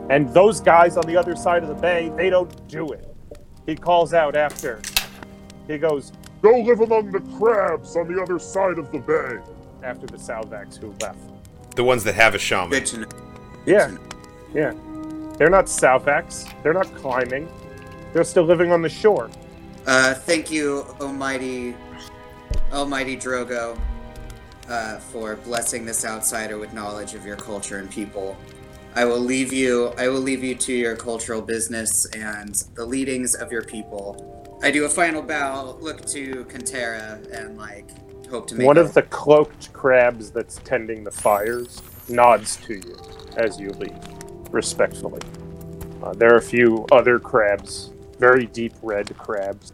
And 0.08 0.32
those 0.32 0.60
guys 0.60 0.96
on 0.96 1.04
the 1.04 1.16
other 1.16 1.34
side 1.34 1.64
of 1.64 1.68
the 1.68 1.74
bay, 1.74 2.12
they 2.16 2.30
don't 2.30 2.68
do 2.68 2.90
it. 2.90 3.12
He 3.66 3.74
calls 3.74 4.14
out 4.14 4.36
after. 4.36 4.80
He 5.66 5.78
goes 5.78 6.12
Go 6.42 6.58
live 6.58 6.80
among 6.80 7.10
the 7.10 7.20
crabs 7.38 7.96
on 7.96 8.12
the 8.12 8.20
other 8.22 8.38
side 8.38 8.78
of 8.78 8.90
the 8.92 8.98
bay. 8.98 9.51
After 9.82 10.06
the 10.06 10.16
Sauvax 10.16 10.78
who 10.78 10.94
left. 11.00 11.18
The 11.74 11.84
ones 11.84 12.04
that 12.04 12.14
have 12.14 12.34
a 12.34 12.38
shaman. 12.38 12.70
Good 12.70 12.86
to 12.86 13.00
know. 13.00 13.08
Yeah, 13.66 13.96
yeah. 14.54 14.74
They're 15.38 15.50
not 15.50 15.66
Sauvax. 15.66 16.48
They're 16.62 16.74
not 16.74 16.94
climbing. 16.94 17.48
They're 18.12 18.24
still 18.24 18.44
living 18.44 18.70
on 18.70 18.82
the 18.82 18.88
shore. 18.88 19.30
Uh, 19.86 20.14
thank 20.14 20.50
you, 20.50 20.86
Almighty, 21.00 21.74
Almighty 22.72 23.16
Drogo, 23.16 23.78
uh, 24.68 24.98
for 24.98 25.36
blessing 25.36 25.84
this 25.84 26.04
outsider 26.04 26.58
with 26.58 26.72
knowledge 26.72 27.14
of 27.14 27.26
your 27.26 27.36
culture 27.36 27.78
and 27.78 27.90
people. 27.90 28.36
I 28.94 29.04
will 29.06 29.18
leave 29.18 29.52
you. 29.52 29.88
I 29.98 30.08
will 30.08 30.20
leave 30.20 30.44
you 30.44 30.54
to 30.54 30.72
your 30.72 30.94
cultural 30.94 31.40
business 31.40 32.04
and 32.14 32.54
the 32.74 32.84
leadings 32.84 33.34
of 33.34 33.50
your 33.50 33.62
people. 33.62 34.58
I 34.62 34.70
do 34.70 34.84
a 34.84 34.88
final 34.88 35.22
bow, 35.22 35.76
look 35.80 36.04
to 36.06 36.44
Kantera, 36.44 37.26
and 37.32 37.56
like 37.56 37.88
hope 38.32 38.46
to 38.48 38.54
make 38.56 38.66
One 38.66 38.78
of 38.78 38.94
the 38.94 39.02
cloaked 39.02 39.72
crabs 39.72 40.30
that's 40.30 40.56
tending 40.64 41.04
the 41.04 41.10
fires 41.10 41.80
nods 42.08 42.56
to 42.56 42.74
you 42.74 42.96
as 43.36 43.60
you 43.60 43.70
leave, 43.70 43.96
respectfully. 44.50 45.20
Uh, 46.02 46.12
there 46.14 46.32
are 46.32 46.38
a 46.38 46.42
few 46.42 46.86
other 46.90 47.18
crabs, 47.18 47.92
very 48.18 48.46
deep 48.46 48.72
red 48.82 49.16
crabs, 49.16 49.72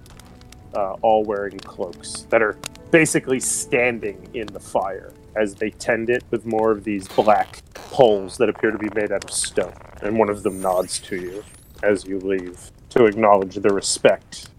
uh, 0.74 0.94
all 1.02 1.24
wearing 1.24 1.58
cloaks 1.58 2.26
that 2.30 2.42
are 2.42 2.58
basically 2.90 3.40
standing 3.40 4.28
in 4.34 4.46
the 4.48 4.60
fire 4.60 5.12
as 5.36 5.54
they 5.54 5.70
tend 5.70 6.10
it 6.10 6.24
with 6.30 6.44
more 6.44 6.70
of 6.70 6.84
these 6.84 7.06
black 7.08 7.62
poles 7.74 8.36
that 8.38 8.48
appear 8.48 8.70
to 8.70 8.78
be 8.78 8.88
made 8.94 9.12
out 9.12 9.24
of 9.24 9.30
stone. 9.30 9.72
And 10.02 10.18
one 10.18 10.28
of 10.28 10.42
them 10.42 10.60
nods 10.60 10.98
to 11.00 11.16
you 11.16 11.44
as 11.82 12.04
you 12.04 12.18
leave 12.18 12.70
to 12.90 13.04
acknowledge 13.06 13.54
the 13.54 13.72
respect 13.72 14.50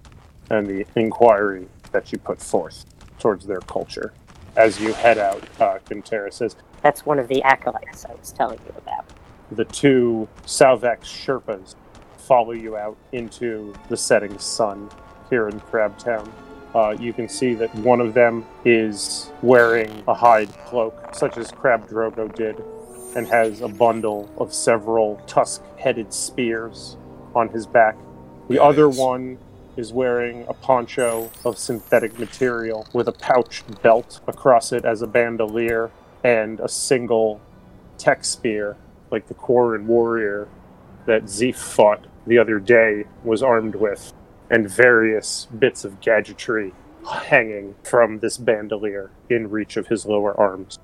and 0.50 0.68
the 0.68 0.86
inquiry 0.96 1.68
that 1.92 2.12
you 2.12 2.18
put 2.18 2.42
forth 2.42 2.86
towards 3.20 3.46
their 3.46 3.60
culture. 3.62 4.14
As 4.56 4.80
you 4.80 4.94
head 4.94 5.18
out, 5.18 5.44
uh, 5.60 5.80
Quintera 5.90 6.34
says, 6.34 6.56
That's 6.82 7.06
one 7.06 7.20
of 7.20 7.28
the 7.28 7.42
acolytes 7.44 8.06
I 8.06 8.14
was 8.16 8.32
telling 8.32 8.60
you 8.66 8.74
about. 8.78 9.06
the 9.52 9.66
two 9.66 10.28
Sauvax 10.46 11.02
Sherpas 11.04 11.76
follow 12.18 12.52
you 12.52 12.78
out 12.78 12.98
into 13.12 13.74
the 13.90 13.98
setting 13.98 14.38
sun 14.40 14.90
here 15.30 15.48
in 15.50 15.60
Crabtown. 15.62 16.30
Uh, 16.76 16.96
you 17.00 17.14
can 17.14 17.28
see 17.28 17.56
that 17.56 17.74
one 17.76 18.00
of 18.02 18.14
them 18.14 18.46
is 18.66 19.32
wearing 19.42 20.04
a 20.08 20.14
hide 20.14 20.50
cloak, 20.66 21.16
such 21.16 21.38
as 21.38 21.52
Crab 21.52 21.90
Drogo 21.90 22.34
did, 22.36 22.64
and 23.16 23.28
has 23.28 23.62
a 23.62 23.68
bundle 23.68 24.30
of 24.38 24.54
several 24.54 25.16
tusk 25.26 25.64
headed 25.78 26.14
spears 26.14 26.98
on 27.36 27.50
his 27.50 27.66
back. 27.66 27.98
The 28.50 28.62
other 28.62 28.88
one 28.90 29.40
is 29.80 29.94
wearing 29.94 30.46
a 30.50 30.54
poncho 30.54 31.32
of 31.46 31.58
synthetic 31.58 32.20
material 32.20 32.86
with 32.92 33.08
a 33.08 33.14
pouch 33.14 33.64
belt 33.82 34.20
across 34.28 34.74
it 34.74 34.84
as 34.84 35.02
a 35.02 35.08
bandolier 35.08 35.90
and 36.22 36.60
a 36.60 36.68
single 36.68 37.40
tech 37.98 38.26
spear, 38.26 38.76
like 39.10 39.28
the 39.30 39.34
Quarren 39.34 39.88
warrior 39.88 40.50
that 41.06 41.24
Zeef 41.24 41.56
fought 41.56 42.06
the 42.28 42.38
other 42.38 42.60
day 42.60 43.06
was 43.24 43.42
armed 43.42 43.76
with, 43.76 44.14
and 44.50 44.70
various 44.70 45.48
bits 45.58 45.86
of 45.86 46.02
gadgetry 46.02 46.74
hanging 47.28 47.74
from 47.82 48.20
this 48.20 48.38
bandolier 48.38 49.10
in 49.30 49.50
reach 49.50 49.78
of 49.78 49.88
his 49.88 50.06
lower 50.06 50.38
arms. 50.38 50.78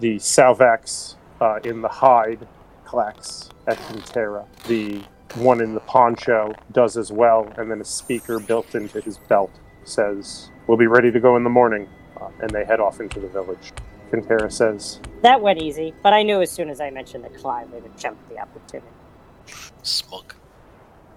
The 0.00 0.16
Sauvax 0.16 1.16
uh, 1.40 1.60
in 1.62 1.82
the 1.82 1.88
hide 1.88 2.48
clacks 2.86 3.50
at 3.66 3.76
Pantera. 3.76 4.46
The 4.66 5.02
one 5.36 5.60
in 5.60 5.74
the 5.74 5.80
poncho 5.80 6.52
does 6.72 6.96
as 6.96 7.12
well, 7.12 7.52
and 7.56 7.70
then 7.70 7.80
a 7.80 7.84
speaker 7.84 8.38
built 8.38 8.74
into 8.74 9.00
his 9.00 9.18
belt 9.18 9.50
says, 9.84 10.50
We'll 10.66 10.78
be 10.78 10.86
ready 10.86 11.10
to 11.10 11.20
go 11.20 11.36
in 11.36 11.44
the 11.44 11.50
morning. 11.50 11.88
Uh, 12.20 12.28
and 12.40 12.50
they 12.50 12.64
head 12.64 12.80
off 12.80 13.00
into 13.00 13.18
the 13.18 13.28
village. 13.28 13.72
Pantera 14.10 14.52
says, 14.52 15.00
That 15.22 15.40
went 15.40 15.62
easy, 15.62 15.94
but 16.02 16.12
I 16.12 16.22
knew 16.22 16.42
as 16.42 16.50
soon 16.50 16.68
as 16.68 16.80
I 16.80 16.90
mentioned 16.90 17.24
the 17.24 17.30
climb, 17.30 17.70
they 17.70 17.80
would 17.80 17.96
jump 17.98 18.18
the 18.28 18.38
opportunity. 18.38 18.92
Smug. 19.82 20.34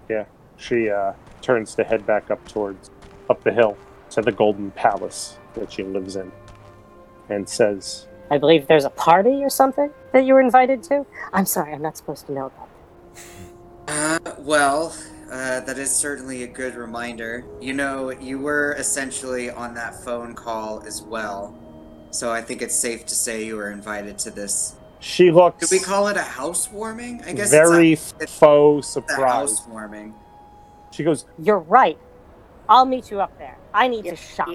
Yeah. 0.08 0.24
She 0.56 0.88
uh, 0.88 1.12
turns 1.42 1.74
to 1.74 1.84
head 1.84 2.06
back 2.06 2.30
up 2.30 2.46
towards 2.48 2.90
up 3.28 3.42
the 3.42 3.52
hill 3.52 3.76
to 4.10 4.22
the 4.22 4.32
golden 4.32 4.70
palace 4.72 5.38
that 5.54 5.72
she 5.72 5.82
lives 5.82 6.16
in 6.16 6.30
and 7.28 7.48
says 7.48 8.06
I 8.30 8.38
believe 8.38 8.66
there's 8.66 8.84
a 8.84 8.90
party 8.90 9.42
or 9.44 9.50
something 9.50 9.90
that 10.12 10.24
you 10.24 10.34
were 10.34 10.40
invited 10.40 10.82
to. 10.84 11.06
I'm 11.32 11.46
sorry, 11.46 11.72
I'm 11.72 11.82
not 11.82 11.96
supposed 11.96 12.26
to 12.26 12.32
know 12.32 12.50
that. 12.58 13.22
Uh, 13.86 14.18
well, 14.38 14.96
uh, 15.30 15.60
that 15.60 15.78
is 15.78 15.94
certainly 15.94 16.42
a 16.42 16.46
good 16.46 16.74
reminder. 16.74 17.44
You 17.60 17.74
know, 17.74 18.10
you 18.10 18.38
were 18.38 18.74
essentially 18.78 19.50
on 19.50 19.74
that 19.74 20.02
phone 20.04 20.34
call 20.34 20.82
as 20.86 21.02
well, 21.02 21.56
so 22.10 22.32
I 22.32 22.40
think 22.40 22.62
it's 22.62 22.74
safe 22.74 23.04
to 23.06 23.14
say 23.14 23.44
you 23.44 23.56
were 23.56 23.70
invited 23.70 24.18
to 24.20 24.30
this. 24.30 24.76
she 25.00 25.30
looks 25.30 25.68
Could 25.68 25.76
we 25.76 25.84
call 25.84 26.08
it 26.08 26.16
a 26.16 26.22
housewarming? 26.22 27.22
I 27.26 27.32
guess 27.32 27.50
very 27.50 27.92
it's, 27.92 28.14
a, 28.20 28.22
it's 28.22 28.38
faux 28.38 28.88
a 28.88 28.92
surprised 28.92 29.58
housewarming. 29.58 30.14
she 30.90 31.04
goes 31.04 31.26
You're 31.38 31.58
right. 31.58 31.98
I'll 32.68 32.86
meet 32.86 33.10
you 33.10 33.20
up 33.20 33.36
there. 33.38 33.58
I 33.74 33.88
need 33.88 34.04
to 34.04 34.16
shop. 34.16 34.48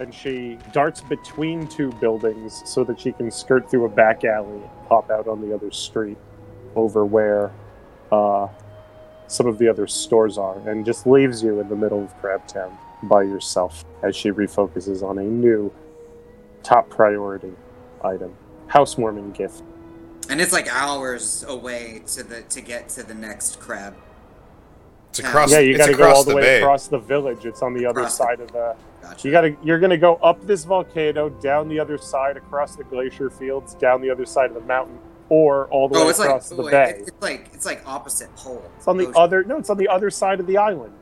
and 0.00 0.12
she 0.12 0.58
darts 0.72 1.02
between 1.02 1.68
two 1.68 1.92
buildings 2.00 2.62
so 2.64 2.82
that 2.84 2.98
she 2.98 3.12
can 3.12 3.30
skirt 3.30 3.70
through 3.70 3.84
a 3.84 3.88
back 3.88 4.24
alley 4.24 4.56
and 4.56 4.88
pop 4.88 5.10
out 5.10 5.28
on 5.28 5.40
the 5.40 5.54
other 5.54 5.70
street 5.70 6.18
over 6.74 7.06
where 7.06 7.52
uh, 8.12 8.48
some 9.26 9.46
of 9.46 9.58
the 9.58 9.68
other 9.68 9.86
stores 9.86 10.38
are 10.38 10.58
and 10.68 10.84
just 10.84 11.06
leaves 11.06 11.42
you 11.42 11.60
in 11.60 11.68
the 11.68 11.76
middle 11.76 12.04
of 12.04 12.16
Crabtown 12.22 12.72
by 13.04 13.22
yourself 13.22 13.84
as 14.02 14.14
she 14.16 14.30
refocuses 14.30 15.02
on 15.02 15.18
a 15.18 15.22
new 15.24 15.72
top 16.62 16.88
priority 16.90 17.52
item 18.04 18.34
housewarming 18.68 19.30
gift 19.32 19.62
And 20.28 20.40
it's 20.40 20.52
like 20.52 20.68
hours 20.72 21.44
away 21.46 22.02
to 22.08 22.22
the 22.22 22.42
to 22.42 22.60
get 22.60 22.88
to 22.90 23.02
the 23.02 23.14
next 23.14 23.60
crab. 23.60 23.94
It's 25.10 25.20
across. 25.20 25.52
yeah 25.52 25.60
you 25.60 25.76
got 25.76 25.86
to 25.86 25.94
go 25.94 26.10
all 26.12 26.24
the, 26.24 26.34
way 26.34 26.42
bay. 26.42 26.60
across 26.62 26.88
the 26.88 26.98
village 26.98 27.44
it's 27.46 27.62
on 27.62 27.74
the 27.74 27.86
other 27.86 28.00
Across 28.00 28.18
the- 28.18 28.24
side 28.24 28.40
of 28.40 28.52
the 28.52 28.76
Gotcha. 29.02 29.28
You 29.28 29.32
gotta, 29.32 29.56
you're 29.62 29.78
gonna 29.78 29.96
go 29.96 30.16
up 30.16 30.44
this 30.48 30.64
volcano, 30.64 31.28
down 31.28 31.68
the 31.68 31.78
other 31.78 31.96
side, 31.96 32.36
across 32.36 32.74
the 32.74 32.82
glacier 32.82 33.30
fields, 33.30 33.74
down 33.76 34.00
the 34.00 34.10
other 34.10 34.26
side 34.26 34.48
of 34.50 34.54
the 34.54 34.60
mountain, 34.62 34.98
or 35.28 35.66
all 35.68 35.88
the 35.88 35.98
oh, 35.98 36.04
way 36.04 36.10
it's 36.10 36.18
like 36.18 36.28
across 36.28 36.48
the 36.48 36.62
oh, 36.62 36.70
bay. 36.70 36.96
It's 36.98 37.22
like 37.22 37.50
it's 37.52 37.66
like 37.66 37.82
opposite 37.86 38.34
poles. 38.36 38.64
It's 38.76 38.88
on 38.88 38.96
the 38.96 39.06
Ocean. 39.06 39.14
other, 39.16 39.44
no, 39.44 39.58
it's 39.58 39.70
on 39.70 39.76
the 39.76 39.88
other 39.88 40.10
side 40.10 40.40
of 40.40 40.46
the 40.46 40.56
island. 40.56 40.92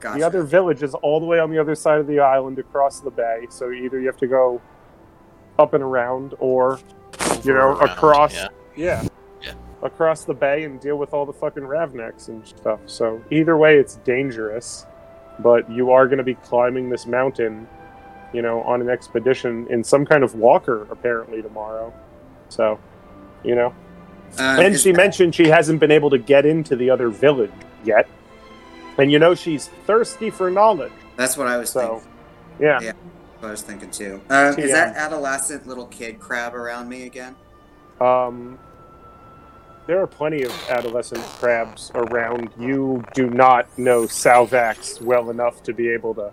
Gotcha. 0.00 0.18
The 0.18 0.26
other 0.26 0.42
village 0.42 0.82
is 0.82 0.94
all 0.94 1.20
the 1.20 1.26
way 1.26 1.38
on 1.38 1.50
the 1.50 1.58
other 1.58 1.74
side 1.74 2.00
of 2.00 2.06
the 2.06 2.18
island, 2.18 2.58
across 2.58 3.00
the 3.00 3.10
bay. 3.10 3.46
So 3.50 3.70
either 3.70 4.00
you 4.00 4.06
have 4.06 4.16
to 4.18 4.26
go 4.26 4.60
up 5.58 5.74
and 5.74 5.82
around, 5.82 6.34
or 6.40 6.80
you 7.44 7.52
know, 7.52 7.70
Around, 7.70 7.88
across, 7.88 8.34
Yeah. 8.34 8.48
yeah, 8.74 9.04
Yeah. 9.40 9.52
across 9.82 10.24
the 10.24 10.34
bay 10.34 10.64
and 10.64 10.80
deal 10.80 10.96
with 10.96 11.12
all 11.14 11.26
the 11.26 11.32
fucking 11.32 11.62
ravnecks 11.62 12.28
and 12.28 12.46
stuff. 12.46 12.80
So 12.86 13.22
either 13.30 13.56
way, 13.56 13.78
it's 13.78 13.96
dangerous, 13.96 14.86
but 15.38 15.70
you 15.70 15.90
are 15.92 16.06
going 16.06 16.18
to 16.18 16.24
be 16.24 16.34
climbing 16.34 16.88
this 16.88 17.06
mountain, 17.06 17.68
you 18.32 18.42
know, 18.42 18.62
on 18.62 18.80
an 18.80 18.88
expedition 18.88 19.66
in 19.70 19.84
some 19.84 20.04
kind 20.04 20.24
of 20.24 20.34
walker 20.34 20.86
apparently 20.90 21.42
tomorrow. 21.42 21.92
So, 22.48 22.78
you 23.44 23.54
know, 23.54 23.74
Uh, 24.38 24.42
and 24.60 24.78
she 24.78 24.90
that- 24.92 24.96
mentioned 24.96 25.34
she 25.34 25.48
hasn't 25.48 25.78
been 25.80 25.90
able 25.90 26.10
to 26.10 26.18
get 26.18 26.46
into 26.46 26.74
the 26.76 26.88
other 26.90 27.08
village 27.08 27.50
yet, 27.84 28.08
and 28.98 29.10
you 29.12 29.18
know 29.18 29.34
she's 29.34 29.68
thirsty 29.86 30.30
for 30.30 30.50
knowledge. 30.50 30.92
That's 31.16 31.36
what 31.36 31.46
I 31.48 31.56
was 31.58 31.70
So, 31.70 31.80
thinking. 31.80 32.08
yeah, 32.60 32.80
Yeah. 32.80 32.92
what 33.40 33.48
I 33.48 33.50
was 33.50 33.62
thinking 33.62 33.90
too. 33.90 34.20
Uh, 34.30 34.54
is 34.56 34.72
that 34.72 34.96
adolescent 34.96 35.66
little 35.66 35.86
kid 35.86 36.18
crab 36.18 36.54
around 36.54 36.88
me 36.88 37.04
again? 37.06 37.34
Um, 38.00 38.58
there 39.86 40.00
are 40.00 40.06
plenty 40.06 40.42
of 40.44 40.52
adolescent 40.70 41.22
crabs 41.38 41.90
around. 41.94 42.50
You 42.58 43.04
do 43.14 43.28
not 43.28 43.66
know 43.78 44.04
Sauvax 44.04 45.00
well 45.02 45.28
enough 45.30 45.62
to 45.64 45.72
be 45.74 45.90
able 45.90 46.14
To 46.14 46.30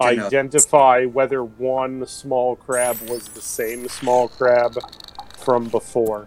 identify 0.00 1.04
whether 1.04 1.44
one 1.44 2.06
small 2.06 2.56
crab 2.56 2.96
was 3.08 3.28
the 3.28 3.40
same 3.40 3.86
small 3.88 4.28
crab 4.28 4.76
from 5.36 5.68
before. 5.68 6.26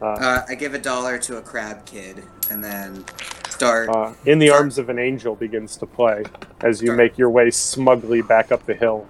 Uh, 0.00 0.04
Uh, 0.06 0.44
I 0.48 0.54
give 0.54 0.74
a 0.74 0.78
dollar 0.78 1.18
to 1.18 1.38
a 1.38 1.42
crab 1.42 1.84
kid, 1.86 2.22
and 2.50 2.62
then 2.62 3.04
start. 3.48 3.88
uh, 3.88 4.12
in 4.26 4.38
the 4.38 4.50
arms 4.50 4.76
of 4.78 4.88
an 4.88 4.98
angel 4.98 5.34
begins 5.34 5.76
to 5.78 5.86
play 5.86 6.22
as 6.60 6.82
you 6.82 6.92
make 6.92 7.16
your 7.16 7.30
way 7.30 7.50
smugly 7.50 8.20
back 8.22 8.52
up 8.52 8.64
the 8.66 8.74
hill 8.74 9.06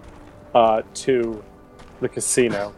uh, 0.55 0.82
to 0.95 1.43
the 2.01 2.09
casino. 2.09 2.72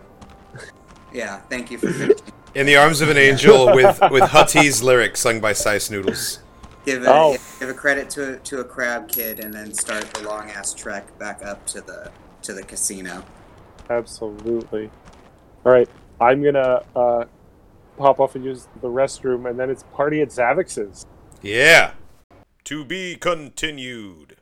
yeah, 1.13 1.41
thank 1.51 1.71
you 1.71 1.79
for. 1.79 1.89
In 2.55 2.65
the 2.67 2.77
arms 2.77 3.03
of 3.03 3.09
an 3.11 3.19
angel 3.19 3.67
with 3.75 4.01
with 4.11 4.23
Huttese 4.25 4.83
lyrics 4.83 5.21
sung 5.21 5.39
by 5.39 5.53
Sy 5.53 5.77
Snootles. 5.77 6.39
Give 6.87 7.05
a 7.05 7.13
Oh. 7.13 7.37
give 7.61 7.69
a 7.69 7.75
credit 7.75 8.09
to 8.11 8.35
a, 8.35 8.37
to 8.39 8.61
a 8.61 8.65
crab 8.65 9.07
kid, 9.09 9.39
and 9.39 9.53
then 9.53 9.73
start 9.75 10.05
the 10.15 10.23
long 10.27 10.51
ass 10.51 10.73
trek 10.73 11.17
back 11.19 11.45
up 11.45 11.65
to 11.67 11.83
the 11.83 12.11
to 12.43 12.55
the 12.55 12.63
casino. 12.63 13.23
Absolutely. 13.91 14.91
All 15.65 15.73
right, 15.73 15.89
I'm 16.21 16.43
gonna 16.43 16.83
uh, 16.97 17.25
pop 17.99 18.21
off 18.21 18.35
and 18.35 18.45
use 18.45 18.67
the 18.81 18.89
restroom, 18.89 19.49
and 19.49 19.59
then 19.59 19.69
it's 19.69 19.83
party 19.95 20.23
at 20.23 20.29
Xavix's. 20.29 21.05
Yeah. 21.43 21.93
To 22.65 22.85
be 22.85 23.17
continued. 23.17 24.38